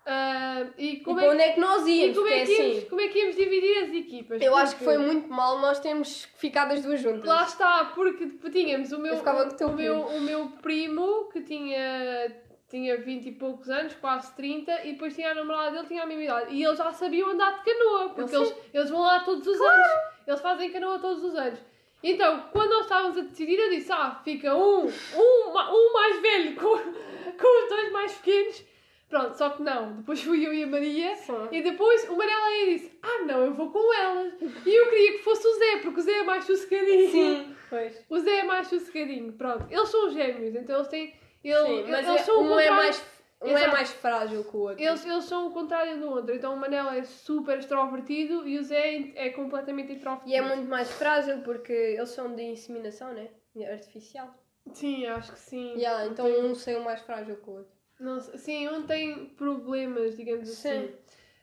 Ah, 0.06 0.66
e 0.78 0.96
E 0.96 1.00
como 1.00 1.16
para 1.18 1.28
é, 1.28 1.32
onde 1.32 1.42
é 1.44 1.54
que 1.54 1.60
nós 1.62 1.88
e 1.88 1.92
íamos? 1.92 2.18
como, 2.18 2.28
Porque 2.28 2.34
é 2.34 2.42
é 2.42 2.46
que 2.46 2.52
íamos, 2.62 2.78
assim. 2.78 2.90
como 2.90 3.02
é 3.02 3.08
que 3.08 3.20
íamos 3.20 3.36
dividir 3.38 3.78
as 3.84 3.94
equipas? 3.94 4.42
Eu 4.42 4.58
acho 4.58 4.76
que 4.76 4.84
Porque- 4.84 4.98
foi 4.98 5.06
muito 5.06 5.30
mal 5.30 5.60
nós 5.60 5.80
termos 5.80 6.24
ficado 6.36 6.74
as 6.74 6.82
duas 6.82 7.00
juntas. 7.00 7.24
Lá 7.24 7.44
está, 7.44 7.86
porque 7.96 8.28
tínhamos 8.52 8.92
o 8.92 9.00
meu, 9.00 9.14
o 9.16 9.66
o, 9.66 9.74
meu, 9.74 10.00
o 10.02 10.22
meu 10.22 10.50
primo 10.62 11.30
que 11.32 11.42
tinha, 11.42 12.36
tinha 12.74 12.98
20 12.98 13.28
e 13.28 13.32
poucos 13.34 13.70
anos, 13.70 13.94
quase 13.94 14.36
30, 14.36 14.86
e 14.86 14.94
depois 14.94 15.14
tinha 15.14 15.30
a 15.30 15.36
namorada 15.36 15.70
dele, 15.70 15.88
tinha 15.88 16.02
a 16.02 16.06
mesma 16.08 16.24
idade. 16.24 16.56
E 16.56 16.64
eles 16.64 16.76
já 16.76 16.92
sabiam 16.92 17.30
andar 17.30 17.60
de 17.60 17.66
canoa, 17.72 18.10
porque 18.10 18.36
Eles 18.36 18.56
eles, 18.74 18.90
vão 18.90 19.02
lá 19.02 19.20
todos 19.20 19.46
os 19.46 19.62
anos. 19.62 19.88
Eles 20.26 20.42
fazem 20.42 20.72
canoa 20.72 20.98
todos 20.98 21.24
os 21.24 21.36
anos. 21.36 21.60
Então, 22.02 22.50
quando 22.52 22.72
nós 22.72 22.86
estávamos 22.86 23.16
a 23.20 23.22
decidir, 23.22 23.60
eu 23.60 23.70
disse: 23.70 23.92
Ah, 23.92 24.20
fica 24.24 24.56
um, 24.56 24.88
um, 24.88 25.54
um 25.56 25.94
mais 25.94 26.20
velho 26.20 26.56
com, 26.56 26.76
com 27.38 27.64
os 27.64 27.70
dois 27.70 27.92
mais 27.92 28.14
pequenos. 28.14 28.66
Pronto, 29.08 29.38
só 29.38 29.52
que 29.52 29.62
não. 29.62 29.98
Depois 29.98 30.24
fui 30.24 30.44
eu 30.44 30.52
e 30.52 30.64
a 30.64 30.68
Maria. 30.68 31.16
E 31.52 31.62
depois 31.62 32.10
o 32.10 32.16
Manela 32.16 32.48
aí 32.48 32.74
disse: 32.74 32.98
Ah, 33.04 33.24
não, 33.24 33.46
eu 33.46 33.54
vou 33.54 33.70
com 33.70 33.94
elas. 33.94 34.34
E 34.66 34.82
eu 34.82 34.90
queria 34.90 35.12
que 35.12 35.20
fosse 35.20 35.48
o 35.48 35.54
Zé, 35.54 35.78
porque 35.84 36.00
o 36.00 36.04
Zé 36.04 36.14
é 36.14 36.24
mais 36.24 36.44
sossegadinho. 36.46 37.12
Sim, 37.12 37.56
pois. 37.70 38.04
O 38.10 38.18
Zé 38.20 38.40
é 38.40 38.44
mais 38.44 38.66
sossegadinho, 38.68 39.32
pronto. 39.34 39.68
Eles 39.70 39.90
são 39.90 40.10
gêmeos, 40.10 40.56
então 40.56 40.78
eles 40.78 40.88
têm. 40.88 41.22
Ele, 41.44 41.84
Sim, 41.84 41.92
mas 41.92 42.08
eles 42.08 42.22
é- 42.22 42.24
são 42.24 42.42
um, 42.44 42.60
é 42.60 42.70
mais, 42.70 43.04
um 43.42 43.48
é 43.50 43.54
Exato. 43.54 43.72
mais 43.72 43.92
frágil 43.92 44.44
que 44.44 44.56
o 44.56 44.60
outro. 44.62 44.84
Eles, 44.84 45.06
eles 45.06 45.26
são 45.26 45.48
o 45.48 45.52
contrário 45.52 46.00
do 46.00 46.10
outro. 46.10 46.34
Então 46.34 46.54
o 46.54 46.58
Manel 46.58 46.90
é 46.90 47.04
super 47.04 47.58
extrovertido 47.60 48.48
e 48.48 48.58
o 48.58 48.64
Zé 48.64 49.12
é 49.16 49.30
completamente 49.30 49.92
introvertido. 49.92 50.30
E 50.32 50.36
é 50.36 50.42
muito 50.42 50.70
mais 50.70 50.90
frágil 50.92 51.40
porque 51.42 51.74
eles 51.74 52.10
são 52.10 52.34
de 52.34 52.42
inseminação, 52.44 53.14
né? 53.14 53.28
Artificial. 53.72 54.34
Sim, 54.74 55.06
acho 55.08 55.34
que 55.34 55.40
sim. 55.40 55.74
Yeah, 55.76 56.06
então 56.06 56.26
um 56.26 56.56
saiu 56.56 56.82
mais 56.82 57.02
frágil 57.02 57.36
que 57.36 57.50
o 57.50 57.54
outro. 57.54 57.74
Não 58.00 58.20
sim, 58.20 58.68
um 58.70 58.84
tem 58.88 59.26
problemas, 59.30 60.16
digamos 60.16 60.50
Sim. 60.50 60.70
assim. 60.70 60.94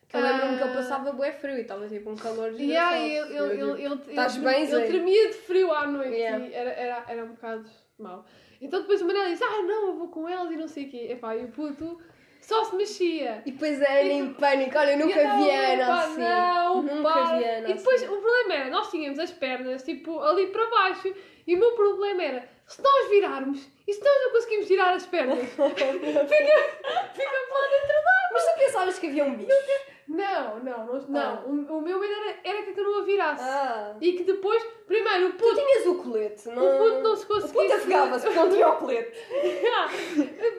Que 0.09 0.17
eu 0.17 0.21
lembro-me 0.21 0.57
que 0.57 0.63
Ah. 0.63 0.65
ele 0.67 0.75
passava 0.75 1.11
bué 1.13 1.31
frio 1.31 1.57
e 1.57 1.61
estava 1.61 1.87
tipo 1.87 2.09
um 2.09 2.15
calor 2.17 2.51
de 2.51 2.63
Yeah, 2.63 2.97
ele, 2.97 3.37
ele, 3.37 3.61
ele, 3.61 3.83
ele, 3.85 3.93
Estás 4.09 4.35
ele, 4.35 4.45
bem, 4.45 4.69
ele 4.69 4.87
tremia 4.87 5.27
de 5.29 5.33
frio 5.35 5.71
à 5.71 5.87
noite 5.87 6.13
Yeah. 6.15 6.45
era, 6.53 6.69
era, 6.71 7.05
era 7.07 7.23
um 7.23 7.29
bocado 7.29 7.69
mau. 8.01 8.25
Então 8.61 8.81
depois 8.81 9.01
o 9.01 9.05
Manel 9.05 9.29
disse: 9.29 9.43
Ah, 9.43 9.61
não, 9.63 9.87
eu 9.87 9.93
vou 9.95 10.07
com 10.09 10.27
eles 10.29 10.51
e 10.51 10.57
não 10.57 10.67
sei 10.67 10.85
o 10.85 10.89
quê. 10.89 11.07
Epá, 11.11 11.35
e 11.35 11.45
o 11.45 11.47
puto 11.49 11.99
só 12.41 12.63
se 12.63 12.75
mexia. 12.75 13.41
E 13.45 13.51
depois 13.51 13.81
a 13.81 13.85
Ana 13.91 14.01
em 14.13 14.33
pânico, 14.33 14.77
olha, 14.77 14.91
eu 14.91 14.99
nunca 14.99 15.19
vi 15.37 15.51
a 15.51 15.73
Ana 15.73 16.03
assim. 16.03 16.21
Não, 16.21 16.81
nunca 16.81 17.13
vi 17.37 17.45
a 17.45 17.57
Ana 17.57 17.69
E 17.69 17.73
depois 17.75 18.03
assim. 18.03 18.13
o 18.13 18.21
problema 18.21 18.53
era, 18.53 18.69
nós 18.69 18.89
tínhamos 18.89 19.19
as 19.19 19.31
pernas 19.31 19.83
tipo 19.83 20.19
ali 20.19 20.47
para 20.47 20.69
baixo 20.69 21.13
e 21.47 21.55
o 21.55 21.59
meu 21.59 21.71
problema 21.71 22.23
era, 22.23 22.49
se 22.67 22.81
nós 22.81 23.09
virarmos 23.09 23.67
e 23.87 23.93
se 23.93 24.03
nós 24.03 24.23
não 24.23 24.31
conseguimos 24.31 24.67
tirar 24.67 24.93
as 24.93 25.05
pernas, 25.05 25.37
fica, 25.49 25.57
fica 25.57 25.69
para 27.49 27.67
dentro 27.69 27.87
da 27.87 28.29
Mas 28.33 28.45
tu 28.45 28.59
pensavas 28.59 28.99
que 28.99 29.07
havia 29.07 29.23
um 29.23 29.35
bicho? 29.35 29.49
Não, 30.11 30.59
não, 30.59 30.85
não. 30.85 31.01
não. 31.07 31.19
Ah. 31.19 31.43
O, 31.45 31.77
o 31.77 31.81
meu 31.81 31.99
medo 31.99 32.13
era, 32.13 32.39
era 32.43 32.63
que 32.63 32.71
a 32.71 32.73
canoa 32.73 33.03
virasse. 33.03 33.43
Ah. 33.43 33.95
E 34.01 34.13
que 34.13 34.23
depois, 34.23 34.63
primeiro, 34.85 35.27
o 35.27 35.31
Tu 35.33 35.37
puto, 35.37 35.55
tinhas 35.55 35.85
o 35.87 35.95
colete, 36.03 36.49
não... 36.49 36.63
o 36.63 36.77
puto 36.77 36.99
não 37.01 37.15
se 37.15 37.23
O 37.23 37.27
conseguisse... 37.27 37.53
puto 37.53 37.73
afogava-se 37.73 38.25
porque 38.25 38.39
não 38.39 38.49
tinha 38.49 38.67
o 38.69 38.75
colete. 38.77 39.11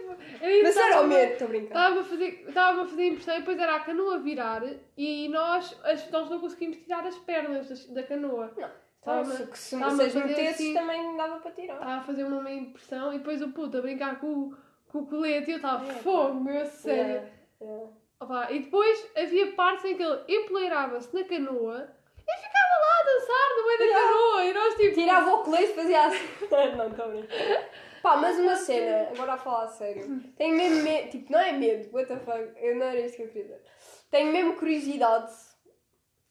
Mas 0.62 0.76
era 0.76 1.00
o 1.02 1.06
medo, 1.06 1.32
estou 1.32 1.46
a 1.46 1.48
brincar. 1.48 1.68
Estava 1.68 2.00
a 2.00 2.04
fazer, 2.04 2.44
estava 2.48 2.82
a 2.82 2.84
fazer 2.86 3.06
impressão 3.06 3.34
e 3.34 3.38
depois 3.38 3.58
era 3.58 3.76
a 3.76 3.80
canoa 3.80 4.18
virar 4.18 4.62
e 4.96 5.28
nós, 5.28 5.78
as, 5.84 6.10
nós 6.10 6.28
não 6.30 6.40
conseguimos 6.40 6.78
tirar 6.78 7.06
as 7.06 7.16
pernas 7.18 7.68
das- 7.68 7.86
da 7.86 8.02
canoa. 8.02 8.50
Não. 8.56 8.68
Estava- 8.98 9.22
Então, 9.34 9.54
se, 9.54 9.56
se, 9.56 9.78
fazer 9.80 10.24
metesses 10.24 10.54
assim- 10.54 10.74
também 10.74 11.16
dava 11.16 11.36
para 11.40 11.50
tirar. 11.52 11.74
Estava 11.74 11.94
a 11.94 12.00
fazer 12.02 12.24
uma 12.24 12.40
meia 12.42 12.58
impressão 12.58 13.12
e 13.12 13.18
depois 13.18 13.42
o 13.42 13.48
puto 13.50 13.78
a 13.78 13.80
brincar 13.82 14.18
com, 14.20 14.26
o- 14.26 14.56
com 14.88 14.98
o 15.00 15.06
colete 15.06 15.50
e 15.50 15.54
eu 15.54 15.56
estava 15.56 15.84
É, 15.86 15.94
fogo, 15.96 16.40
meu, 16.40 16.64
sério. 16.66 17.00
Yeah, 17.00 17.28
yeah. 17.60 17.86
Opa, 18.22 18.48
e 18.52 18.60
depois 18.60 19.10
havia 19.16 19.52
partes 19.52 19.84
em 19.84 19.96
que 19.96 20.02
ele 20.02 20.22
empoleirava-se 20.28 21.14
na 21.14 21.24
canoa 21.24 21.88
e 22.18 22.36
ficava 22.36 22.80
lá 22.80 23.00
a 23.00 23.04
dançar 23.04 23.56
no 23.56 23.66
meio 23.66 23.78
da 23.78 23.84
Yeah. 23.84 24.08
canoa 24.08 24.44
e 24.44 24.52
nós 24.54 24.74
tipo... 24.76 24.94
Tirava 24.94 25.34
o 25.34 25.42
colete 25.42 25.64
e 25.72 25.74
fazia 25.74 26.06
assim. 26.06 26.18
não, 26.76 26.88
estou 26.88 27.04
a 27.04 27.08
brincar. 27.08 27.68
Pá, 28.02 28.16
mas 28.16 28.38
uma 28.38 28.56
cena, 28.56 29.08
agora 29.10 29.32
a 29.34 29.36
falar 29.38 29.64
a 29.64 29.68
sério. 29.68 30.20
Tenho 30.36 30.56
mesmo 30.56 30.82
medo, 30.82 31.10
tipo, 31.10 31.32
não 31.32 31.38
é 31.40 31.52
medo, 31.52 31.88
what 31.94 32.08
the 32.08 32.16
fuck, 32.18 32.52
eu 32.56 32.76
não 32.76 32.86
era 32.86 33.00
isso 33.00 33.16
que 33.16 33.22
eu 33.22 33.28
queria 33.28 33.42
dizer. 33.44 33.62
Tenho 34.10 34.32
mesmo 34.32 34.54
curiosidade 34.56 35.32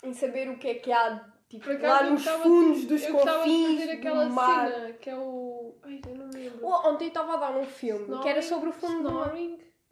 em 0.04 0.14
saber 0.14 0.50
o 0.50 0.58
que 0.58 0.68
é 0.70 0.74
que 0.76 0.92
há 0.92 1.26
Tipo, 1.50 1.68
lá 1.86 2.04
nos 2.04 2.26
fundos 2.26 2.80
de- 2.82 2.88
dos 2.88 3.04
eu 3.04 3.12
gostava 3.12 3.44
de 3.44 3.50
confins 3.50 3.80
fazer 3.82 3.92
aquela 3.92 4.30
mar. 4.30 4.72
cena 4.72 4.94
que 4.94 5.10
é 5.10 5.16
o. 5.18 5.76
Ai, 5.84 6.00
eu 6.08 6.16
não 6.16 6.30
lembro. 6.30 6.60
Oh, 6.66 6.88
ontem 6.90 7.08
estava 7.10 7.34
a 7.34 7.38
dar 7.38 7.52
um 7.58 7.66
filme 7.66 8.18
que 8.22 8.30
era 8.30 8.42
sobre 8.42 8.70
o 8.70 8.72
fundo 8.72 9.04
do 9.10 9.12
mar. 9.16 9.34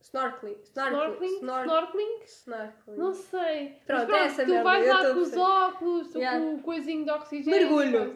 Snorkeling. 0.02 0.58
Snorkeling? 0.64 1.38
Snor- 1.40 1.64
Snorkeling? 1.66 2.20
Snorkeling. 2.26 2.98
Não 2.98 3.14
sei. 3.14 3.78
Pronto, 3.86 4.08
Mas 4.10 4.22
é 4.22 4.26
essa 4.26 4.46
tu 4.46 4.64
vais 4.64 4.88
lá 4.88 5.14
com 5.14 5.20
os 5.20 5.38
óculos, 5.38 6.14
com 6.14 6.54
o 6.56 6.62
coisinho 6.62 7.04
de 7.06 7.12
oxigênio. 7.12 7.60
Mergulho. 7.60 8.14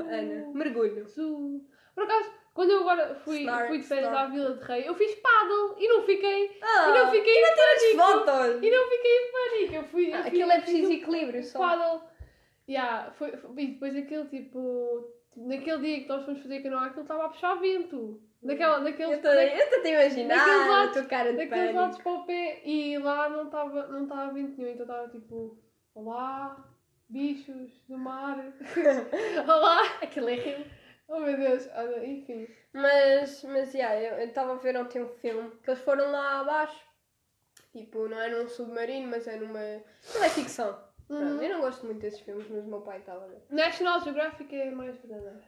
Ana, 0.00 0.50
mergulho. 0.54 1.06
Por 1.94 2.04
acaso, 2.04 2.30
quando 2.54 2.70
eu 2.70 2.80
agora 2.80 3.14
fui, 3.16 3.40
Snor- 3.40 3.66
fui 3.68 3.78
de 3.78 3.84
férias 3.86 4.12
à 4.12 4.26
Vila 4.26 4.54
de 4.56 4.64
Rei, 4.64 4.88
eu 4.88 4.94
fiz 4.94 5.14
paddle 5.16 5.76
e 5.78 5.88
não 5.88 6.02
fiquei. 6.04 6.58
Ah, 6.62 6.88
e 6.88 6.98
não 6.98 7.10
fiquei 7.10 7.34
em 7.38 7.42
pânico. 7.54 8.02
fotos! 8.02 8.62
E 8.62 8.70
não 8.70 8.88
fiquei 8.90 9.16
em 9.18 9.32
pânico. 9.32 9.74
Eu 9.74 9.84
fui, 9.84 10.10
eu 10.10 10.14
Ah, 10.16 10.18
aquilo 10.20 10.50
é 10.50 10.60
preciso 10.60 10.92
equilíbrio 10.92 11.42
só. 11.44 11.58
Paddle. 11.58 12.00
Yeah, 12.68 13.10
foi, 13.12 13.36
foi- 13.36 13.50
e 13.62 13.66
depois 13.68 13.94
aquele 13.96 14.24
tipo. 14.28 15.12
Naquele 15.36 15.78
dia 15.82 16.00
que 16.00 16.08
nós 16.08 16.24
fomos 16.24 16.40
fazer 16.40 16.62
canoa, 16.62 16.86
aquilo 16.86 17.02
estava 17.02 17.26
a 17.26 17.28
puxar 17.28 17.54
vento. 17.56 18.22
Daquela, 18.46 18.78
daqueles, 18.80 19.10
Eu 19.12 19.16
estou 19.16 19.30
a 19.30 19.88
imaginar 19.88 20.36
Daqueles 20.36 20.62
a 20.62 20.70
lados- 20.70 21.06
cara 21.06 21.30
de 21.32 21.36
daqueles 21.38 21.60
pânico. 21.60 21.78
lados 21.80 21.98
para 21.98 22.12
o 22.12 22.24
pé 22.26 22.60
e 22.64 22.98
lá 22.98 23.28
não 23.28 23.44
estava 23.46 23.86
não 23.88 24.02
estava 24.04 24.32
vento 24.32 24.56
nenhum, 24.58 24.72
então 24.72 24.86
estava 24.86 25.08
tipo, 25.08 25.58
olá, 25.94 26.68
bichos 27.08 27.70
do 27.88 27.98
mar, 27.98 28.38
olá, 29.48 29.82
Aquilo 30.02 30.28
é 30.28 30.34
rio. 30.34 30.64
oh 31.08 31.20
meu 31.20 31.36
Deus, 31.36 31.68
olha, 31.74 32.04
enfim. 32.06 32.48
Mas, 32.72 33.42
mas, 33.44 33.72
yeah, 33.74 34.20
eu 34.20 34.26
estava 34.28 34.52
a 34.52 34.56
ver 34.56 34.76
ontem 34.76 35.02
um 35.02 35.08
filme 35.08 35.50
que 35.62 35.70
eles 35.70 35.80
foram 35.82 36.10
lá 36.10 36.40
abaixo. 36.40 36.84
Tipo, 37.72 38.08
não 38.08 38.18
é 38.20 38.28
num 38.28 38.48
submarino, 38.48 39.08
mas 39.08 39.26
é 39.26 39.36
numa... 39.36 39.60
Não 40.14 40.24
é 40.24 40.28
ficção. 40.30 40.72
Pronto, 41.06 41.22
Uhum. 41.22 41.42
Eu 41.42 41.52
não 41.54 41.60
gosto 41.60 41.86
muito 41.86 42.00
desses 42.00 42.20
filmes, 42.20 42.48
mas 42.50 42.64
o 42.64 42.68
meu 42.68 42.80
pai 42.80 42.98
estava 42.98 43.24
a 43.24 43.28
ver. 43.28 43.40
National 43.48 44.00
Geographic 44.00 44.54
é 44.54 44.70
mais 44.72 44.96
verdadeira. 44.96 45.40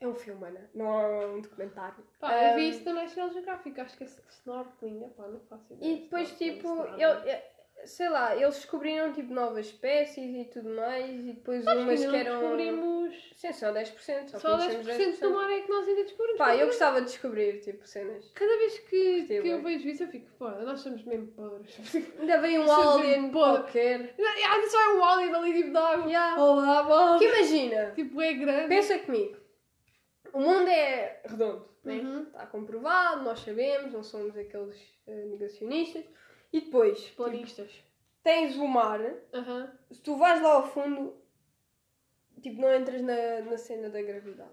É 0.00 0.06
um 0.06 0.14
filme, 0.14 0.44
Ana. 0.46 0.70
Não 0.74 1.00
é 1.00 1.26
um 1.26 1.40
documentário. 1.40 2.04
Pá, 2.20 2.50
eu 2.50 2.56
vi 2.56 2.68
isso 2.70 2.84
na 2.84 3.02
National 3.02 3.30
Geographic, 3.30 3.80
acho 3.80 3.96
que 3.96 4.04
é 4.04 4.06
snorkeling, 4.28 5.04
epá, 5.04 5.26
não 5.26 5.40
faço 5.40 5.72
ideia. 5.72 5.92
E 5.92 6.00
depois, 6.02 6.30
tipo, 6.32 6.68
eu, 6.98 7.40
sei 7.86 8.08
lá, 8.08 8.36
eles 8.36 8.56
descobriram, 8.56 9.12
tipo, 9.12 9.32
novas 9.32 9.66
espécies 9.66 10.34
e 10.34 10.44
tudo 10.50 10.68
mais. 10.70 11.08
E 11.08 11.32
depois 11.32 11.64
umas 11.64 11.78
Ainda 11.78 11.96
que 11.96 12.06
não 12.06 12.14
eram... 12.14 12.40
descobrimos, 12.40 13.32
Sim, 13.36 13.52
só 13.52 13.72
10%. 13.72 14.28
Só, 14.28 14.38
só 14.38 14.56
conhecemos 14.58 14.86
10% 14.86 15.20
do 15.20 15.30
mar 15.30 15.50
é 15.50 15.60
que 15.60 15.70
nós 15.70 15.88
ainda 15.88 16.02
descobrimos. 16.02 16.38
Pá, 16.38 16.56
eu 16.56 16.66
gostava 16.66 17.00
de 17.00 17.06
descobrir, 17.06 17.60
tipo, 17.60 17.86
cenas. 17.86 18.30
Cada 18.34 18.58
vez 18.58 18.78
que, 18.80 19.18
Gostei 19.20 19.42
que 19.42 19.48
eu 19.48 19.62
vejo 19.62 19.88
isso 19.88 20.02
eu 20.02 20.08
fico, 20.08 20.30
pô, 20.38 20.50
nós 20.50 20.80
somos 20.80 21.02
mesmo 21.04 21.28
podres. 21.28 21.74
Ainda 22.20 22.38
veio 22.38 22.62
um 22.62 22.70
alien 22.70 23.30
qualquer. 23.30 24.14
Ah, 24.18 24.68
só 24.68 24.80
é 24.80 24.94
um 24.94 25.04
alien 25.04 25.34
ali 25.34 25.54
tipo 25.54 25.70
de 25.70 25.76
água. 25.78 26.06
Yeah. 26.06 26.42
Olá, 26.42 26.82
bom. 26.82 27.18
Que 27.18 27.24
imagina, 27.26 27.92
Tipo, 27.92 28.20
é 28.20 28.34
grande. 28.34 28.68
pensa 28.68 28.98
comigo. 28.98 29.45
O 30.36 30.40
mundo 30.40 30.68
é 30.68 31.20
redondo, 31.24 31.66
né? 31.82 31.94
Uhum. 31.94 32.22
Está 32.24 32.44
comprovado, 32.46 33.22
nós 33.22 33.40
sabemos, 33.40 33.90
não 33.92 34.02
somos 34.02 34.36
aqueles 34.36 34.76
eh, 35.06 35.24
negacionistas. 35.30 36.04
E 36.52 36.60
depois, 36.60 37.00
tipo, 37.00 37.16
Planistas. 37.24 37.70
tens 38.22 38.54
o 38.56 38.66
mar. 38.68 39.00
Aham. 39.32 39.72
Se 39.90 40.00
tu 40.02 40.16
vais 40.16 40.42
lá 40.42 40.52
ao 40.56 40.66
fundo, 40.68 41.14
tipo, 42.42 42.60
não 42.60 42.74
entras 42.74 43.00
na, 43.00 43.40
na 43.50 43.56
cena 43.56 43.88
da 43.88 44.02
gravidade. 44.02 44.50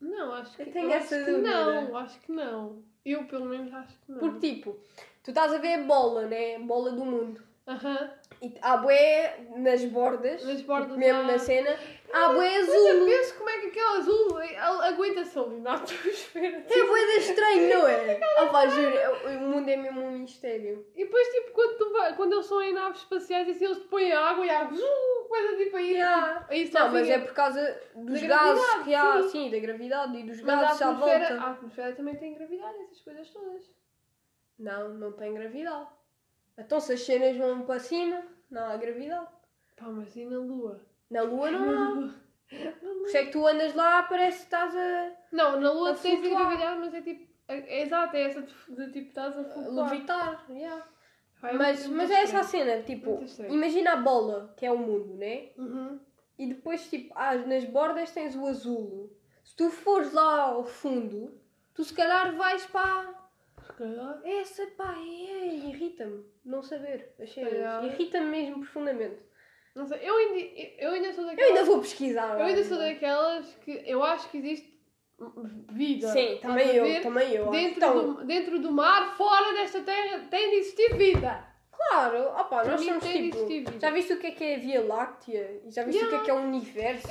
Não, 0.00 0.32
acho 0.34 0.56
que, 0.56 0.62
Eu 0.62 0.72
tenho 0.72 0.86
eu 0.90 0.92
essa 0.92 1.14
acho 1.16 1.24
que 1.26 1.30
não. 1.30 1.96
Acho 1.96 2.20
que 2.20 2.32
não. 2.32 2.82
Eu, 3.04 3.24
pelo 3.26 3.44
menos, 3.46 3.72
acho 3.72 3.96
que 4.00 4.10
não. 4.12 4.18
Porque, 4.18 4.54
tipo, 4.54 4.72
tu 5.22 5.30
estás 5.30 5.52
a 5.52 5.58
ver 5.58 5.74
a 5.74 5.84
bola, 5.84 6.26
né? 6.26 6.56
A 6.56 6.60
bola 6.60 6.90
do 6.90 7.04
mundo. 7.04 7.40
Aham. 7.68 8.10
E 8.42 8.52
há 8.60 8.76
bué 8.78 9.46
nas 9.56 9.84
bordas, 9.84 10.44
Nas 10.44 10.60
bordas 10.62 10.88
tipo, 10.88 10.98
mesmo 10.98 11.20
há- 11.20 11.26
na 11.26 11.38
cena, 11.38 11.70
há 12.12 12.32
bué 12.32 12.58
Mas 12.58 12.68
eu 12.68 12.88
azul. 12.88 13.06
penso 13.06 13.34
como 13.36 13.50
é 13.50 13.58
que 13.58 13.66
aquele 13.68 13.86
azul 13.98 14.38
a- 14.38 14.86
aguenta-se 14.88 15.38
ali 15.38 15.60
na 15.60 15.74
atmosfera. 15.74 16.56
É 16.58 17.06
de 17.06 17.18
estranho, 17.18 17.68
não 17.78 17.88
é? 17.88 18.20
Ah 18.38 18.46
pá, 18.46 18.66
juro, 18.66 18.96
o 19.26 19.40
mundo 19.40 19.68
é 19.68 19.76
mesmo 19.76 20.00
um 20.02 20.18
mistério. 20.18 20.86
E 20.94 21.04
depois, 21.04 21.26
tipo, 21.28 21.52
quando, 21.52 21.76
tu 21.78 21.92
vai, 21.92 22.16
quando 22.16 22.32
eles 22.34 22.46
são 22.46 22.60
em 22.62 22.72
naves 22.72 23.00
espaciais, 23.00 23.48
assim, 23.48 23.64
eles 23.64 23.78
te 23.78 23.88
põem 23.88 24.12
a 24.12 24.20
água 24.20 24.44
e 24.46 24.50
a 24.50 24.60
água 24.60 24.76
uh, 24.78 25.24
começa 25.28 25.56
tipo 25.56 25.76
a 25.76 25.82
ir. 25.82 25.92
Yeah. 25.92 26.46
Aí 26.48 26.70
Não, 26.72 26.92
mas 26.92 27.08
é 27.08 27.18
por 27.18 27.32
causa 27.34 27.80
dos 27.94 28.22
gases 28.22 28.74
que 28.84 28.94
há, 28.94 29.22
sim. 29.22 29.28
sim, 29.28 29.50
da 29.50 29.58
gravidade 29.58 30.16
e 30.18 30.22
dos 30.24 30.40
Mas 30.42 30.60
gases 30.60 30.82
à 30.82 30.92
volta. 30.92 31.34
a 31.40 31.50
atmosfera 31.52 31.94
também 31.94 32.16
tem 32.16 32.34
gravidade, 32.34 32.76
essas 32.82 33.00
coisas 33.00 33.28
todas. 33.30 33.70
Não, 34.58 34.88
não 34.90 35.12
tem 35.12 35.34
gravidade. 35.34 35.88
Então 36.58 36.78
se 36.80 36.92
as 36.92 37.00
cenas 37.02 37.36
vão 37.36 37.62
para 37.62 37.78
cima, 37.80 38.22
não 38.50 38.62
há 38.70 38.76
gravidade. 38.76 39.28
Pá, 39.76 39.86
mas 39.86 40.14
e 40.14 40.24
na 40.24 40.38
Lua? 40.38 40.80
Na 41.12 41.22
Lua 41.22 41.50
não 41.50 41.70
há. 41.70 42.14
Por 42.80 43.06
isso 43.06 43.16
é 43.16 43.24
que 43.24 43.32
tu 43.32 43.46
andas 43.46 43.74
lá, 43.74 44.02
parece 44.02 44.38
que 44.38 44.44
estás 44.44 44.74
a 44.76 45.10
Não, 45.32 45.58
na 45.60 45.72
Lua 45.72 45.92
A 45.92 45.94
tens 45.94 46.20
flutuar. 46.20 46.48
gravidade, 46.48 46.80
mas 46.80 46.94
é 46.94 47.02
tipo. 47.02 47.32
É, 47.48 47.58
é 47.78 47.82
exato, 47.82 48.16
é 48.16 48.22
essa 48.22 48.42
de, 48.42 48.52
de 48.68 48.92
tipo, 48.92 49.08
estás 49.08 49.36
a 49.38 49.44
flutuar. 49.44 49.90
levitar. 49.90 50.46
yeah. 50.50 50.86
Pá, 51.40 51.48
é 51.50 51.52
Mas, 51.54 51.86
mas 51.88 52.10
é 52.10 52.22
essa 52.22 52.38
a 52.40 52.42
cena, 52.44 52.82
tipo, 52.82 53.20
imagina 53.48 53.92
a 53.94 53.96
bola, 53.96 54.54
que 54.56 54.64
é 54.64 54.70
o 54.70 54.78
mundo, 54.78 55.14
né? 55.16 55.48
Uhum. 55.58 55.98
E 56.38 56.46
depois, 56.46 56.88
tipo, 56.88 57.12
ah, 57.16 57.34
nas 57.34 57.64
bordas 57.64 58.12
tens 58.12 58.36
o 58.36 58.46
azul. 58.46 59.10
Se 59.42 59.56
tu 59.56 59.68
fores 59.70 60.12
lá 60.12 60.42
ao 60.42 60.64
fundo, 60.64 61.38
tu 61.74 61.82
se 61.84 61.92
calhar 61.92 62.34
vais 62.36 62.64
para. 62.66 63.12
Se 63.66 63.72
calhar. 63.72 64.20
Essa 64.24 64.66
pá, 64.68 64.94
é, 64.98 65.46
irrita-me 65.54 66.24
não 66.44 66.62
saber 66.62 67.12
as 67.20 67.32
cenas. 67.32 67.50
calhar. 67.52 67.84
Irrita-me 67.86 68.26
mesmo 68.26 68.60
profundamente. 68.60 69.18
Não 69.74 69.86
sei, 69.86 69.98
eu 70.02 70.16
ainda, 70.16 70.38
eu 70.78 70.90
ainda 70.92 71.12
sou 71.12 71.24
Eu 71.24 71.30
daquelas. 71.30 71.50
ainda 71.50 71.64
vou 71.64 71.80
pesquisar. 71.80 72.38
eu 72.38 72.44
ainda 72.46 72.64
sou 72.64 72.78
daquelas 72.78 73.46
que 73.64 73.82
eu 73.86 74.02
acho 74.04 74.28
que 74.30 74.38
existe 74.38 74.72
vida. 75.70 76.08
Sim, 76.08 76.38
também 76.42 76.68
eu, 76.76 76.84
ver? 76.84 77.00
também 77.02 77.32
eu. 77.32 77.50
Dentro, 77.50 77.76
Então, 77.76 78.14
do, 78.14 78.24
dentro 78.24 78.58
do 78.58 78.70
mar, 78.72 79.16
fora 79.16 79.52
desta 79.54 79.80
terra, 79.80 80.26
tem 80.30 80.50
de 80.50 80.56
existir 80.56 80.94
vida. 80.96 81.44
Claro, 81.88 82.44
Para 82.48 82.70
nós 82.70 82.80
somos 82.80 83.04
de 83.04 83.30
tipo. 83.46 83.78
Já 83.80 83.90
viste 83.90 84.12
o 84.12 84.18
que 84.18 84.26
é 84.26 84.30
que 84.30 84.44
é 84.44 84.54
a 84.54 84.58
Via 84.58 84.82
Láctea? 84.84 85.60
E 85.64 85.70
já 85.70 85.84
viste 85.84 86.04
o 86.04 86.08
que 86.08 86.14
é 86.14 86.18
que 86.20 86.30
é 86.30 86.34
o 86.34 86.38
universo? 86.38 87.08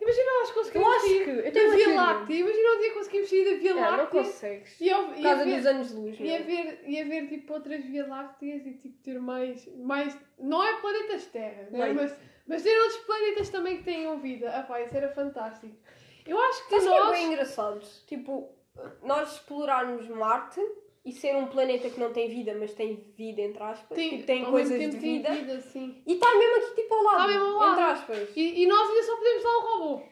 Imagina 0.00 0.30
nós 0.40 0.50
conseguimos 0.52 0.86
Eu 0.88 0.92
acho 0.94 1.06
sair 1.08 1.26
da 1.26 1.50
Via 1.50 1.52
teoria. 1.52 1.94
Láctea. 1.96 2.36
Imagina 2.36 2.68
um 2.70 2.78
dia 2.80 2.94
conseguimos 2.94 3.28
sair 3.30 3.44
da 3.44 3.56
Via 3.60 3.70
É, 3.70 3.74
não 3.74 3.80
Láctea. 3.82 4.06
consegues. 4.06 4.80
E 4.80 4.88
eu, 4.88 5.04
Por 5.08 5.22
causa 5.22 5.44
ver, 5.44 5.56
dos 5.56 5.66
anos 5.66 5.88
de 5.88 5.94
luz, 5.96 6.20
ia, 6.20 6.42
ver, 6.42 6.82
ia 6.86 7.04
ver 7.04 7.28
tipo 7.28 7.52
outras 7.52 7.84
Via 7.84 8.06
Lácteas 8.06 8.66
e 8.66 8.72
tipo 8.74 9.02
ter 9.02 9.18
mais. 9.20 9.66
mais 9.76 10.16
não 10.38 10.62
é 10.64 10.80
planetas 10.80 11.26
Terra, 11.26 11.68
né? 11.70 11.92
Mas, 11.92 12.14
mas 12.46 12.62
ter 12.62 12.78
outros 12.78 12.98
planetas 12.98 13.48
também 13.48 13.78
que 13.78 13.84
tenham 13.84 14.18
vida. 14.18 14.50
Ah, 14.54 14.62
pá, 14.62 14.80
isso 14.80 14.96
era 14.96 15.08
fantástico. 15.08 15.74
Eu 16.26 16.38
acho 16.40 16.64
que 16.68 16.70
Sabes 16.80 16.84
que 16.88 16.92
é 16.94 16.98
nós. 17.00 17.10
bem 17.12 17.26
engraçado? 17.26 17.80
Tipo, 18.06 18.50
nós 19.02 19.32
explorarmos 19.34 20.08
Marte 20.08 20.60
e 21.06 21.12
ser 21.12 21.34
um 21.36 21.46
planeta 21.46 21.88
que 21.88 21.98
não 22.00 22.12
tem 22.12 22.28
vida, 22.28 22.54
mas 22.58 22.74
tem 22.74 22.96
vida, 23.16 23.40
entre 23.40 23.62
aspas. 23.62 23.96
tem, 23.96 24.10
tipo, 24.10 24.26
tem 24.26 24.44
coisas 24.44 24.78
de 24.78 24.96
vida. 24.98 25.60
sim. 25.60 26.02
E 26.06 26.14
está 26.14 26.34
mesmo 26.36 26.56
aqui, 26.56 26.82
tipo, 26.82 26.94
ao 26.94 27.02
lado. 27.04 27.16
Está 27.20 27.26
mesmo 27.28 27.46
ao 27.46 27.58
lado. 27.60 27.72
Entre 27.72 27.84
aspas. 27.84 28.36
E, 28.36 28.62
e 28.62 28.66
nós 28.66 28.88
ainda 28.90 29.02
só 29.04 29.16
podemos 29.16 29.44
lá 29.44 29.58
um 29.58 29.62
robô. 29.78 30.02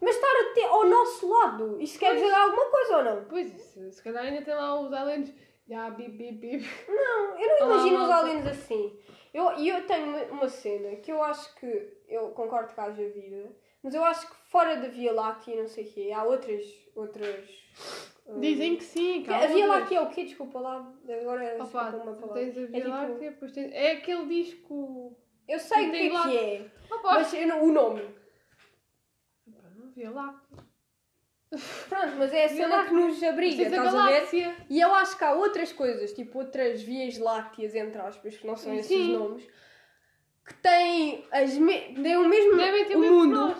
Mas 0.00 0.14
estar 0.16 0.50
até 0.50 0.64
ao 0.66 0.86
nosso 0.86 1.28
lado, 1.28 1.80
isso 1.80 1.98
quer 1.98 2.10
Pois. 2.10 2.22
dizer 2.22 2.34
alguma 2.34 2.66
coisa 2.70 2.96
ou 2.98 3.04
não? 3.04 3.24
Pois 3.24 3.54
isso, 3.54 3.90
se 3.90 4.02
calhar 4.02 4.24
ainda 4.24 4.42
tem 4.42 4.54
lá 4.54 4.80
os 4.80 4.92
aliens. 4.92 5.32
Já, 5.66 5.88
bip, 5.90 6.10
bip, 6.10 6.32
bip. 6.38 6.64
Não, 6.88 7.40
eu 7.40 7.48
não 7.48 7.66
Olá, 7.66 7.74
imagino 7.76 8.04
os 8.04 8.10
aliens 8.10 8.46
assim. 8.46 8.98
Eu, 9.32 9.52
e 9.58 9.68
eu 9.68 9.84
tenho 9.86 10.30
uma- 10.30 10.48
cena 10.48 10.94
que 10.96 11.10
eu 11.10 11.22
acho 11.22 11.54
que, 11.56 11.96
eu 12.08 12.28
concordo 12.30 12.72
que 12.72 12.78
haja 12.80 13.02
vida, 13.08 13.50
mas 13.82 13.94
eu 13.94 14.04
acho 14.04 14.28
que 14.28 14.36
fora 14.50 14.76
da 14.76 14.88
Via 14.88 15.12
Láctea 15.12 15.54
e 15.54 15.58
não 15.58 15.66
sei 15.66 15.84
o 15.84 15.90
quê, 15.90 16.12
há 16.14 16.22
outras... 16.22 16.64
outras 16.94 17.48
Dizem 18.40 18.76
que 18.76 18.84
sim, 18.84 19.22
que 19.22 19.30
há 19.30 19.36
A 19.36 19.46
Via 19.46 19.66
outras. 19.66 19.68
Láctea 19.80 19.98
é 19.98 20.00
o 20.00 20.08
quê? 20.10 20.24
Desculpa 20.24 20.58
lá. 20.58 20.92
Agora 21.20 21.54
Opa, 21.56 21.64
escapou 21.64 22.00
uma 22.00 22.12
palavra. 22.14 22.34
tens 22.42 22.56
a 22.58 22.66
Via 22.66 22.80
tipo- 22.80 22.90
depois 23.30 23.52
tens... 23.52 23.72
É 23.72 23.92
aquele 23.92 24.26
disco... 24.26 25.18
Eu 25.46 25.58
sei 25.58 25.88
o 25.88 25.90
que 25.90 26.08
é 26.08 26.12
lá- 26.12 26.22
que 26.22 26.38
é, 26.38 26.66
Opa, 26.90 27.14
mas 27.14 27.32
não- 27.46 27.64
o 27.64 27.70
nome. 27.72 28.02
Opa, 29.46 29.68
não 29.76 29.90
Via 29.92 30.10
Láctea. 30.10 30.64
Pronto, 31.88 32.12
mas 32.18 32.32
é 32.32 32.44
a 32.44 32.48
Via 32.48 32.56
cena 32.62 32.84
que 32.86 32.94
nos 32.94 33.22
abriga, 33.22 33.62
estás 33.62 33.94
a 33.94 34.06
ver? 34.06 34.56
E 34.70 34.80
eu 34.80 34.92
acho 34.94 35.16
que 35.18 35.22
há 35.24 35.34
outras 35.34 35.72
coisas, 35.72 36.12
tipo 36.12 36.38
outras 36.38 36.82
vias 36.82 37.18
lácteas, 37.18 37.74
entre 37.74 38.00
aspas, 38.00 38.36
que 38.38 38.46
não 38.46 38.56
são 38.56 38.74
esses 38.74 38.88
Sim. 38.88 39.12
nomes, 39.12 39.46
que 40.46 40.54
têm, 40.54 41.24
as 41.30 41.56
me... 41.58 41.78
têm 41.94 42.16
o 42.16 42.28
mesmo 42.28 42.54
o 42.54 42.86
que 42.86 42.96
mundo. 42.96 43.54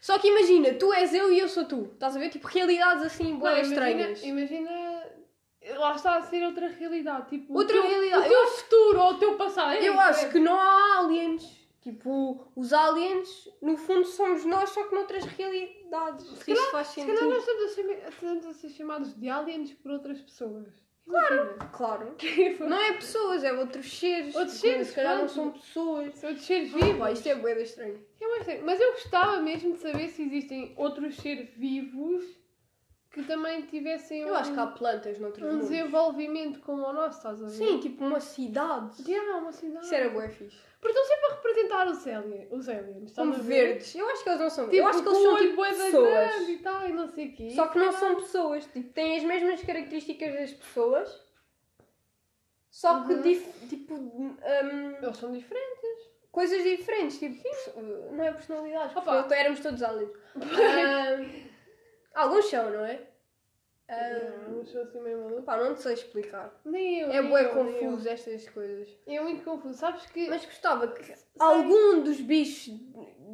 Só 0.00 0.18
que 0.18 0.28
imagina, 0.28 0.74
tu 0.74 0.92
és 0.92 1.12
eu 1.14 1.32
e 1.32 1.38
eu 1.38 1.48
sou 1.48 1.64
tu. 1.64 1.90
Estás 1.92 2.14
a 2.16 2.18
ver? 2.18 2.28
Tipo, 2.30 2.46
realidades 2.46 3.02
assim, 3.04 3.36
boas 3.36 3.54
imagina, 3.68 3.74
estranhas. 3.88 4.22
imagina... 4.22 4.70
Lá 5.78 5.96
está 5.96 6.16
a 6.16 6.22
ser 6.22 6.44
outra 6.44 6.68
realidade. 6.68 7.28
Tipo, 7.28 7.54
Outra 7.58 7.76
o 7.76 7.82
teu, 7.82 7.90
realidade. 7.90 8.26
O 8.26 8.28
teu 8.28 8.46
futuro 8.48 9.00
ou 9.00 9.10
o 9.12 9.18
teu 9.18 9.34
passado. 9.36 9.72
é 9.72 9.88
Eu 9.88 9.98
acho 9.98 10.12
diferente. 10.26 10.32
que 10.32 10.38
não 10.38 10.60
há 10.60 10.98
aliens. 10.98 11.66
Tipo, 11.80 12.46
os 12.54 12.72
aliens, 12.72 13.48
no 13.60 13.76
fundo, 13.76 14.04
somos 14.04 14.44
nós, 14.44 14.70
só 14.70 14.84
que 14.86 14.94
noutras 14.94 15.24
realidades. 15.24 16.24
Se 16.38 16.52
isso 16.52 16.70
faz 16.70 16.88
Se 16.88 16.94
sentido. 17.00 17.14
calhar 17.16 17.28
nós 17.30 17.38
estamos 17.40 17.62
a, 17.64 17.68
ser, 17.74 18.08
estamos 18.08 18.46
a 18.46 18.54
ser 18.54 18.68
chamados 18.70 19.14
de 19.14 19.28
aliens 19.28 19.72
por 19.72 19.90
outras 19.92 20.20
pessoas. 20.20 20.68
Claro. 21.08 21.54
Claro. 21.72 22.16
Não 22.60 22.80
é 22.80 22.92
pessoas, 22.94 23.44
é 23.44 23.52
outros 23.52 23.98
seres. 23.98 24.34
Outros 24.34 24.54
que 24.54 24.60
seres, 24.68 24.88
Se 24.88 24.94
calhar 24.94 25.18
não 25.18 25.28
são 25.28 25.50
pessoas. 25.52 26.14
São 26.16 26.32
de 26.34 26.40
seres 26.40 26.74
Ah, 26.74 26.78
vivos. 26.78 26.98
pá, 26.98 27.12
isto 27.12 27.26
é 27.28 27.34
boeda 27.36 27.60
estranho. 27.62 28.04
Eu 28.20 28.34
acho 28.34 28.44
que- 28.44 28.58
Mas 28.58 28.80
eu 28.80 28.92
gostava 28.92 29.40
mesmo 29.40 29.72
de 29.74 29.78
saber 29.78 30.08
se 30.08 30.22
existem 30.22 30.74
outros 30.76 31.16
seres 31.16 31.48
vivos 31.56 32.24
que 33.16 33.24
também 33.24 33.62
tivessem 33.62 34.20
Eu 34.20 34.28
um, 34.28 34.34
acho 34.36 34.52
que 34.52 34.60
há 34.60 34.66
plantas 34.66 35.18
noutros 35.18 35.42
um 35.48 35.52
mundos. 35.52 35.70
desenvolvimento 35.70 36.60
como 36.60 36.82
o 36.86 36.92
nosso, 36.92 37.16
estás 37.16 37.42
a 37.42 37.46
ver? 37.46 37.50
Sim, 37.52 37.80
tipo 37.80 38.04
uma 38.04 38.20
cidade. 38.20 39.02
Yeah, 39.10 39.38
uma 39.38 39.52
cidade. 39.52 39.86
Isso 39.86 39.94
era 39.94 40.10
bué 40.10 40.28
fixe. 40.28 40.58
Porque 40.78 40.98
estão 40.98 41.16
sempre 41.16 41.26
a 41.26 41.34
representar 41.36 41.86
os 41.88 42.06
aliens. 42.06 42.48
Os 42.52 42.68
aliens 42.68 43.10
estás 43.10 43.14
Como 43.16 43.34
a 43.34 43.38
ver? 43.38 43.66
verdes. 43.68 43.94
Eu 43.94 44.08
acho 44.10 44.22
que 44.22 44.28
eles 44.28 44.40
não 44.40 44.50
são 44.50 44.64
Tipo, 44.66 44.76
Eu 44.76 44.86
acho 44.86 45.02
que 45.02 45.08
eles 45.08 45.18
são 45.22 45.36
tipo 45.38 45.56
pessoas. 45.62 46.48
e 46.48 46.56
tal, 46.58 46.86
e 46.88 46.92
não 46.92 47.08
sei 47.08 47.28
o 47.28 47.34
quê. 47.34 47.50
Só 47.52 47.68
que 47.68 47.78
não 47.78 47.92
são 47.92 48.14
pessoas. 48.16 48.66
Tipo, 48.66 48.92
têm 48.92 49.16
as 49.16 49.24
mesmas 49.24 49.62
características 49.62 50.34
das 50.34 50.52
pessoas. 50.52 51.22
Só 52.70 53.02
que, 53.04 53.14
Uhum. 53.14 53.22
dif- 53.22 53.68
tipo, 53.70 53.94
hum, 53.94 54.36
Eles 55.02 55.16
são 55.16 55.32
diferentes. 55.32 56.10
coisas 56.30 56.62
diferentes. 56.62 57.18
Tipo, 57.18 57.42
perso- 57.42 57.80
não 58.12 58.22
é 58.24 58.32
personalidades. 58.32 58.92
porque 58.92 59.08
Opa. 59.08 59.26
eu- 59.28 59.32
éramos 59.38 59.60
todos 59.60 59.82
aliens. 59.82 60.10
Hum, 60.36 61.55
alguns 62.16 62.46
são, 62.46 62.70
não 62.70 62.84
é? 62.84 63.06
Não 64.48 64.64
sou 64.64 64.82
assim 64.82 65.00
meio 65.00 65.22
maluco. 65.22 65.42
pá, 65.42 65.56
não 65.56 65.74
te 65.74 65.82
sei 65.82 65.94
explicar. 65.94 66.60
Nem 66.64 67.00
eu. 67.00 67.10
É 67.12 67.22
nem 67.22 67.32
eu, 67.32 67.50
confuso 67.50 68.08
estas 68.08 68.48
coisas. 68.48 68.88
É 69.06 69.20
muito 69.20 69.44
confuso. 69.44 69.74
Sabes 69.78 70.06
que. 70.06 70.28
Mas 70.28 70.44
gostava 70.44 70.88
que 70.88 71.14
algum 71.38 72.02
dos 72.02 72.20
bichos, 72.20 72.74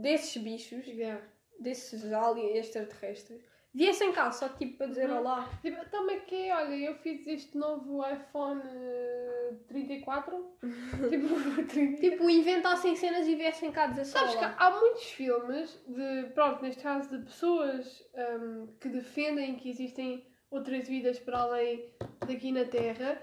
desses 0.02 0.36
bichos, 0.42 0.86
Yeah. 0.86 1.22
desses 1.58 2.12
aliens 2.12 2.66
extraterrestres, 2.66 3.42
viessem 3.74 4.12
cá 4.12 4.30
só 4.30 4.48
tipo 4.50 4.78
para 4.78 4.86
dizer 4.88 5.08
Uhum. 5.10 5.18
olá. 5.18 5.48
Tipo, 5.62 5.84
também 5.90 6.20
que 6.20 6.34
é, 6.48 6.54
olha, 6.54 6.74
eu 6.74 6.94
fiz 6.96 7.26
este 7.26 7.56
novo 7.56 8.02
iPhone 8.06 8.60
eh, 8.64 9.54
34. 9.68 10.56
tipo, 11.08 11.62
30. 11.68 12.00
Tipo, 12.00 12.28
inventassem 12.30 12.94
cenas 12.96 13.26
e 13.26 13.34
viessem 13.34 13.70
cá 13.72 13.86
dizer 13.86 14.04
Sabes 14.04 14.32
que 14.34 14.38
olá. 14.44 14.54
há 14.58 14.70
muitos 14.78 15.04
filmes 15.04 15.82
de, 15.86 16.24
pronto, 16.34 16.62
neste 16.62 16.82
caso 16.82 17.08
de 17.16 17.24
pessoas 17.24 18.04
hum, 18.40 18.68
que 18.80 18.88
defendem 18.88 19.56
que 19.56 19.70
existem 19.70 20.26
outras 20.50 20.86
vidas 20.86 21.18
para 21.18 21.38
além 21.40 21.90
daqui 22.26 22.52
na 22.52 22.64
Terra 22.66 23.20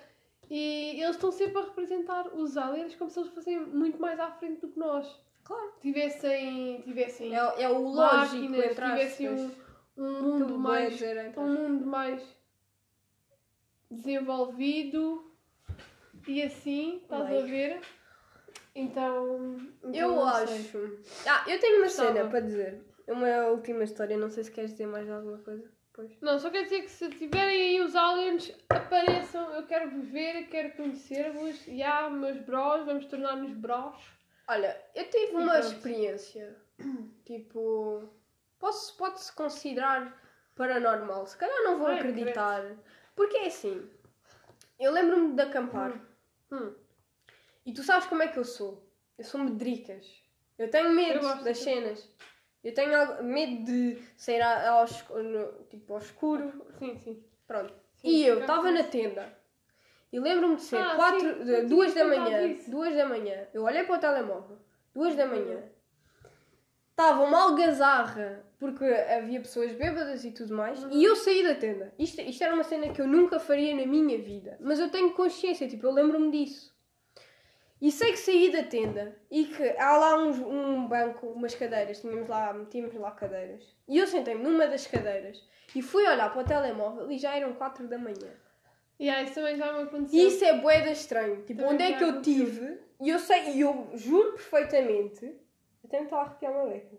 e 0.49 0.99
eles 0.99 1.15
estão 1.15 1.31
sempre 1.31 1.59
a 1.59 1.65
representar 1.65 2.27
os 2.33 2.57
aliens 2.57 2.95
como 2.95 3.11
se 3.11 3.19
eles 3.19 3.29
fossem 3.31 3.59
muito 3.59 4.01
mais 4.01 4.19
à 4.19 4.31
frente 4.31 4.61
do 4.61 4.69
que 4.69 4.79
nós. 4.79 5.07
Claro. 5.43 5.73
Tivessem, 5.79 6.81
tivessem 6.81 7.35
É, 7.35 7.61
é 7.63 7.69
o 7.69 7.79
lógico, 7.87 8.43
máquinas, 8.49 8.75
tivessem 8.75 9.29
um. 9.29 9.51
Um 10.01 10.21
mundo 10.21 10.45
Tudo 10.47 10.59
mais 10.59 11.01
entre 11.01 11.39
um 11.39 11.47
mundo 11.47 11.85
mais 11.85 12.21
desenvolvido 13.89 15.31
e 16.27 16.41
assim, 16.43 16.97
estás 17.03 17.23
a 17.25 17.25
Bem. 17.25 17.45
ver? 17.45 17.81
Então, 18.75 19.57
então 19.83 19.93
Eu 19.93 20.15
não 20.15 20.33
sei. 20.45 20.57
acho. 20.57 20.99
Ah, 21.27 21.43
eu 21.47 21.59
tenho 21.59 21.77
uma 21.77 21.85
Gostava. 21.85 22.13
cena 22.13 22.29
para 22.29 22.39
dizer. 22.41 22.81
Uma 23.07 23.47
última 23.47 23.83
história, 23.83 24.15
não 24.17 24.29
sei 24.29 24.43
se 24.43 24.51
queres 24.51 24.71
dizer 24.71 24.85
mais 24.85 25.09
alguma 25.09 25.39
coisa. 25.39 25.69
Pois. 25.93 26.11
Não, 26.21 26.39
só 26.39 26.49
quer 26.49 26.63
dizer 26.63 26.83
que 26.83 26.91
se 26.91 27.09
tiverem 27.09 27.61
aí 27.61 27.81
os 27.81 27.95
aliens, 27.95 28.55
apareçam, 28.69 29.51
eu 29.55 29.65
quero 29.65 29.89
vos 29.89 30.07
ver, 30.07 30.43
eu 30.43 30.47
quero 30.47 30.71
conhecer-vos. 30.77 31.67
E 31.67 31.81
há 31.81 32.09
meus 32.09 32.37
bros, 32.41 32.85
vamos 32.85 33.05
tornar-nos 33.07 33.51
bros. 33.53 33.95
Olha, 34.47 34.79
eu 34.95 35.09
tive 35.09 35.33
E 35.33 35.35
uma 35.35 35.53
pronto. 35.59 35.65
experiência, 35.73 36.55
tipo, 37.25 38.07
posso- 38.59 38.95
pode-se 38.97 39.31
considerar 39.33 40.15
paranormal. 40.55 41.25
Se 41.25 41.37
calhar 41.37 41.63
não 41.63 41.77
vou 41.79 41.87
Ai, 41.87 41.97
acreditar. 41.99 42.63
Porque 43.15 43.37
é 43.37 43.47
assim, 43.47 43.89
eu 44.79 44.91
lembro-me 44.91 45.33
de 45.35 45.41
acampar. 45.41 45.99
Hum. 46.51 46.73
E 47.65 47.73
tu 47.73 47.83
sabes 47.83 48.07
como 48.07 48.21
é 48.23 48.27
que 48.27 48.37
eu 48.37 48.43
sou? 48.45 48.85
Eu 49.17 49.23
sou 49.23 49.39
medricas. 49.41 50.21
Eu 50.57 50.69
tenho 50.69 50.89
medo 50.91 51.25
Eu 51.25 51.43
das 51.43 51.57
cenas. 51.59 52.09
Eu 52.63 52.73
tenho 52.73 53.23
medo 53.23 53.63
de 53.63 54.01
sair 54.17 54.41
ao, 54.41 54.83
escu- 54.83 55.17
no- 55.23 55.63
tipo, 55.69 55.93
ao 55.93 55.99
escuro. 55.99 56.65
Sim, 56.77 56.97
sim. 56.97 57.23
Pronto. 57.47 57.73
Sim, 57.95 58.07
e 58.09 58.25
eu 58.25 58.41
estava 58.41 58.69
na 58.71 58.83
tenda. 58.83 59.37
E 60.11 60.19
lembro-me 60.19 60.55
de 60.55 60.63
ser 60.63 60.77
Ah, 60.77 60.95
quatro, 60.95 61.19
sim, 61.37 61.45
de- 61.45 61.61
duas 61.63 61.93
da 61.93 62.03
manhã. 62.03 62.57
Duas 62.67 62.95
da 62.95 63.05
manhã. 63.05 63.47
Eu 63.53 63.63
olhei 63.63 63.83
para 63.83 63.95
o 63.95 63.99
telemóvel. 63.99 64.57
Duas 64.93 65.15
da 65.15 65.25
manhã. 65.25 65.63
Estava 66.91 67.21
uma 67.23 67.43
algazarra 67.43 68.43
porque 68.59 68.83
havia 68.85 69.39
pessoas 69.39 69.71
bêbadas 69.71 70.23
e 70.25 70.31
tudo 70.31 70.53
mais. 70.53 70.83
Uhum. 70.83 70.91
E 70.91 71.03
eu 71.03 71.15
saí 71.15 71.41
da 71.43 71.55
tenda. 71.55 71.93
Isto, 71.97 72.21
isto 72.21 72.43
era 72.43 72.53
uma 72.53 72.63
cena 72.63 72.89
que 72.93 73.01
eu 73.01 73.07
nunca 73.07 73.39
faria 73.39 73.73
na 73.75 73.85
minha 73.85 74.17
vida. 74.17 74.57
Mas 74.59 74.79
eu 74.79 74.89
tenho 74.91 75.11
consciência, 75.13 75.67
tipo, 75.67 75.87
eu 75.87 75.91
lembro-me 75.91 76.29
disso. 76.29 76.77
E 77.81 77.91
sei 77.93 78.11
que 78.11 78.17
saí 78.19 78.51
da 78.51 78.61
tenda 78.63 79.15
e 79.31 79.45
que 79.45 79.63
há 79.77 79.95
lá 79.97 80.17
uns- 80.21 80.37
um 80.39 80.85
banco, 80.85 81.27
umas 81.27 81.55
cadeiras, 81.55 82.01
tínhamos 82.01 82.27
lá, 82.27 82.53
tínhamos 82.69 82.93
lá 82.95 83.11
cadeiras. 83.11 83.63
E 83.87 83.97
eu 83.97 84.05
sentei-me 84.05 84.43
numa 84.43 84.67
das 84.67 84.85
cadeiras 84.85 85.41
e 85.73 85.81
fui 85.81 86.05
olhar 86.05 86.29
para 86.33 86.41
o 86.41 86.45
telemóvel 86.45 87.09
e 87.09 87.17
já 87.17 87.33
eram 87.37 87.53
quatro 87.53 87.87
da 87.87 87.97
manhã. 87.97 88.29
E 88.99 89.09
aí, 89.09 89.23
isso 89.23 89.35
também 89.35 89.55
já 89.55 89.71
me 89.71 89.83
aconteceu. 89.83 90.19
E 90.19 90.27
isso 90.27 90.43
é 90.43 90.57
bué 90.59 90.81
da 90.81 90.91
estranho. 90.91 91.37
Tipo, 91.43 91.61
Também 91.61 91.73
onde 91.75 91.83
é 91.83 91.97
que 91.97 92.03
eu 92.03 92.21
tive? 92.21 92.79
E 93.01 93.07
eu 93.07 93.17
sei, 93.17 93.51
e 93.51 93.61
eu 93.61 93.87
juro 93.93 94.33
perfeitamente. 94.33 95.33
Até 95.85 95.99
me 95.99 96.03
está 96.03 96.17
a 96.17 96.21
arrepiar 96.23 96.51
uma 96.51 96.69
beca. 96.69 96.97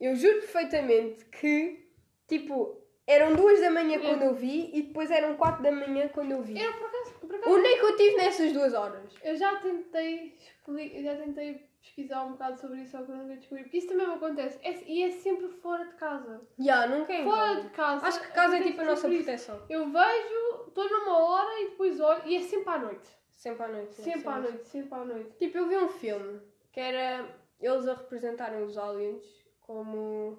Eu 0.00 0.14
juro 0.14 0.38
perfeitamente 0.40 1.24
que, 1.26 1.88
tipo, 2.26 2.80
eram 3.06 3.34
duas 3.34 3.60
da 3.60 3.70
manhã 3.70 3.98
quando 4.00 4.22
eu 4.22 4.34
vi 4.34 4.70
e 4.74 4.82
depois 4.82 5.10
eram 5.10 5.36
quatro 5.36 5.62
da 5.62 5.72
manhã 5.72 6.08
quando 6.08 6.32
eu 6.32 6.42
vi. 6.42 6.60
Eu, 6.60 6.72
por 6.74 6.86
acaso, 6.86 7.14
por 7.20 7.34
acaso 7.34 7.50
Onde 7.56 7.66
é 7.66 7.78
que 7.78 7.84
eu 7.84 7.96
tive 7.96 8.16
nessas 8.16 8.52
duas 8.52 8.74
horas? 8.74 9.12
eu 9.22 9.36
já 9.36 9.56
tentei 9.56 10.36
eu 10.66 11.02
já 11.02 11.16
tentei 11.16 11.66
pesquisar 11.80 12.24
um 12.24 12.32
bocado 12.32 12.60
sobre 12.60 12.82
isso, 12.82 12.90
só 12.92 13.02
que 13.02 13.10
eu 13.10 13.16
nunca 13.16 13.36
descobri. 13.36 13.62
Porque 13.64 13.78
isso 13.78 13.88
também 13.88 14.06
me 14.06 14.14
acontece. 14.14 14.58
É- 14.62 14.84
e 14.86 15.02
é 15.04 15.10
sempre 15.10 15.48
fora 15.48 15.86
de 15.86 15.94
casa. 15.94 16.42
Já, 16.58 16.86
nunca 16.86 17.12
é 17.12 17.24
Fora 17.24 17.60
de 17.62 17.70
casa. 17.70 18.06
Acho 18.06 18.20
que 18.20 18.32
casa 18.32 18.58
é 18.58 18.62
tipo 18.62 18.80
a 18.80 18.84
nossa 18.84 19.02
sempre 19.02 19.16
isso. 19.18 19.24
proteção. 19.24 19.62
Eu 19.70 19.86
vejo, 19.88 20.68
estou 20.68 20.90
numa 20.90 21.18
hora 21.18 21.60
e 21.62 21.70
depois 21.70 21.98
olho, 21.98 22.22
e 22.26 22.36
é 22.36 22.40
sempre 22.42 22.68
à 22.70 22.78
noite. 22.78 23.08
Sempre 23.30 23.62
à 23.62 23.68
noite. 23.68 23.94
sim, 23.94 24.02
Sempre 24.02 24.28
à 24.28 24.38
noite, 24.38 24.68
sempre 24.68 24.94
à 24.94 25.04
noite. 25.04 25.30
Tipo, 25.38 25.58
eu 25.58 25.68
vi 25.68 25.76
um 25.76 25.88
filme 25.88 26.40
que 26.72 26.80
era 26.80 27.24
eles 27.60 27.88
a 27.88 27.94
representarem 27.94 28.62
os 28.62 28.76
aliens 28.76 29.24
como 29.68 30.38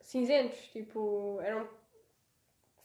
cinzentos, 0.00 0.58
tipo, 0.72 1.38
eram 1.42 1.68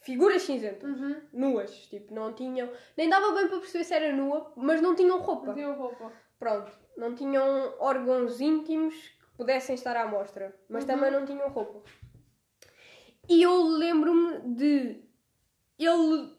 figuras 0.01 0.41
cinzentas, 0.41 0.89
Uhum. 0.99 1.21
nuas, 1.31 1.71
tipo, 1.87 2.13
não 2.13 2.33
tinham, 2.33 2.69
nem 2.97 3.09
dava 3.09 3.31
bem 3.33 3.47
para 3.47 3.59
perceber 3.59 3.85
se 3.85 3.93
era 3.93 4.13
nua, 4.13 4.51
mas 4.57 4.81
não 4.81 4.93
tinham 4.93 5.19
roupa. 5.21 5.53
Deu 5.53 5.73
roupa. 5.73 6.11
Pronto, 6.37 6.69
não 6.97 7.15
tinham 7.15 7.73
órgãos 7.79 8.41
íntimos 8.41 8.93
que 8.93 9.37
pudessem 9.37 9.73
estar 9.75 9.95
à 9.95 10.05
mostra, 10.05 10.53
mas 10.67 10.83
Uhum. 10.83 10.87
também 10.89 11.11
não 11.11 11.25
tinham 11.25 11.49
roupa. 11.49 11.81
E 13.29 13.41
eu 13.41 13.63
lembro-me 13.63 14.53
de 14.53 15.01
ele 15.79 16.34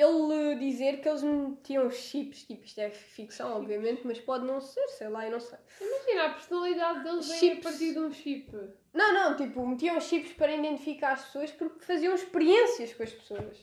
ele 0.00 0.54
dizer 0.56 1.00
que 1.00 1.08
eles 1.08 1.22
metiam 1.22 1.90
chips, 1.90 2.44
tipo, 2.44 2.64
isto 2.64 2.78
é 2.80 2.90
ficção, 2.90 3.56
obviamente, 3.56 4.02
mas 4.06 4.20
pode 4.20 4.44
não 4.46 4.60
ser, 4.60 4.86
sei 4.88 5.08
lá, 5.08 5.24
eu 5.26 5.32
não 5.32 5.40
sei. 5.40 5.58
Imagina, 5.80 6.24
a 6.26 6.32
personalidade 6.34 7.02
deles 7.04 7.28
vem 7.40 7.52
a 7.52 7.60
partir 7.60 7.92
de 7.92 7.98
um 7.98 8.12
chip. 8.12 8.50
Não, 8.94 9.12
não, 9.12 9.36
tipo, 9.36 9.66
metiam 9.66 10.00
chips 10.00 10.32
para 10.34 10.54
identificar 10.54 11.12
as 11.12 11.24
pessoas 11.24 11.50
porque 11.52 11.84
faziam 11.84 12.14
experiências 12.14 12.94
com 12.94 13.02
as 13.02 13.12
pessoas. 13.12 13.56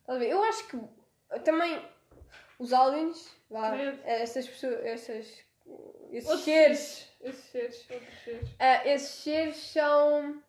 Estás 0.00 0.16
a 0.16 0.18
ver? 0.18 0.30
Eu 0.30 0.42
acho 0.42 0.66
que 0.68 0.78
também 1.44 1.80
os 2.58 2.72
aliens, 2.72 3.30
Credo. 3.48 4.00
essas 4.04 4.48
pessoas, 4.48 4.84
essas, 4.84 5.26
esses 6.10 6.28
Outros 6.28 6.44
seres, 6.44 7.08
Esses 7.20 7.44
seres, 7.44 7.86
outros 7.90 8.18
seres. 8.24 8.48
ah, 8.58 8.88
esses 8.88 9.08
seres 9.10 9.56
são. 9.56 10.42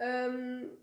hum, 0.00 0.76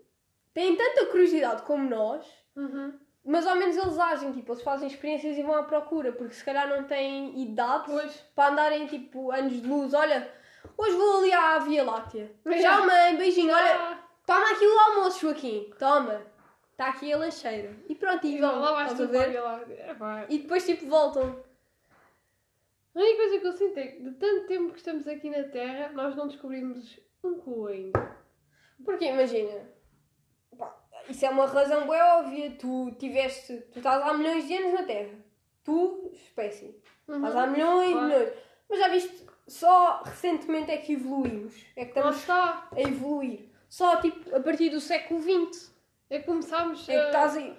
têm 0.53 0.75
tanta 0.75 1.05
curiosidade 1.07 1.63
como 1.63 1.89
nós, 1.89 2.25
Uhum. 2.55 2.99
Mas 3.27 3.45
ao 3.45 3.57
menos 3.57 3.75
eles 3.75 3.99
agem, 3.99 4.31
tipo, 4.31 4.53
eles 4.53 4.63
fazem 4.63 4.87
experiências 4.87 5.37
e 5.37 5.43
vão 5.43 5.55
à 5.55 5.63
procura, 5.63 6.13
porque 6.13 6.33
se 6.33 6.45
calhar 6.45 6.69
não 6.69 6.85
têm 6.85 7.37
idade 7.41 7.83
Pois. 7.85 8.13
para 8.33 8.53
andarem 8.53 8.87
tipo 8.87 9.31
anos 9.31 9.61
de 9.61 9.67
luz. 9.67 9.93
Olha, 9.93 10.31
hoje 10.77 10.95
vou 10.95 11.19
ali 11.19 11.33
à 11.33 11.59
Via 11.59 11.83
Láctea. 11.83 12.31
Tchau, 12.43 12.85
mãe, 12.85 13.17
beijinho. 13.17 13.53
Olha, 13.53 13.99
toma 14.25 14.51
aqui 14.51 14.65
o 14.65 14.79
almoço, 14.79 15.19
Joaquim. 15.19 15.69
Toma. 15.77 16.21
Está 16.71 16.87
aqui 16.87 17.11
a 17.11 17.17
lancheira. 17.17 17.75
E 17.89 17.95
pronto, 17.95 18.25
e 18.25 18.39
vão. 18.39 18.61
lá 18.61 18.71
vais 18.71 18.93
tu 18.93 19.07
ver? 19.09 19.35
É. 19.35 19.95
E 20.29 20.39
depois 20.39 20.65
tipo 20.65 20.85
voltam. 20.85 21.43
A 22.95 22.99
única 22.99 23.17
coisa 23.17 23.39
que 23.39 23.47
eu 23.47 23.51
sinto 23.51 23.77
é 23.77 23.87
que 23.87 24.03
de 24.03 24.11
tanto 24.11 24.47
tempo 24.47 24.71
que 24.71 24.77
estamos 24.77 25.05
aqui 25.05 25.29
na 25.29 25.43
Terra, 25.43 25.91
nós 25.93 26.15
não 26.15 26.27
descobrimos 26.27 26.97
um 27.21 27.37
cu 27.39 27.67
ainda. 27.67 28.17
Porque 28.85 29.05
imagina, 29.05 29.69
isso 31.09 31.25
é 31.25 31.29
uma 31.29 31.45
razão 31.47 31.87
bem 31.87 32.01
óbvia. 32.01 32.51
Tu 32.59 32.91
tiveste, 32.99 33.57
tu 33.71 33.79
estás 33.79 34.01
há 34.03 34.13
milhões 34.13 34.47
de 34.47 34.55
anos 34.55 34.73
na 34.73 34.83
Terra. 34.83 35.13
Tu, 35.63 36.11
espécie. 36.13 36.75
Uhum. 37.07 37.15
Estás 37.17 37.35
há 37.35 37.47
milhões 37.47 37.89
e 37.89 37.91
Claro. 37.93 38.07
milhões. 38.07 38.33
Mas 38.69 38.79
já 38.79 38.87
viste, 38.89 39.25
só 39.47 40.01
recentemente 40.03 40.71
é 40.71 40.77
que 40.77 40.93
evoluímos. 40.93 41.55
É 41.75 41.83
que 41.85 41.91
estamos 41.91 42.17
está. 42.17 42.67
a 42.75 42.81
evoluir. 42.81 43.49
Só 43.69 43.97
tipo 43.97 44.35
a 44.35 44.39
partir 44.39 44.69
do 44.69 44.79
século 44.79 45.21
XX. 45.21 45.71
É 46.09 46.19
que 46.19 46.25
começámos 46.25 46.87
É 46.87 46.91
que 46.93 46.97
a- 46.97 47.05
estás 47.07 47.37
aí. 47.37 47.57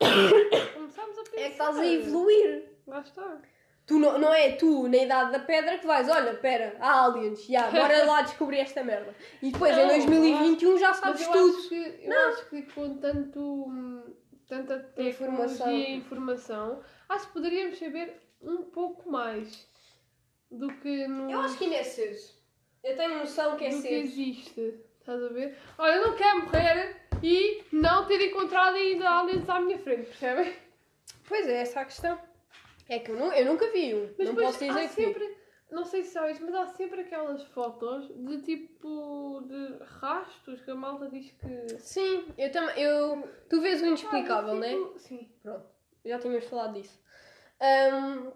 Começámos 0.74 1.18
a 1.18 1.22
pensar. 1.22 1.40
É 1.40 1.44
que 1.46 1.52
estás 1.52 1.78
a 1.78 1.86
evoluir. 1.86 2.64
Lá 2.86 3.00
está. 3.00 3.38
Tu 3.86 3.98
não, 4.00 4.18
não 4.18 4.34
é 4.34 4.52
tu, 4.52 4.88
na 4.88 4.96
idade 4.96 5.30
da 5.30 5.38
pedra, 5.38 5.78
que 5.78 5.86
vais, 5.86 6.08
olha, 6.08 6.34
pera, 6.34 6.74
há 6.80 7.04
aliens, 7.04 7.44
já, 7.46 7.70
bora 7.70 8.04
lá 8.04 8.22
descobrir 8.22 8.58
esta 8.58 8.82
merda. 8.82 9.14
E 9.40 9.52
depois, 9.52 9.76
em 9.78 9.80
Não, 9.82 9.88
2021, 9.88 10.76
já 10.78 10.88
Mas 10.88 10.96
sabes 10.98 11.22
eu 11.22 11.30
tudo. 11.30 11.56
acho 11.58 11.68
que, 11.68 11.74
eu 12.02 12.08
Não. 12.10 12.28
acho 12.30 12.50
que 12.50 12.62
com 12.62 12.98
tanto, 12.98 14.16
tanta 14.48 14.92
Informação. 14.98 15.56
tecnologia 15.66 15.88
e 15.88 15.96
informação, 15.98 16.80
acho 17.08 17.26
que 17.28 17.32
poderíamos 17.32 17.78
saber 17.78 18.20
um 18.42 18.62
pouco 18.64 19.08
mais 19.08 19.68
do 20.50 20.66
que 20.68 21.06
no, 21.06 21.30
Eu 21.30 21.40
acho 21.42 21.56
que 21.56 21.64
ainda 21.64 21.76
é 21.76 21.84
cedo. 21.84 22.34
Eu 22.82 22.96
tenho 22.96 23.18
noção 23.18 23.56
que 23.56 23.66
é 23.66 23.68
do 23.70 23.76
que 23.76 23.82
cedo. 23.82 23.94
existe. 23.94 24.74
Estás 24.98 25.22
a 25.22 25.28
ver? 25.28 25.56
Olha, 25.78 25.94
eu 25.94 26.08
não 26.08 26.16
quero 26.16 26.42
morrer 26.42 26.96
e 27.22 27.62
não 27.72 28.04
ter 28.06 28.20
encontrado 28.20 28.74
ainda 28.74 29.08
aliens 29.08 29.48
à 29.48 29.60
minha 29.60 29.78
frente, 29.78 30.06
percebem? 30.08 30.52
Pois 31.28 31.46
é, 31.48 31.60
essa 31.62 31.78
é 31.78 31.82
a 31.82 31.84
questão. 31.84 32.25
É 32.88 32.98
que 33.00 33.10
eu, 33.10 33.16
nu- 33.18 33.32
eu 33.32 33.44
nunca 33.46 33.70
vi 33.72 33.94
um. 33.94 34.14
Mas 34.18 34.28
não 34.28 34.34
posso 34.36 34.58
dizer 34.58 34.80
vi. 34.80 34.88
sempre, 34.88 35.36
não 35.70 35.84
sei 35.84 36.04
se 36.04 36.10
sabes, 36.12 36.38
mas 36.40 36.54
há 36.54 36.66
sempre 36.66 37.00
aquelas 37.00 37.42
fotos 37.46 38.06
de 38.08 38.42
tipo 38.42 39.42
de 39.48 39.84
rastos 39.84 40.60
que 40.62 40.70
a 40.70 40.74
malta 40.74 41.08
diz 41.08 41.32
que. 41.32 41.78
Sim, 41.80 42.26
eu 42.38 42.50
também. 42.52 42.78
Eu, 42.80 43.28
tu 43.50 43.60
vês 43.60 43.82
o 43.82 43.86
inexplicável, 43.86 44.52
Ah, 44.52 44.54
não 44.54 44.64
é? 44.64 44.68
tipo, 44.74 44.98
Sim. 44.98 45.28
Pronto, 45.42 45.66
já 46.04 46.18
tínhamos 46.18 46.44
falado 46.44 46.74
disso. 46.80 47.00
Ahm, 47.60 48.30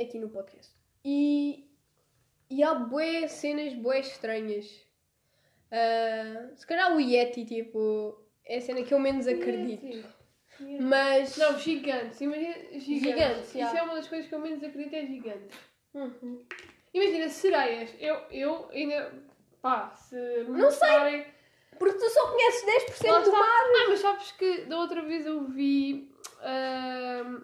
aqui 0.00 0.18
no 0.18 0.28
podcast. 0.28 0.74
E, 1.04 1.70
e 2.50 2.62
há 2.62 2.74
bué 2.74 3.26
cenas 3.28 3.72
bué 3.74 4.00
estranhas. 4.00 4.86
Ah, 5.70 6.50
se 6.54 6.66
calhar 6.66 6.94
o 6.94 7.00
Yeti, 7.00 7.44
tipo, 7.46 8.22
é 8.44 8.58
a 8.58 8.60
cena 8.60 8.82
que 8.82 8.92
eu 8.92 8.98
menos 8.98 9.26
acredito. 9.26 10.06
Mas. 10.80 11.36
Não, 11.36 11.58
gigantes, 11.58 12.20
imagina 12.20 12.54
gigantes. 12.72 12.84
Gigantes, 13.02 13.48
Isso 13.48 13.58
já. 13.58 13.78
é 13.78 13.82
uma 13.82 13.94
das 13.94 14.08
coisas 14.08 14.28
que 14.28 14.34
eu 14.34 14.40
menos 14.40 14.62
acredito, 14.62 14.94
é 14.94 15.06
gigantes. 15.06 15.58
Uhum. 15.94 16.44
Imagina, 16.94 17.28
sereias, 17.28 17.90
eu, 17.98 18.16
eu 18.30 18.68
ainda. 18.70 19.12
pá, 19.62 19.90
se. 19.94 20.16
Não 20.48 20.70
sei. 20.70 21.26
Porque 21.78 21.98
tu 21.98 22.08
só 22.10 22.26
conheces 22.32 22.64
10% 23.00 23.06
Lá 23.10 23.18
do 23.20 23.24
está. 23.26 23.38
mar. 23.38 23.46
Ah, 23.46 23.86
mas 23.88 24.00
sabes 24.00 24.32
que 24.32 24.62
da 24.62 24.78
outra 24.78 25.00
vez 25.02 25.24
eu 25.26 25.44
vi. 25.44 26.10
ahm, 26.42 27.40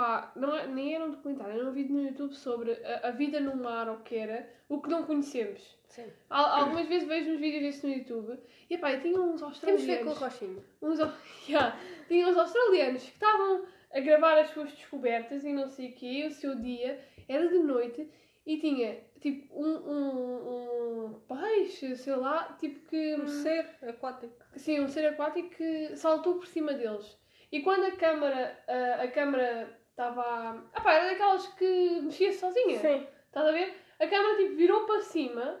pá, 0.00 0.32
não 0.34 0.56
é- 0.56 0.66
nem 0.66 0.94
era 0.94 1.04
um 1.04 1.10
documentário, 1.10 1.60
era 1.60 1.68
um 1.68 1.72
vídeo 1.72 1.94
no 1.94 2.02
YouTube 2.08 2.34
sobre 2.34 2.72
a, 2.72 3.08
a 3.08 3.10
vida 3.10 3.38
no 3.38 3.54
mar, 3.54 3.86
ou 3.88 3.96
o 3.96 4.00
que 4.00 4.16
era, 4.16 4.48
o 4.68 4.80
que 4.80 4.88
não 4.88 5.02
conhecemos. 5.04 5.78
Sim. 5.88 6.06
Al- 6.30 6.60
Algumas 6.62 6.86
vezes 6.88 7.06
vejo 7.06 7.32
uns 7.32 7.40
vídeos 7.40 7.62
desses 7.62 7.82
no 7.82 7.90
YouTube 7.90 8.38
e 8.70 8.78
pá, 8.78 8.92
e 8.92 9.00
tinha 9.00 9.20
uns 9.20 9.40
Temos 9.40 9.42
australianos. 9.42 9.82
de 9.82 9.86
ver 9.94 10.04
com 10.04 10.10
o 10.10 10.14
Rochinho. 10.14 10.64
uns, 10.80 10.98
Yeah. 11.48 11.76
tinha 12.08 12.26
uns 12.28 12.36
australianos 12.38 13.02
que 13.02 13.10
estavam 13.10 13.64
a 13.92 14.00
gravar 14.00 14.38
as 14.38 14.48
suas 14.50 14.70
descobertas 14.72 15.44
e 15.44 15.52
não 15.52 15.68
sei 15.68 15.90
o 15.90 15.94
quê, 15.94 16.24
o 16.26 16.30
seu 16.30 16.54
dia, 16.54 16.98
era 17.28 17.46
de 17.48 17.58
noite 17.58 18.08
e 18.46 18.56
tinha 18.58 18.98
tipo 19.20 19.52
um, 19.54 19.76
um, 19.90 21.04
um 21.06 21.20
peixe, 21.28 21.94
sei 21.96 22.14
lá, 22.16 22.56
tipo 22.58 22.88
que. 22.88 23.16
Um 23.16 23.28
ser 23.28 23.66
aquático. 23.86 24.32
Sim, 24.56 24.80
um 24.80 24.88
ser 24.88 25.06
aquático 25.08 25.50
que 25.50 25.94
saltou 25.96 26.36
por 26.36 26.46
cima 26.46 26.72
deles. 26.72 27.18
E 27.52 27.60
quando 27.62 27.84
a 27.84 27.90
câmara, 27.96 28.56
a, 28.68 29.02
a 29.02 29.08
câmara 29.08 29.76
estava. 29.90 30.64
Ah 30.72 30.80
pá, 30.80 30.92
era 30.94 31.10
daquelas 31.10 31.46
que 31.48 32.00
mexia 32.02 32.32
sozinha. 32.32 32.78
Sim. 32.78 33.06
Estás 33.26 33.46
a 33.46 33.52
ver? 33.52 33.74
A 33.98 34.06
câmara 34.06 34.36
tipo 34.36 34.56
virou 34.56 34.86
para 34.86 35.00
cima 35.02 35.60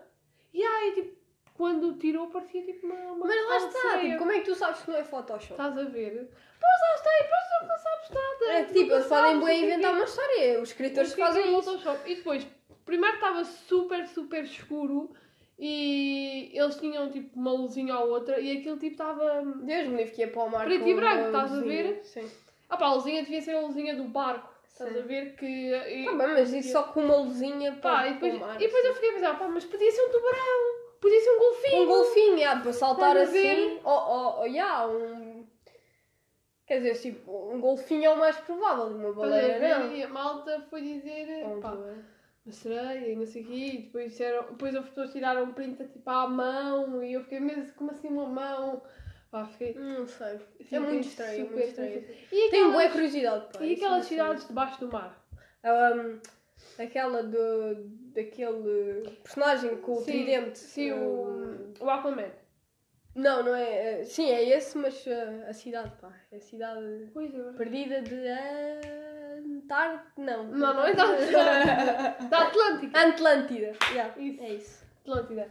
e 0.52 0.62
aí 0.62 0.92
tipo, 0.92 1.16
quando 1.54 1.98
tirou 1.98 2.28
parecia 2.28 2.64
tipo 2.64 2.86
uma. 2.86 3.12
uma 3.12 3.26
Mas 3.26 3.46
lá 3.46 3.56
está, 3.56 3.98
tipo, 4.00 4.18
como 4.18 4.32
é 4.32 4.38
que 4.38 4.46
tu 4.46 4.54
sabes 4.54 4.80
que 4.80 4.90
não 4.90 4.96
é 4.96 5.04
Photoshop? 5.04 5.52
Estás 5.52 5.78
a 5.78 5.84
ver? 5.84 6.30
Pois 6.58 6.80
lá 6.80 6.94
está, 6.94 7.10
e 7.10 7.22
depois 7.22 7.68
não 7.68 7.78
sabes 7.78 8.10
nada. 8.10 8.52
É 8.52 8.64
tipo, 8.64 8.92
eles 8.92 9.06
podem 9.06 9.44
bem 9.44 9.64
inventar 9.64 9.94
uma 9.94 10.04
história. 10.04 10.60
Os 10.60 10.70
escritores 10.70 11.12
fazem 11.12 11.42
é 11.42 11.46
isso. 11.46 11.62
Photoshop. 11.62 12.10
E 12.10 12.14
depois, 12.16 12.46
primeiro 12.84 13.14
estava 13.16 13.44
super, 13.44 14.06
super 14.08 14.44
escuro 14.44 15.14
e 15.58 16.50
eles 16.54 16.76
tinham 16.76 17.10
tipo 17.10 17.38
uma 17.38 17.52
luzinha 17.52 17.98
ou 17.98 18.10
outra 18.10 18.40
e 18.40 18.58
aquilo 18.58 18.78
tipo 18.78 18.92
estava. 18.92 19.42
Deus 19.42 19.88
me 19.88 19.96
livre 19.98 20.14
que 20.14 20.22
ia 20.22 20.28
para 20.28 20.42
o 20.42 20.50
mar 20.50 20.64
Preto 20.64 20.88
e 20.88 20.94
branco, 20.94 21.26
estás 21.26 21.52
a 21.52 21.60
ver? 21.60 22.00
Sim. 22.02 22.30
Ah 22.70 22.76
pá, 22.76 22.86
a 22.86 22.94
luzinha 22.94 23.22
devia 23.22 23.42
ser 23.42 23.54
a 23.56 23.60
luzinha 23.60 23.94
do 23.96 24.04
barco. 24.04 24.48
Estás 24.72 24.96
a 24.96 25.00
ver 25.02 25.34
que. 25.36 25.44
e- 25.46 26.04
Tá 26.04 26.14
bem, 26.14 26.28
mas 26.28 26.52
isso 26.52 26.72
só 26.72 26.84
com 26.84 27.00
uma 27.00 27.16
luzinha 27.16 27.72
para, 27.72 27.96
Pá, 27.96 28.06
e 28.06 28.14
depois, 28.14 28.34
e 28.34 28.58
depois 28.58 28.84
eu 28.84 28.94
fiquei 28.94 29.10
a 29.10 29.12
pensar, 29.14 29.38
pá, 29.38 29.48
mas 29.48 29.64
podia 29.64 29.90
ser 29.90 30.02
um 30.02 30.10
tubarão, 30.10 30.74
podia 31.00 31.20
ser 31.20 31.30
um 31.30 31.38
golfinho. 31.38 31.82
Um 31.82 31.86
golfinho, 31.86 32.38
yeah, 32.38 32.60
para 32.62 32.72
saltar 32.72 33.16
Estás 33.16 33.28
a 33.28 33.32
ver? 33.32 33.66
assim. 33.66 33.80
Ou, 33.84 33.92
ou, 33.92 34.38
ou 34.38 34.46
yeah, 34.46 34.86
um. 34.86 35.46
Quer 36.66 36.78
dizer, 36.78 37.00
tipo, 37.00 37.52
um 37.52 37.60
golfinho 37.60 38.04
é 38.04 38.10
o 38.10 38.18
mais 38.18 38.36
provável, 38.36 38.86
uma 38.86 39.12
baleia 39.12 39.58
não. 39.58 39.92
E 39.92 40.02
a 40.04 40.08
malta 40.08 40.60
foi 40.70 40.80
dizer, 40.80 41.44
Ou 41.44 41.56
um 41.56 41.60
pá, 41.60 41.76
uma 42.46 42.52
sereia 42.52 43.08
e 43.12 43.16
não 43.16 43.26
sei 43.26 43.42
o 43.42 43.46
quê, 43.46 43.52
e 43.52 43.78
depois, 43.82 44.12
disseram, 44.12 44.44
depois 44.44 44.74
as 44.76 44.84
pessoas 44.88 45.10
tiraram 45.12 45.42
um 45.44 45.52
print 45.52 45.84
tipo 45.88 46.08
à 46.08 46.28
mão 46.28 47.02
e 47.02 47.12
eu 47.12 47.22
fiquei 47.24 47.40
mesmo 47.40 47.72
como 47.74 47.90
assim 47.90 48.06
uma 48.08 48.26
mão. 48.26 48.82
Pá, 49.30 49.46
fiquei. 49.46 49.74
Não 49.74 50.06
sei. 50.06 50.38
fiquei 50.58 50.78
É 50.78 50.80
muito 50.80 51.06
estranho, 51.06 51.46
é 51.46 51.50
muito 51.50 51.68
estranho. 51.68 52.04
E 52.32 52.50
Tenho 52.50 52.64
boa 52.72 52.78
aquelas, 52.78 52.92
curiosidade, 52.92 53.46
pá. 53.52 53.64
e 53.64 53.74
aquelas 53.74 54.06
cidades 54.06 54.48
debaixo 54.48 54.80
do 54.80 54.92
mar? 54.92 55.24
Um, 55.64 56.18
aquela 56.82 57.22
do, 57.22 57.74
daquele 58.14 59.08
personagem 59.22 59.76
com 59.76 59.92
o 59.92 59.96
Sim, 59.98 60.04
tridente. 60.04 60.58
Sim, 60.58 60.92
o, 60.92 61.72
o 61.80 61.90
Aquaman. 61.90 62.30
Não, 63.14 63.42
não 63.42 63.54
é. 63.54 64.00
eh, 64.00 64.04
Sim, 64.04 64.30
é 64.30 64.56
esse, 64.56 64.78
mas 64.78 65.04
eh, 65.06 65.46
a 65.48 65.52
cidade, 65.52 65.92
pá. 66.00 66.12
É 66.30 66.36
a 66.36 66.40
cidade 66.40 67.10
é. 67.16 67.52
perdida 67.56 68.00
de 68.02 68.14
Antártida. 69.36 70.12
Não. 70.16 70.44
Não, 70.44 70.74
não 70.74 70.84
é 70.86 70.94
da 70.94 71.02
Atlântida. 71.04 72.28
Da 72.30 72.38
Atlântica. 72.46 73.00
Atlântida. 73.00 73.72
Yeah, 73.90 74.20
Isso. 74.20 74.42
É 74.42 74.48
isso. 74.54 74.84
Atlântida. 75.02 75.48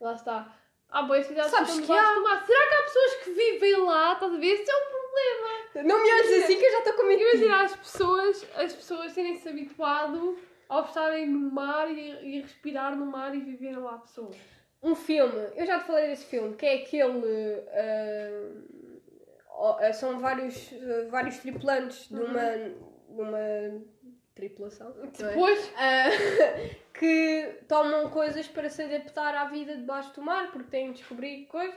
Lá 0.00 0.12
está. 0.14 0.54
Ah, 0.90 1.02
boas 1.02 1.26
cidades 1.26 1.50
Sabes 1.50 1.74
que 1.80 1.86
que 1.86 1.92
há- 1.92 2.14
do 2.14 2.22
mar. 2.22 2.44
Será 2.46 2.66
que 2.68 2.74
há 2.74 2.82
pessoas 2.82 3.14
que 3.16 3.30
vivem 3.32 3.76
lá? 3.84 4.12
Estás 4.14 4.32
a 4.32 4.36
ver? 4.38 4.54
Isso 4.54 4.70
é 4.70 4.74
um 4.74 4.90
problema. 4.90 5.88
Não 5.94 6.02
me 6.02 6.10
olhes 6.12 6.44
assim 6.44 6.58
que 6.58 6.64
eu 6.64 6.72
já 6.72 6.78
estou 6.78 6.92
com 6.94 7.02
medo. 7.06 7.22
Imagina 7.22 7.62
as 7.62 7.76
pessoas, 7.76 8.46
as 8.56 8.72
pessoas 8.72 9.12
terem-se 9.14 9.48
habituado 9.48 10.38
ao 10.68 10.84
estarem 10.84 11.26
no 11.28 11.50
mar 11.52 11.90
e, 11.90 12.36
e 12.36 12.40
respirar 12.40 12.96
no 12.96 13.06
mar 13.06 13.34
e 13.34 13.40
viverem 13.40 13.76
lá 13.76 13.98
pessoas. 13.98 14.34
Um 14.82 14.94
filme, 14.94 15.48
eu 15.56 15.66
já 15.66 15.78
te 15.80 15.86
falei 15.86 16.06
desse 16.08 16.24
filme, 16.26 16.54
que 16.56 16.64
é 16.64 16.74
aquele. 16.76 17.62
ah, 19.80 19.92
são 19.92 20.18
vários, 20.20 20.70
vários 21.10 21.38
tripulantes 21.38 22.08
de 22.08 22.20
uma. 22.20 22.42
de 22.56 23.20
uma 23.20 23.82
tripulação. 24.38 24.94
não 24.96 25.04
é? 25.04 25.06
Depois, 25.08 25.72
Ah, 25.76 26.08
que 26.98 27.58
tomam 27.68 28.08
coisas 28.10 28.46
para 28.48 28.68
se 28.70 28.82
adaptar 28.82 29.34
à 29.34 29.44
vida 29.46 29.76
debaixo 29.76 30.14
do 30.14 30.22
mar, 30.22 30.50
porque 30.52 30.70
têm 30.70 30.92
de 30.92 30.98
descobrir 30.98 31.46
coisas. 31.46 31.74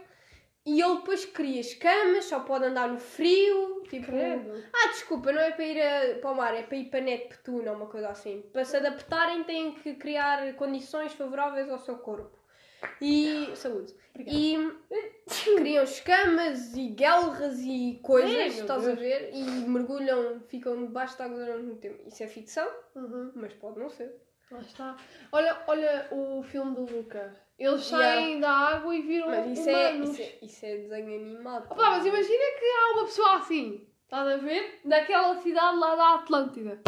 E 0.63 0.79
ele 0.79 0.97
depois 0.97 1.25
cria 1.25 1.59
escamas, 1.59 2.25
só 2.25 2.41
pode 2.41 2.65
andar 2.65 2.87
no 2.87 2.99
frio. 2.99 3.81
Tipo, 3.89 4.05
credo. 4.05 4.63
ah, 4.71 4.87
desculpa, 4.89 5.31
não 5.31 5.41
é 5.41 5.49
para 5.51 5.65
ir 5.65 5.81
a- 5.81 6.19
para 6.19 6.31
o 6.31 6.35
mar, 6.35 6.53
é 6.55 6.61
para 6.61 6.77
ir 6.77 6.85
para 6.85 7.01
Neptuno 7.01 7.67
ou 7.71 7.75
uma 7.77 7.87
coisa 7.87 8.09
assim. 8.09 8.43
Para 8.53 8.63
se 8.63 8.77
adaptarem, 8.77 9.43
têm 9.43 9.71
que 9.73 9.95
criar 9.95 10.53
condições 10.53 11.13
favoráveis 11.13 11.67
ao 11.69 11.79
seu 11.79 11.97
corpo. 11.97 12.37
E. 13.01 13.51
Saúde. 13.55 13.93
E 14.19 14.57
criam 15.57 15.83
escamas 15.83 16.75
e 16.75 16.89
guelras 16.89 17.59
e 17.59 17.99
coisas, 18.03 18.31
Ai, 18.31 18.49
meu 18.49 18.61
estás 18.61 18.87
a 18.87 18.93
ver? 18.93 19.31
E 19.33 19.43
mergulham, 19.43 20.39
ficam 20.47 20.85
debaixo 20.85 21.17
da 21.17 21.25
água 21.25 21.37
durante 21.37 21.63
muito 21.63 21.79
tempo. 21.79 22.03
Isso 22.07 22.23
é 22.23 22.27
ficção, 22.27 22.67
Uhum, 22.95 23.31
mas 23.35 23.53
pode 23.53 23.79
não 23.79 23.89
ser. 23.89 24.13
lá 24.51 24.59
está. 24.59 24.97
Olha, 25.31 25.57
olha 25.67 26.07
o 26.11 26.43
filme 26.43 26.75
do 26.75 26.81
Luca. 26.93 27.33
Eles 27.57 27.89
Yeah. 27.91 28.15
saem 28.21 28.39
da 28.39 28.51
água 28.51 28.95
e 28.95 29.01
viram 29.01 29.27
Mas 29.27 29.45
isso 29.57 29.69
é, 29.69 29.91
humanos. 29.91 30.09
isso, 30.09 30.21
é, 30.21 30.37
isso 30.45 30.65
é 30.65 30.77
desenho 30.77 31.15
animado. 31.15 31.65
Opa, 31.71 31.89
mas 31.91 32.05
imagina 32.05 32.43
que 32.59 32.65
há 32.65 32.93
uma 32.93 33.05
pessoa 33.05 33.35
assim, 33.37 33.87
estás 34.03 34.27
a 34.27 34.37
ver? 34.37 34.79
Naquela 34.83 35.35
cidade 35.41 35.77
lá 35.77 35.95
da 35.95 36.15
Atlântida. 36.15 36.81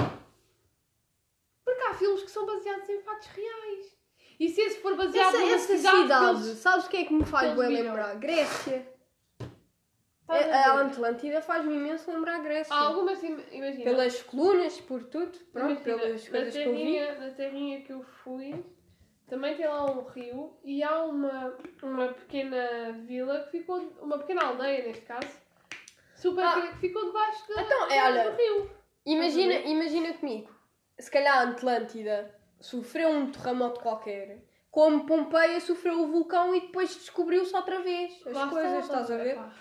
Porque 1.63 1.81
há 1.83 1.93
filmes 1.93 2.23
que 2.23 2.31
são 2.31 2.45
baseados 2.45 2.89
em 2.89 2.99
fatos 3.01 3.27
reais. 3.27 3.95
E 4.39 4.49
se 4.49 4.61
esse 4.61 4.79
for 4.81 4.95
baseado 4.95 5.27
Essa, 5.35 5.39
numa 5.39 5.51
essa 5.55 5.77
cidade, 5.77 6.45
eles- 6.45 6.57
sabes 6.59 6.85
o 6.85 6.89
que 6.89 6.97
é 6.97 7.05
que 7.05 7.13
me 7.13 7.25
faz 7.25 7.55
bem 7.57 7.69
lembrar? 7.83 8.15
Grécia. 8.15 8.87
Estás 10.21 10.47
A, 10.51 10.71
a 10.71 10.79
a? 10.79 10.81
Atlântida 10.85 11.41
faz-me 11.41 11.75
imenso 11.75 12.09
lembrar 12.11 12.35
a 12.35 12.39
Grécia. 12.39 12.73
Há 12.73 12.79
algumas, 12.79 13.21
im- 13.23 13.43
imagina. 13.51 13.83
Pelas 13.83 14.23
colunas, 14.23 14.79
por 14.81 15.03
tudo, 15.03 15.37
pronto, 15.51 15.71
imagina, 15.81 15.97
pelas 15.99 16.27
coisas 16.29 16.53
que 16.53 16.59
eu 16.61 16.71
vi. 16.71 16.77
terrinha, 16.77 17.19
na 17.19 17.29
terrinha 17.31 17.81
que 17.81 17.91
eu 17.93 18.03
fui, 18.23 18.65
também 19.27 19.55
tem 19.57 19.67
lá 19.67 19.85
um 19.91 20.03
rio 20.05 20.57
e 20.63 20.81
há 20.81 21.03
uma, 21.03 21.57
uma 21.83 22.07
pequena 22.13 22.93
vila 23.05 23.41
que 23.43 23.51
ficou, 23.59 23.79
uma 24.01 24.17
pequena 24.17 24.45
aldeia 24.45 24.85
neste 24.87 25.03
caso, 25.05 25.27
super 26.15 26.43
Ah. 26.45 26.61
que 26.61 26.77
ficou 26.77 27.05
debaixo 27.05 27.45
de, 27.45 27.61
Então, 27.61 27.87
é, 27.91 28.03
olha, 28.05 28.31
do 28.31 28.37
rio. 28.37 28.71
Imagina, 29.05 29.53
imagina 29.55 30.13
comigo, 30.13 30.49
se 30.97 31.11
calhar 31.11 31.37
a 31.37 31.49
Atlântida 31.51 32.33
sofreu 32.63 33.09
um 33.09 33.29
terremoto 33.31 33.79
qualquer, 33.81 34.41
como 34.71 35.05
Pompeia 35.05 35.59
sofreu 35.59 36.01
o 36.01 36.07
vulcão 36.07 36.55
e 36.55 36.61
depois 36.61 36.95
descobriu-se 36.95 37.55
outra 37.55 37.81
vez 37.81 38.13
as 38.25 38.33
Lá 38.33 38.45
está, 38.45 38.47
coisas, 38.49 38.83
estás 38.85 39.11
a 39.11 39.17
ver? 39.17 39.27
Epá. 39.33 39.53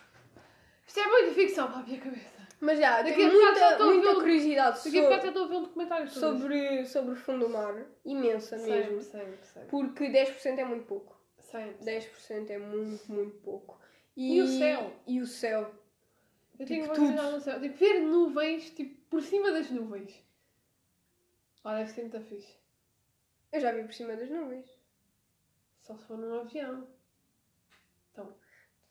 Isto 0.87 1.01
é 1.01 1.07
muita 1.09 1.35
ficção 1.35 1.69
para 1.71 1.81
a 1.81 1.83
minha 1.83 2.01
cabeça. 2.01 2.43
Mas 2.61 2.79
já, 2.79 3.03
Daqui 3.03 3.17
tenho 3.17 3.33
muita, 3.33 3.79
muita 3.85 4.07
ver 4.13 4.17
o- 4.17 4.21
curiosidade 4.21 4.77
Daqui 4.77 5.03
sobre, 5.03 5.27
estou 5.29 5.45
a 5.45 5.49
ver 5.49 5.55
um 5.57 5.63
documentário 5.63 6.09
sobre, 6.09 6.87
sobre, 6.87 7.13
o 7.13 7.17
fundo 7.17 7.47
do 7.47 7.49
mar. 7.53 7.75
Imensa 8.05 8.57
mesmo. 8.57 9.03
Sempre, 9.03 9.03
sempre, 9.03 9.47
sempre. 9.47 9.69
Porque 9.69 10.05
10% 10.09 10.59
é 10.59 10.65
muito 10.65 10.85
pouco. 10.87 11.21
sempre. 11.41 11.85
10% 11.85 12.51
é 12.51 12.59
muito, 12.59 13.13
muito 13.13 13.37
pouco. 13.39 13.81
E 14.17 14.41
o 14.41 14.47
céu? 14.47 14.93
E 15.09 15.21
o 15.21 15.27
céu. 15.27 15.75
Eu 16.59 16.67
tenho 16.67 16.83
Tipo, 16.83 16.85
uma 16.85 16.95
tudo. 16.95 17.07
curiosidade 17.07 17.35
no 17.35 17.41
céu. 17.41 17.61
Tipo, 17.61 17.77
ver 17.79 18.01
nuvens, 18.01 18.71
tipo, 18.71 18.95
por 19.11 19.23
cima 19.23 19.51
das 19.51 19.69
nuvens. 19.71 20.15
Ah, 21.65 21.75
deve 21.77 21.91
ser 21.91 22.03
muito 22.03 22.21
fixe. 22.21 22.62
Eu 23.53 23.61
já 23.61 23.73
vi 23.73 23.85
por 23.85 23.93
cima 23.93 24.17
das 24.17 24.31
nuvens. 24.31 24.67
Só 25.81 25.97
se 25.97 26.05
for 26.07 26.17
num 26.17 26.41
avião. 26.41 26.87
Então. 28.13 28.35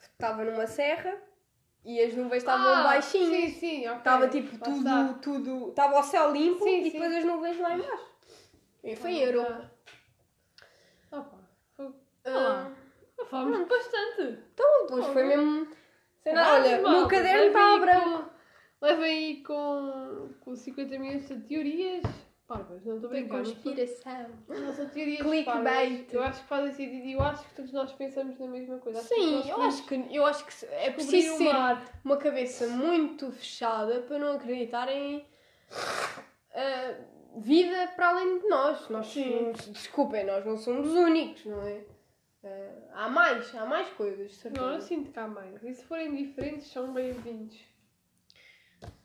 Estava 0.01 0.43
numa 0.43 0.67
serra 0.67 1.17
e 1.83 1.99
as 1.99 2.13
nuvens 2.13 2.43
estavam 2.43 2.67
Ah, 2.67 2.83
baixinhas. 2.83 3.53
Sim, 3.53 3.59
sim, 3.59 3.87
ok. 3.87 3.97
Estava 3.97 4.27
tipo 4.29 4.53
está. 4.55 4.65
tudo, 4.65 5.19
tudo. 5.21 5.69
Estava 5.69 5.99
o 5.99 6.03
céu 6.03 6.31
limpo 6.31 6.63
Sim, 6.63 6.79
e 6.81 6.83
sim. 6.85 6.91
depois 6.91 7.15
as 7.15 7.25
nuvens 7.25 7.59
lá 7.59 7.75
embaixo. 7.75 8.11
E 8.83 8.95
foi 8.95 9.11
em 9.11 9.23
Ah, 9.23 9.25
Europa. 9.27 9.71
Ah. 11.11 11.25
Foi... 11.75 11.93
Ah, 12.25 12.71
Ah, 13.19 13.25
Falámos 13.25 13.67
bastante. 13.67 14.39
então, 14.53 14.81
depois 14.87 15.05
foi 15.07 15.23
mesmo. 15.23 15.67
Sei 16.23 16.33
lá, 16.33 16.53
olha, 16.53 16.79
o 16.87 16.89
meu 16.91 17.07
caderno 17.07 17.47
está 17.47 17.77
branco. 17.79 18.31
Levem 18.81 19.05
aí 19.05 19.43
com, 19.43 20.33
com 20.39 20.55
50 20.55 20.97
minutos 20.99 21.27
de 21.27 21.39
teorias. 21.41 22.03
Parvas, 22.51 22.83
não 22.83 22.95
estou 22.95 23.09
a 23.09 23.13
brincar. 23.13 23.37
Conspiração. 23.37 24.29
não 24.49 24.73
são 24.73 24.89
teorias 24.89 25.21
Clickbait. 25.21 26.13
Eu 26.13 26.21
acho 26.21 26.41
que 26.41 26.47
fazem 26.49 26.73
sentido 26.73 27.05
e 27.05 27.13
eu 27.13 27.21
acho 27.21 27.47
que 27.47 27.55
todos 27.55 27.71
nós 27.71 27.93
pensamos 27.93 28.37
na 28.37 28.47
mesma 28.47 28.77
coisa. 28.79 28.99
Acho 28.99 29.07
Sim, 29.07 29.49
eu 29.49 29.61
acho 29.61 29.85
que, 29.85 30.07
eu 30.11 30.25
acho 30.25 30.45
que 30.45 30.65
é 30.65 30.91
preciso 30.91 31.37
ser 31.37 31.55
uma 32.03 32.17
cabeça 32.17 32.67
muito 32.67 33.31
fechada 33.31 34.01
para 34.01 34.19
não 34.19 34.33
acreditar 34.33 34.89
em 34.89 35.25
ah, 36.53 36.95
vida 37.37 37.87
para 37.95 38.09
além 38.09 38.39
de 38.39 38.47
nós. 38.49 38.89
Nós 38.89 39.07
Sim. 39.07 39.53
desculpem, 39.69 40.25
nós 40.25 40.45
não 40.45 40.57
somos 40.57 40.89
os 40.89 40.95
únicos, 40.95 41.45
não 41.45 41.65
é? 41.65 41.85
Ah, 42.43 43.05
há 43.05 43.09
mais, 43.09 43.55
há 43.55 43.65
mais 43.65 43.87
coisas, 43.91 44.35
certeza. 44.35 44.65
Não, 44.65 44.73
eu 44.73 44.81
sinto 44.81 45.09
que 45.09 45.19
há 45.19 45.27
mais. 45.27 45.63
E 45.63 45.73
se 45.73 45.85
forem 45.85 46.13
diferentes, 46.13 46.67
são 46.67 46.91
bem-vindos. 46.91 47.57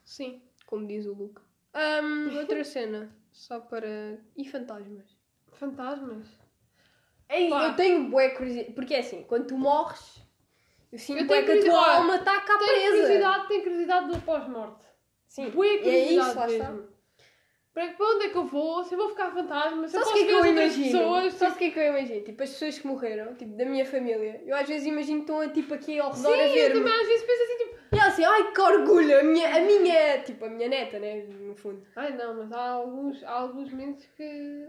Sim, 0.03 0.42
como 0.66 0.84
diz 0.84 1.07
o 1.07 1.12
Luke. 1.12 1.40
Ahm, 1.72 2.36
outra 2.38 2.64
cena, 2.64 3.14
só 3.37 3.61
para. 3.61 4.18
E 4.37 4.45
fantasmas? 4.49 5.05
Fantasmas. 5.53 6.26
Ei, 7.28 7.51
Pá. 7.51 7.64
eu 7.68 7.76
tenho 7.76 8.09
bué 8.09 8.30
curiosidade. 8.30 8.72
Porque 8.72 8.95
é 8.95 9.01
assim, 9.01 9.22
quando 9.24 9.47
tu 9.49 9.59
morres, 9.59 10.22
eu 10.91 10.99
sinto 10.99 11.20
Eu 11.20 11.26
bué 11.26 11.43
que 11.43 11.51
a 11.51 11.55
tua 11.55 11.62
curiosidade. 11.62 11.97
alma 11.99 12.16
está 12.16 12.41
cá 12.41 12.59
Tenho 12.59 12.70
presa. 12.70 12.91
curiosidade, 12.91 13.49
tenho 13.49 13.62
curiosidade 13.62 14.09
do 14.12 14.20
pós-morte. 14.22 14.84
Sim, 15.28 15.51
Bué 15.51 15.66
e 15.66 15.76
é 15.76 15.82
curiosidade 15.82 16.28
isso, 16.30 16.39
lá 16.39 16.49
está. 16.49 16.70
mesmo. 16.72 16.89
Para 17.77 18.07
onde 18.07 18.24
é 18.24 18.29
que 18.31 18.37
eu 18.37 18.47
vou? 18.47 18.83
Se 18.83 18.95
eu 18.95 18.99
vou 18.99 19.11
ficar 19.11 19.31
fantasma, 19.31 19.87
se 19.87 19.97
eu 19.99 20.01
o 20.01 20.05
posso 20.05 20.14
que 20.16 20.22
é 20.22 20.24
que 20.24 20.29
ver 20.29 20.33
eu 20.33 20.39
as 20.41 20.47
outras 20.47 20.77
imagino? 20.77 20.99
pessoas. 20.99 21.35
Sabe 21.35 21.53
o 21.53 21.59
que 21.59 21.64
é 21.64 21.70
que 21.70 21.79
eu 21.79 21.89
imagino? 21.89 22.20
Tipo, 22.22 22.43
as 22.43 22.51
pessoas 22.51 22.79
que 22.79 22.87
morreram, 22.87 23.35
tipo, 23.35 23.55
da 23.55 23.66
minha 23.66 23.85
família, 23.85 24.43
eu 24.47 24.57
às 24.57 24.66
vezes 24.66 24.87
imagino 24.87 25.22
que 25.24 25.31
estão 25.31 25.53
tipo, 25.53 25.74
aqui 25.74 25.99
ao 25.99 26.11
redor 26.11 26.35
Sim, 26.35 26.41
a 26.41 26.49
eu 26.49 26.55
ver-me. 26.55 26.74
também 26.81 26.93
às 26.95 27.07
vezes 27.07 27.27
penso 27.27 27.43
assim, 27.43 27.59
tipo... 27.59 27.77
E 27.93 27.99
ela 27.99 28.09
assim, 28.09 28.24
ai 28.24 28.51
que 28.53 28.61
orgulho, 28.62 29.20
a 29.20 29.22
minha, 29.22 29.57
a 29.57 29.61
minha, 29.61 30.18
tipo, 30.22 30.47
a 30.47 30.49
minha 30.49 30.68
neta, 30.70 30.99
né, 30.99 31.27
no 31.41 31.55
fundo. 31.55 31.83
Ai 31.95 32.16
não, 32.16 32.35
mas 32.39 32.51
há 32.51 32.66
alguns, 32.70 33.22
há 33.24 33.33
alguns 33.33 33.70
momentos 33.70 34.07
que... 34.16 34.68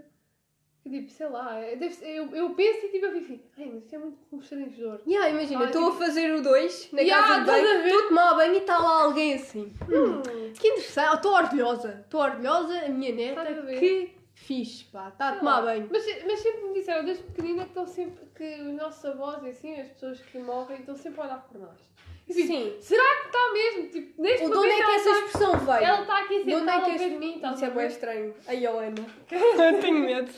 Que 0.88 0.99
tipo, 1.01 1.11
sei 1.11 1.27
lá, 1.27 1.59
é- 1.59 1.77
eu, 2.01 2.33
eu 2.33 2.49
penso 2.51 2.85
e 2.85 2.89
tipo, 2.89 3.05
eu 3.07 3.11
fico 3.11 3.33
assim... 3.33 3.41
Ai, 3.57 3.65
mas 3.73 3.83
isto 3.83 3.95
é 3.95 3.97
muito 3.97 4.17
constrangedor. 4.29 5.01
E 5.05 5.17
ah, 5.17 5.29
imagina, 5.29 5.65
estou 5.65 5.91
tipo- 5.91 6.03
a 6.03 6.05
fazer 6.05 6.33
o 6.33 6.41
2 6.41 6.89
na 6.93 7.01
Ya, 7.01 7.21
casa 7.21 7.39
de 7.41 7.45
banho, 7.45 7.85
estou 7.85 7.99
a 7.99 8.07
tomar 8.07 8.33
banho 8.35 8.53
e 8.53 8.57
está 8.59 8.77
lá 8.77 9.03
alguém 9.03 9.33
assim. 9.33 9.73
Hum. 9.89 10.21
Que 10.57 10.67
interessante, 10.69 11.15
estou 11.15 11.33
orgulhosa, 11.33 12.01
estou 12.05 12.21
orgulhosa, 12.21 12.79
a 12.85 12.89
minha 12.89 13.13
neta, 13.13 13.41
a 13.41 13.65
que 13.65 14.13
fixe, 14.33 14.85
pá, 14.85 15.09
está 15.09 15.29
a 15.29 15.35
tomar 15.35 15.61
banho. 15.63 15.89
Mas, 15.91 16.05
mas 16.25 16.39
sempre 16.39 16.61
me 16.63 16.73
disseram, 16.73 17.03
desde 17.03 17.23
pequenina, 17.23 17.63
que 17.63 17.69
estão 17.69 17.85
sempre... 17.85 18.25
Que 18.33 18.61
os 18.61 18.73
nossos 18.75 19.03
avós 19.03 19.43
e 19.43 19.49
assim, 19.49 19.79
as 19.79 19.88
pessoas 19.89 20.21
que 20.21 20.38
morrem, 20.38 20.79
estão 20.79 20.95
sempre 20.95 21.19
a 21.21 21.23
olhar 21.25 21.47
por 21.47 21.59
nós. 21.59 21.79
E 22.28 22.34
Sim. 22.34 22.75
Será 22.82 23.03
que 23.21 23.28
está 23.28 23.53
mesmo? 23.53 23.89
Tipo, 23.89 24.21
neste 24.21 24.45
O 24.45 24.49
de 24.49 24.57
onde 24.57 24.67
é 24.67 24.71
momento 24.71 24.86
que 24.86 24.91
essa 24.95 25.09
está- 25.09 25.25
expressão 25.25 25.57
veio? 25.59 25.78
Ela 25.88 26.01
está 26.01 26.19
aqui 26.19 26.34
onde 26.39 26.51
é 26.51 26.57
sentada 26.59 26.86
que 26.86 26.91
este- 26.91 27.09
de 27.09 27.15
mim, 27.17 27.36
estás 27.36 27.55
Isso 27.55 27.65
é 27.65 27.69
bem 27.69 27.88
estranho. 27.88 28.36
A 28.47 28.53
Helena. 28.55 29.05
Eu 29.32 29.80
tenho 29.80 29.99
medo. 30.05 30.32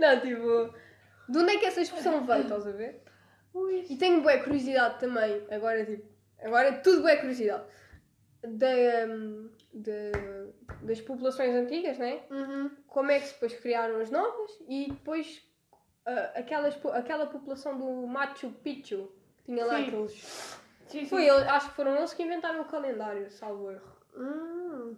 Não, 0.00 0.20
tipo, 0.20 0.74
de 1.28 1.38
onde 1.38 1.52
é 1.52 1.58
que 1.58 1.66
essa 1.66 1.80
expressão 1.82 2.24
veio, 2.24 2.40
estás 2.42 2.66
a 2.66 2.70
ver? 2.72 3.02
Ui. 3.52 3.84
E 3.90 3.96
tenho 3.96 4.22
boa 4.22 4.38
curiosidade 4.38 4.98
também, 5.00 5.42
agora 5.50 5.84
tipo, 5.84 6.06
agora 6.42 6.72
tudo 6.80 7.02
boa 7.02 7.16
curiosidade. 7.16 7.64
Da, 8.42 8.68
hum, 9.08 9.50
de- 9.74 10.52
das 10.82 11.00
populações 11.00 11.54
antigas, 11.54 11.98
né? 11.98 12.20
Uhum. 12.30 12.70
Como 12.86 13.10
é 13.10 13.18
que 13.20 13.26
depois 13.28 13.52
criaram 13.54 14.00
as 14.00 14.10
novas 14.10 14.50
e 14.68 14.86
depois 14.90 15.42
ah, 16.06 16.32
aquelas, 16.36 16.78
aquela 16.94 17.26
população 17.26 17.76
do 17.76 18.06
Machu 18.06 18.50
Picchu, 18.62 19.12
que 19.36 19.44
tinha 19.52 19.66
lá 19.66 19.76
Sim. 19.76 19.82
aqueles. 19.88 20.58
Sim, 20.88 21.00
sim. 21.00 21.06
Foi, 21.06 21.24
ele- 21.26 21.44
acho 21.48 21.68
que 21.70 21.76
foram 21.76 21.96
eles 21.96 22.12
que 22.14 22.22
inventaram 22.22 22.60
o 22.62 22.64
calendário, 22.66 23.30
salvo 23.30 23.70
erro. 23.70 23.96
Hum. 24.16 24.96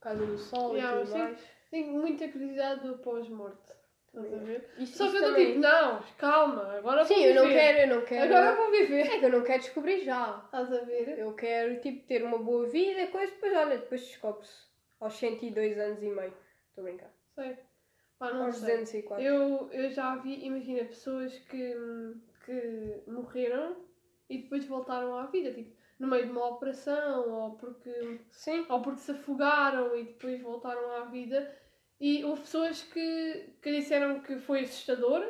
causa 0.00 0.26
do 0.26 0.38
sol 0.38 0.74
Yeah, 0.76 0.96
e 0.96 1.00
eu 1.00 1.06
tudo 1.06 1.18
mais. 1.18 1.38
Tenho 1.70 1.92
muita 1.92 2.28
curiosidade 2.28 2.86
do 2.86 2.98
pós-morte. 2.98 3.72
Estás 4.14 4.32
a 4.32 4.36
ver? 4.36 4.70
Isso- 4.78 4.96
Só 4.96 5.04
isso 5.06 5.12
que 5.12 5.18
eu 5.18 5.20
estou 5.22 5.30
também. 5.34 5.46
tipo, 5.46 5.58
não, 5.60 6.02
calma, 6.18 6.72
agora 6.76 7.04
vou 7.04 7.16
Sim, 7.16 7.24
eu 7.24 7.34
não 7.34 7.42
viver. 7.48 7.54
quero, 7.58 7.78
eu 7.90 7.96
não 7.96 8.04
quero. 8.04 8.24
Agora 8.24 8.46
eu 8.50 8.56
vou 8.56 8.70
viver. 8.70 9.06
É 9.08 9.18
que 9.18 9.24
eu 9.24 9.30
não 9.30 9.42
quero 9.42 9.62
descobrir 9.62 10.00
já. 10.04 10.40
Estás 10.44 10.72
a 10.72 10.80
ver? 10.84 11.18
Eu 11.18 11.32
quero, 11.34 11.80
tipo, 11.80 12.06
ter 12.06 12.22
uma 12.22 12.38
boa 12.38 12.66
vida, 12.66 13.06
coisa, 13.08 13.32
depois, 13.32 13.52
olha, 13.56 13.78
depois 13.78 14.02
descobre-se. 14.02 14.66
Aos 15.00 15.14
102 15.18 15.76
anos 15.78 16.00
e 16.02 16.06
meio. 16.08 16.32
Estou 16.68 16.82
a 16.82 16.88
brincar. 16.88 17.10
Sei. 17.34 17.56
Pá, 18.18 18.32
não 18.32 18.46
Aos 18.46 18.56
sei. 18.58 18.76
204. 18.76 19.24
Eu, 19.24 19.68
eu 19.72 19.90
já 19.90 20.14
vi, 20.16 20.44
imagina, 20.46 20.84
pessoas 20.84 21.36
que, 21.40 21.76
que 22.46 23.02
morreram 23.08 23.76
e 24.28 24.38
depois 24.38 24.64
voltaram 24.66 25.16
à 25.16 25.26
vida, 25.26 25.52
tipo, 25.52 25.74
no 25.98 26.08
meio 26.08 26.26
de 26.26 26.32
uma 26.32 26.48
operação 26.48 27.28
ou 27.30 27.50
porque, 27.56 28.20
Sim. 28.30 28.64
ou 28.68 28.80
porque 28.82 29.00
se 29.00 29.12
afogaram 29.12 29.96
e 29.96 30.04
depois 30.04 30.40
voltaram 30.42 30.90
à 30.92 31.04
vida. 31.06 31.56
E 32.00 32.24
houve 32.24 32.40
pessoas 32.42 32.82
que, 32.82 33.50
que 33.62 33.70
disseram 33.70 34.20
que 34.20 34.38
foi 34.38 34.60
assustador 34.62 35.24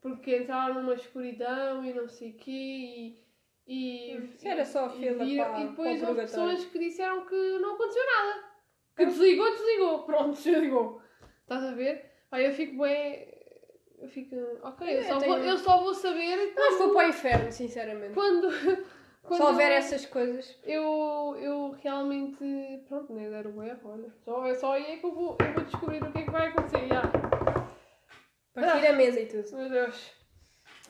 porque 0.00 0.36
entraram 0.36 0.74
numa 0.82 0.94
escuridão 0.94 1.84
e 1.84 1.92
não 1.92 2.08
sei 2.08 2.30
o 2.32 2.36
quê 2.36 2.50
e, 2.50 3.24
e, 3.66 4.16
Isso 4.16 4.46
era 4.48 4.64
só 4.64 4.86
e 4.88 4.90
fila 4.98 5.24
viram- 5.24 5.44
para- 5.50 5.60
e 5.60 5.68
depois 5.68 6.02
houve 6.02 6.20
pessoas 6.22 6.64
que 6.66 6.78
disseram 6.78 7.26
que 7.26 7.58
não 7.58 7.74
aconteceu 7.74 8.02
nada. 8.06 8.44
Que 8.96 9.06
desligou, 9.06 9.50
desligou. 9.50 10.02
Pronto, 10.04 10.32
desligou. 10.36 11.02
Estás 11.42 11.64
a 11.64 11.72
ver? 11.72 12.10
Aí 12.30 12.44
eu 12.46 12.52
fico 12.52 12.78
bem. 12.82 13.29
Eu 14.00 14.08
fico. 14.08 14.34
Ok, 14.62 14.88
eu, 14.88 14.96
Eu 14.98 15.04
só, 15.04 15.18
tenho- 15.18 15.34
vou, 15.34 15.44
eu 15.44 15.58
só 15.58 15.78
vou 15.82 15.94
saber 15.94 16.54
quando. 16.54 16.78
vou 16.78 16.94
para 16.94 17.06
o 17.06 17.10
inferno, 17.10 17.52
sinceramente. 17.52 18.14
quando, 18.14 18.48
quando 19.22 19.36
Se 19.40 19.46
houver 19.46 19.72
essas 19.72 20.06
coisas. 20.06 20.58
eu, 20.64 21.36
eu 21.38 21.70
realmente. 21.82 22.42
Pronto, 22.88 23.12
nem 23.12 23.28
der 23.30 23.46
o 23.46 23.62
erro, 23.62 23.90
olha. 23.90 24.10
Só, 24.24 24.46
é 24.46 24.54
só 24.54 24.72
aí 24.72 24.92
é 24.92 24.96
que 24.96 25.04
eu 25.06 25.12
vou, 25.12 25.36
eu 25.40 25.52
vou 25.54 25.64
descobrir 25.64 26.02
o 26.02 26.10
que 26.12 26.18
é 26.18 26.22
que 26.22 26.30
vai 26.30 26.48
acontecer. 26.48 26.86
já. 26.88 27.02
Partir 28.54 28.86
a 28.86 28.92
mesa 28.92 29.20
e 29.20 29.26
tudo. 29.26 29.56
Meu 29.56 29.68
Deus. 29.68 30.12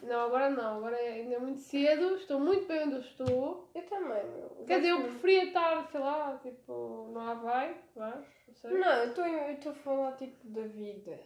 Não, 0.03 0.21
agora 0.21 0.49
não. 0.49 0.79
Agora 0.79 0.97
é 0.97 1.13
ainda 1.15 1.39
muito 1.41 1.61
cedo. 1.61 2.15
Estou 2.17 2.41
muito 2.41 2.67
bem 2.67 2.85
onde 2.85 2.95
eu 2.95 3.01
estou. 3.01 3.71
Eu 3.75 3.83
também, 3.83 4.25
meu. 4.31 4.65
Quer 4.67 4.77
dizer, 4.79 4.91
eu 4.93 5.03
preferia 5.03 5.45
estar, 5.45 5.87
sei 5.91 6.01
lá, 6.01 6.39
tipo, 6.43 7.11
no 7.13 7.21
Havaí, 7.21 7.75
vá, 7.95 8.23
não 8.49 8.55
sei. 8.55 8.71
Não, 8.71 8.93
eu 8.93 9.53
estou 9.53 9.73
a 9.73 9.75
falar, 9.75 10.13
tipo, 10.13 10.37
da 10.49 10.63
vida. 10.63 11.21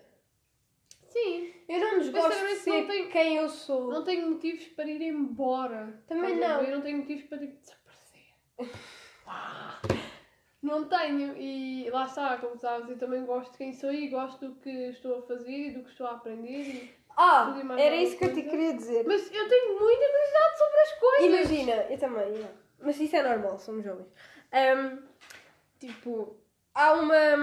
Sim, 1.15 1.53
Eu 1.69 1.79
não 1.79 1.99
nos 1.99 2.09
gosto 2.09 2.45
de 2.45 2.55
ser 2.57 2.71
não 2.71 2.87
tenho- 2.89 3.09
quem 3.09 3.37
eu 3.37 3.49
sou. 3.49 3.87
não 3.89 4.03
tenho 4.03 4.31
motivos 4.31 4.65
para 4.67 4.91
ir 4.91 5.01
embora. 5.01 6.03
Também 6.09 6.35
não. 6.37 6.61
Eu 6.61 6.75
não 6.75 6.83
tenho 6.83 6.99
motivos 6.99 7.23
para 7.27 7.39
tipo, 7.39 7.57
desaparecer. 7.61 8.35
não 10.61 10.89
tenho. 10.89 11.37
E 11.37 11.89
lá 11.91 12.07
está, 12.07 12.37
como 12.39 12.59
sabes, 12.59 12.91
eu 12.91 12.99
também 12.99 13.25
gosto 13.25 13.53
de 13.53 13.59
quem 13.59 13.73
sou 13.73 13.93
e 13.93 14.09
gosto 14.09 14.49
do 14.49 14.55
que 14.57 14.69
estou 14.89 15.19
a 15.19 15.23
fazer 15.23 15.69
e 15.69 15.71
do 15.71 15.85
que 15.85 15.91
estou 15.91 16.09
a 16.09 16.13
aprender. 16.13 16.99
Ah, 17.17 17.55
era 17.79 17.95
isso 17.95 18.19
que 18.19 18.25
eu 18.25 18.35
te 18.35 18.43
queria 18.43 18.75
dizer. 18.75 19.05
Mas 19.07 19.33
eu 19.33 19.49
tenho 19.49 19.79
muita 19.79 20.05
curiosidade 20.05 20.59
sobre 20.59 20.81
as 20.81 20.93
coisas. 20.99 21.27
Imagina, 21.53 21.73
eu 21.93 21.97
também, 21.99 22.29
yeah. 22.33 22.55
mas 22.81 23.01
isso 23.01 23.15
é 23.15 23.23
normal, 23.23 23.57
somos 23.61 23.85
jovens. 23.85 24.09
Ahm, 24.51 24.99
tipo, 25.79 26.37
há 26.75 26.93
uma, 26.95 27.35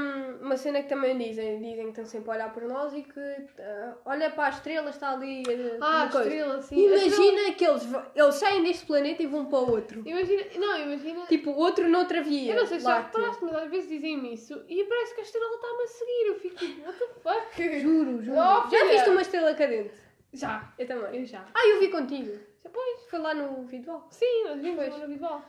uma 0.41 0.57
cena 0.57 0.83
que 0.83 0.89
também 0.89 1.17
dizem, 1.17 1.61
dizem 1.61 1.83
que 1.85 1.89
estão 1.91 2.05
sempre 2.05 2.29
a 2.31 2.33
olhar 2.35 2.53
por 2.53 2.63
nós 2.63 2.93
e 2.93 3.01
que 3.03 3.19
ah, 3.59 3.95
olha 4.05 4.29
para 4.29 4.47
as 4.49 4.55
estrelas, 4.55 4.95
está 4.95 5.11
ali. 5.13 5.43
ah, 5.81 5.85
Ah, 5.85 6.03
a 6.03 6.05
estrela, 6.07 6.61
sim. 6.61 6.87
A 6.87 6.95
estrela- 6.95 7.25
Imagina 7.25 7.53
que 7.55 7.65
eles, 7.65 7.87
eles 8.15 8.35
saem 8.35 8.63
deste 8.63 8.85
planeta 8.85 9.23
e 9.23 9.27
vão 9.27 9.45
para 9.45 9.59
o 9.59 9.71
outro. 9.71 10.01
Imagina, 10.05 10.43
não, 10.57 10.77
imagina. 10.79 11.25
Tipo, 11.27 11.51
outro 11.51 11.87
noutra 11.89 12.21
via. 12.21 12.53
Eu 12.53 12.59
não 12.59 12.65
sei 12.67 12.79
se 12.79 12.85
já 12.85 12.99
reparaste, 12.99 13.43
mas 13.43 13.55
às 13.55 13.69
vezes 13.69 13.89
dizem-me 13.89 14.33
isso 14.33 14.61
e 14.67 14.83
parece 14.83 15.15
que 15.15 15.21
a 15.21 15.23
estrela 15.23 15.55
está-me 15.55 15.83
a 15.83 15.87
seguir. 15.87 16.27
Eu 16.27 16.35
fico 16.39 16.55
tipo, 16.55 16.81
what 16.87 16.99
the 16.99 17.07
fuck? 17.21 17.79
Juro, 17.81 18.21
juro. 18.21 18.37
Oh, 18.37 18.69
Já 18.69 18.85
viste 18.85 19.09
uma 19.09 19.21
estrela 19.21 19.53
cadente? 19.55 19.91
Já, 20.33 20.73
Eu 20.79 20.87
também. 20.87 21.19
eu 21.19 21.25
já. 21.25 21.45
Ah, 21.53 21.67
eu 21.67 21.79
vi 21.79 21.89
contigo. 21.89 22.37
Pois, 22.71 23.01
Foi 23.09 23.19
lá 23.19 23.33
no 23.33 23.63
Vidal. 23.65 24.07
sim, 24.11 24.43
nós 24.45 24.61
vimos 24.61 24.77
Pois. 24.85 24.97
no 25.01 25.07
Vival. 25.07 25.43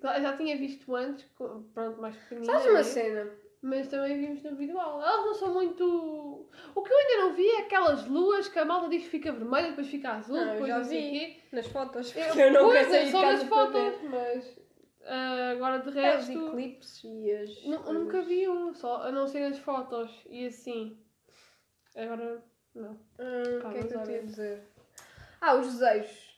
Claro, 0.00 0.22
Já 0.22 0.36
tinha 0.36 0.56
visto 0.56 0.94
antes, 0.94 1.24
pronto, 1.34 2.00
mais 2.00 2.16
pequenina. 2.16 2.46
Sabes 2.52 2.66
uma 2.66 2.74
né? 2.78 2.82
cena? 2.82 3.30
Mas 3.62 3.88
também 3.88 4.20
vimos 4.20 4.42
no 4.42 4.54
visual. 4.56 5.00
Elas 5.02 5.24
não 5.24 5.34
são 5.34 5.54
muito. 5.54 6.48
O 6.74 6.82
que 6.82 6.92
eu 6.92 6.96
ainda 6.98 7.22
não 7.22 7.34
vi 7.34 7.48
é 7.48 7.58
aquelas 7.62 8.06
luas 8.06 8.46
que 8.48 8.58
a 8.58 8.64
malta 8.64 8.88
diz 8.88 9.02
que 9.04 9.08
fica 9.10 9.32
vermelha, 9.32 9.70
depois 9.70 9.88
fica 9.88 10.10
azul, 10.12 10.36
Não, 10.36 10.42
eu 10.44 10.52
depois 10.52 10.68
já 10.68 10.78
não 10.78 10.84
sei 10.84 11.00
vi. 11.00 11.10
quê. 11.18 11.40
Nas 11.52 11.66
fotos. 11.66 12.14
Eu, 12.14 12.26
Porque 12.28 12.40
eu 12.42 12.52
não 12.52 12.62
pois, 12.64 12.78
quero 12.78 12.90
sair 12.90 13.00
é 13.00 13.04
de 13.06 13.10
só 13.10 13.20
casa 13.22 13.32
nas 13.32 13.48
para 13.48 13.66
fotos, 13.66 14.00
ver. 14.02 14.08
mas. 14.10 14.60
ah, 15.04 15.50
agora 15.52 15.78
de 15.78 15.88
É, 15.98 16.16
os 16.18 16.28
resto. 16.28 16.46
eclipses 16.48 17.04
e 17.04 17.32
as. 17.32 17.64
nu- 17.64 17.82
eu 17.86 17.92
nunca 17.94 18.22
vi 18.22 18.48
um, 18.48 18.74
só 18.74 19.02
a 19.02 19.10
não 19.10 19.26
ser 19.26 19.48
nas 19.48 19.58
fotos. 19.58 20.10
E 20.28 20.46
assim. 20.46 21.02
Agora. 21.96 22.42
Não. 22.74 22.90
Hum, 22.92 23.60
Pá, 23.62 23.68
o 23.68 23.72
que 23.72 23.78
é 23.78 23.82
que 23.84 23.94
eu 23.94 24.02
tinha 24.04 24.18
a 24.18 24.22
dizer? 24.22 24.62
Ah, 25.40 25.54
os 25.54 25.66
desejos. 25.72 26.36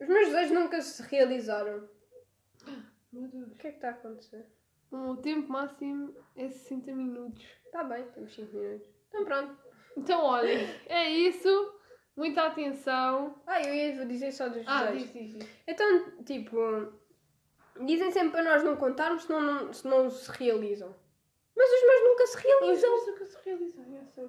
Os 0.00 0.08
meus 0.08 0.28
desejos 0.28 0.52
nunca 0.52 0.80
se 0.80 1.02
realizaram. 1.02 1.88
Meu 3.14 3.28
Deus. 3.28 3.52
O 3.52 3.54
que 3.54 3.66
é 3.68 3.70
que 3.70 3.76
está 3.76 3.88
a 3.88 3.92
acontecer? 3.92 4.44
O 4.90 5.16
tempo 5.16 5.50
máximo 5.50 6.14
é 6.36 6.48
60 6.48 6.92
minutos. 6.92 7.44
Está 7.66 7.82
bem, 7.84 8.04
temos 8.12 8.34
5 8.34 8.56
minutos. 8.56 8.88
Então 9.08 9.24
pronto. 9.24 9.56
Então, 9.96 10.24
olhem, 10.24 10.66
é 10.86 11.08
isso. 11.08 11.48
Muita 12.16 12.46
atenção. 12.46 13.40
Ah, 13.46 13.60
eu 13.62 13.74
ia 13.74 14.06
dizer 14.06 14.32
só 14.32 14.48
dos 14.48 14.62
Ah, 14.66 14.86
desejos. 14.86 15.12
diz, 15.12 15.32
diz, 15.32 15.38
diz. 15.38 15.48
Então, 15.66 16.10
tipo, 16.24 16.56
dizem 17.84 18.10
sempre 18.12 18.30
para 18.32 18.42
nós 18.44 18.62
não 18.62 18.76
contarmos 18.76 19.24
senão 19.24 19.40
não, 19.40 19.72
se 19.72 19.86
não 19.86 20.10
se 20.10 20.30
realizam. 20.30 20.94
Mas 21.56 21.70
os 21.70 21.86
meus 21.86 22.02
nunca 22.04 22.26
se 22.26 22.36
realizam. 22.38 22.96
Isso 22.98 23.10
nunca 23.10 23.26
se 23.26 23.38
realiza, 23.44 23.80
eu 23.82 24.06
sei. 24.14 24.28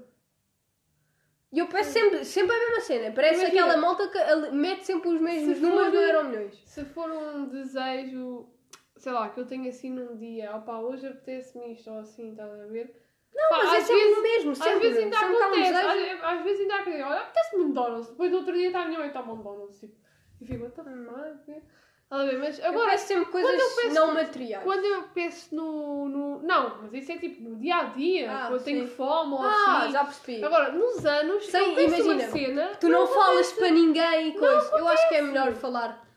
E 1.52 1.60
eu 1.60 1.68
peço 1.68 1.92
sempre, 1.92 2.26
sempre 2.26 2.56
a 2.56 2.60
mesma 2.60 2.82
cena. 2.82 3.14
Parece 3.16 3.42
Imagina. 3.42 3.62
aquela 3.64 3.78
malta 3.82 4.08
que 4.10 4.52
mete 4.52 4.84
sempre 4.86 5.10
os 5.10 5.22
mesmos 5.22 5.60
números 5.62 5.94
no 5.94 6.00
Euro 6.00 6.28
Milhões. 6.30 6.62
Se 6.66 6.84
for 6.86 7.10
um 7.10 7.48
desejo, 7.48 8.50
sei 8.98 9.12
lá, 9.12 9.30
que 9.30 9.40
eu 9.40 9.46
tenho 9.46 9.68
assim 9.70 9.90
num 9.92 10.16
dia, 10.18 10.56
opá, 10.56 10.80
hoje 10.80 11.06
apetece-me 11.08 11.74
isto 11.74 11.90
ou 11.92 12.00
assim, 12.00 12.32
estás 12.32 12.52
a 12.60 12.66
ver? 12.68 12.96
Não, 13.34 13.50
Pá, 13.50 13.58
mas 13.64 13.74
é 13.74 13.78
às 13.78 13.84
sempre 13.84 14.04
vezes- 14.04 14.22
mesmo. 14.24 14.52
Às 14.52 14.58
Sempre, 14.60 14.80
vezes 14.80 15.04
ainda 15.04 15.18
sempre 15.18 15.36
acontece, 15.36 15.74
às, 15.76 16.24
às 16.24 16.44
vezes 16.44 16.62
ainda 16.62 16.76
acontece, 16.76 17.04
olha, 17.04 17.20
apetece-me 17.22 17.62
um 17.62 17.66
McDonald's, 17.66 18.10
depois 18.10 18.32
do 18.32 18.38
outro 18.38 18.54
dia 18.54 18.68
está 18.68 18.82
a 18.82 18.86
minha 18.86 19.00
mãe 19.00 19.10
toma 19.12 19.32
um 19.34 19.36
McDonald's, 19.36 19.80
tipo, 19.80 19.96
e 20.42 20.46
fico? 20.46 20.66
Estás 20.66 20.88
a 20.88 22.24
ver? 22.26 22.38
Mas 22.38 22.60
Eu 22.60 22.66
agora, 22.68 22.92
peço 22.92 23.08
sempre 23.08 23.32
coisas 23.32 23.60
eu 23.60 23.70
penso- 23.82 23.96
não 23.96 24.14
materiais. 24.14 24.64
quando 24.64 24.86
eu 24.86 25.04
penso 25.10 25.56
no, 25.56 26.08
no. 26.08 26.40
Não, 26.44 26.82
mas 26.84 26.94
isso 26.94 27.12
é 27.12 27.18
tipo 27.18 27.42
no 27.44 27.56
dia 27.58 27.76
a 27.78 27.84
dia, 27.86 28.32
Ah, 28.32 28.42
quando 28.48 28.54
eu 28.60 28.64
tenho 28.64 28.88
fome 28.88 29.34
ou 29.34 29.42
Ah, 29.42 29.80
assim. 29.82 29.92
já 29.92 30.06
percebi. 30.06 30.44
Agora, 30.46 30.72
nos 30.72 31.04
anos, 31.06 31.46
Sem- 31.48 31.70
eu 31.70 31.76
penso 31.76 31.96
imagina, 32.06 32.32
cena. 32.32 32.76
Tu 32.80 32.88
não 32.90 33.04
acontece. 33.06 33.20
falas 33.26 33.52
para 33.54 33.70
ninguém 33.72 34.30
e 34.30 34.38
coisa. 34.38 34.78
Eu 34.78 34.88
acho 34.88 35.10
que 35.10 35.16
é 35.16 35.22
melhor 35.24 35.52
falar. 35.54 36.08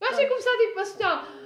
Eu 0.00 0.08
acho 0.08 0.16
que 0.16 0.24
é 0.24 0.28
começar 0.28 0.50
tipo 0.56 0.80
assim, 0.80 1.04
ó, 1.04 1.16
hum, 1.22 1.41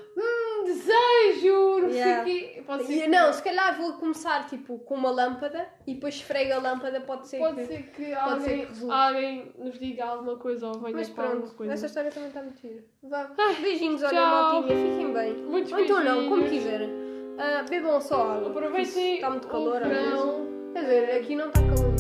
desejo, 0.67 1.81
não 1.81 1.89
Yeah. 1.89 2.25
sei 2.25 2.35
o 2.35 2.39
quê. 2.55 2.63
Pode 2.67 2.85
ser 2.85 3.01
que- 3.03 3.09
não, 3.09 3.33
se 3.33 3.43
calhar 3.43 3.77
vou 3.79 3.93
começar 3.95 4.47
tipo 4.47 4.79
com 4.81 4.95
uma 4.95 5.11
lâmpada 5.11 5.67
e 5.87 5.95
depois 5.95 6.15
esfrego 6.17 6.53
a 6.55 6.59
lâmpada, 6.59 7.01
pode 7.01 7.27
ser 7.29 7.39
Pode 7.39 7.57
que. 7.57 7.65
ser 7.67 7.83
que 7.91 8.05
pode 8.15 8.43
ser 8.43 8.53
alguém, 8.53 8.67
que 8.67 8.91
alguém 8.91 9.53
nos 9.59 9.79
diga 9.79 10.05
alguma 10.05 10.37
coisa 10.37 10.67
ou 10.67 10.75
venha 10.81 10.97
Mas 10.97 11.09
para 11.09 11.25
alguma 11.25 11.41
pronto, 11.43 11.57
coisa. 11.57 11.73
essa 11.73 11.87
história 11.87 12.11
também 12.11 12.29
está 12.29 12.43
muito 12.43 12.61
gira. 12.61 12.85
Vá. 13.03 13.31
Ai, 13.39 13.55
Beijinhos, 13.57 14.03
olha, 14.03 14.21
maltinha, 14.21 14.77
fiquem 14.77 15.13
bem. 15.13 15.33
Muitos 15.45 15.73
Ou 15.73 15.79
então 15.81 16.05
não, 16.05 16.29
como 16.29 16.45
quiserem. 16.49 16.91
Ah, 17.39 17.65
bebam 17.69 18.01
só 18.01 18.23
água. 18.33 18.49
Aproveitem 18.51 19.15
Está 19.17 19.31
muito 19.31 19.49
calor 19.49 19.83
o 19.83 19.89
verão. 19.89 20.47
Quer 20.73 20.81
dizer, 20.83 21.17
aqui 21.17 21.35
não 21.37 21.49
está 21.49 21.61
calor. 21.61 21.95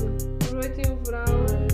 Aproveitem 0.44 0.92
o 0.92 0.96
verão 1.04 1.65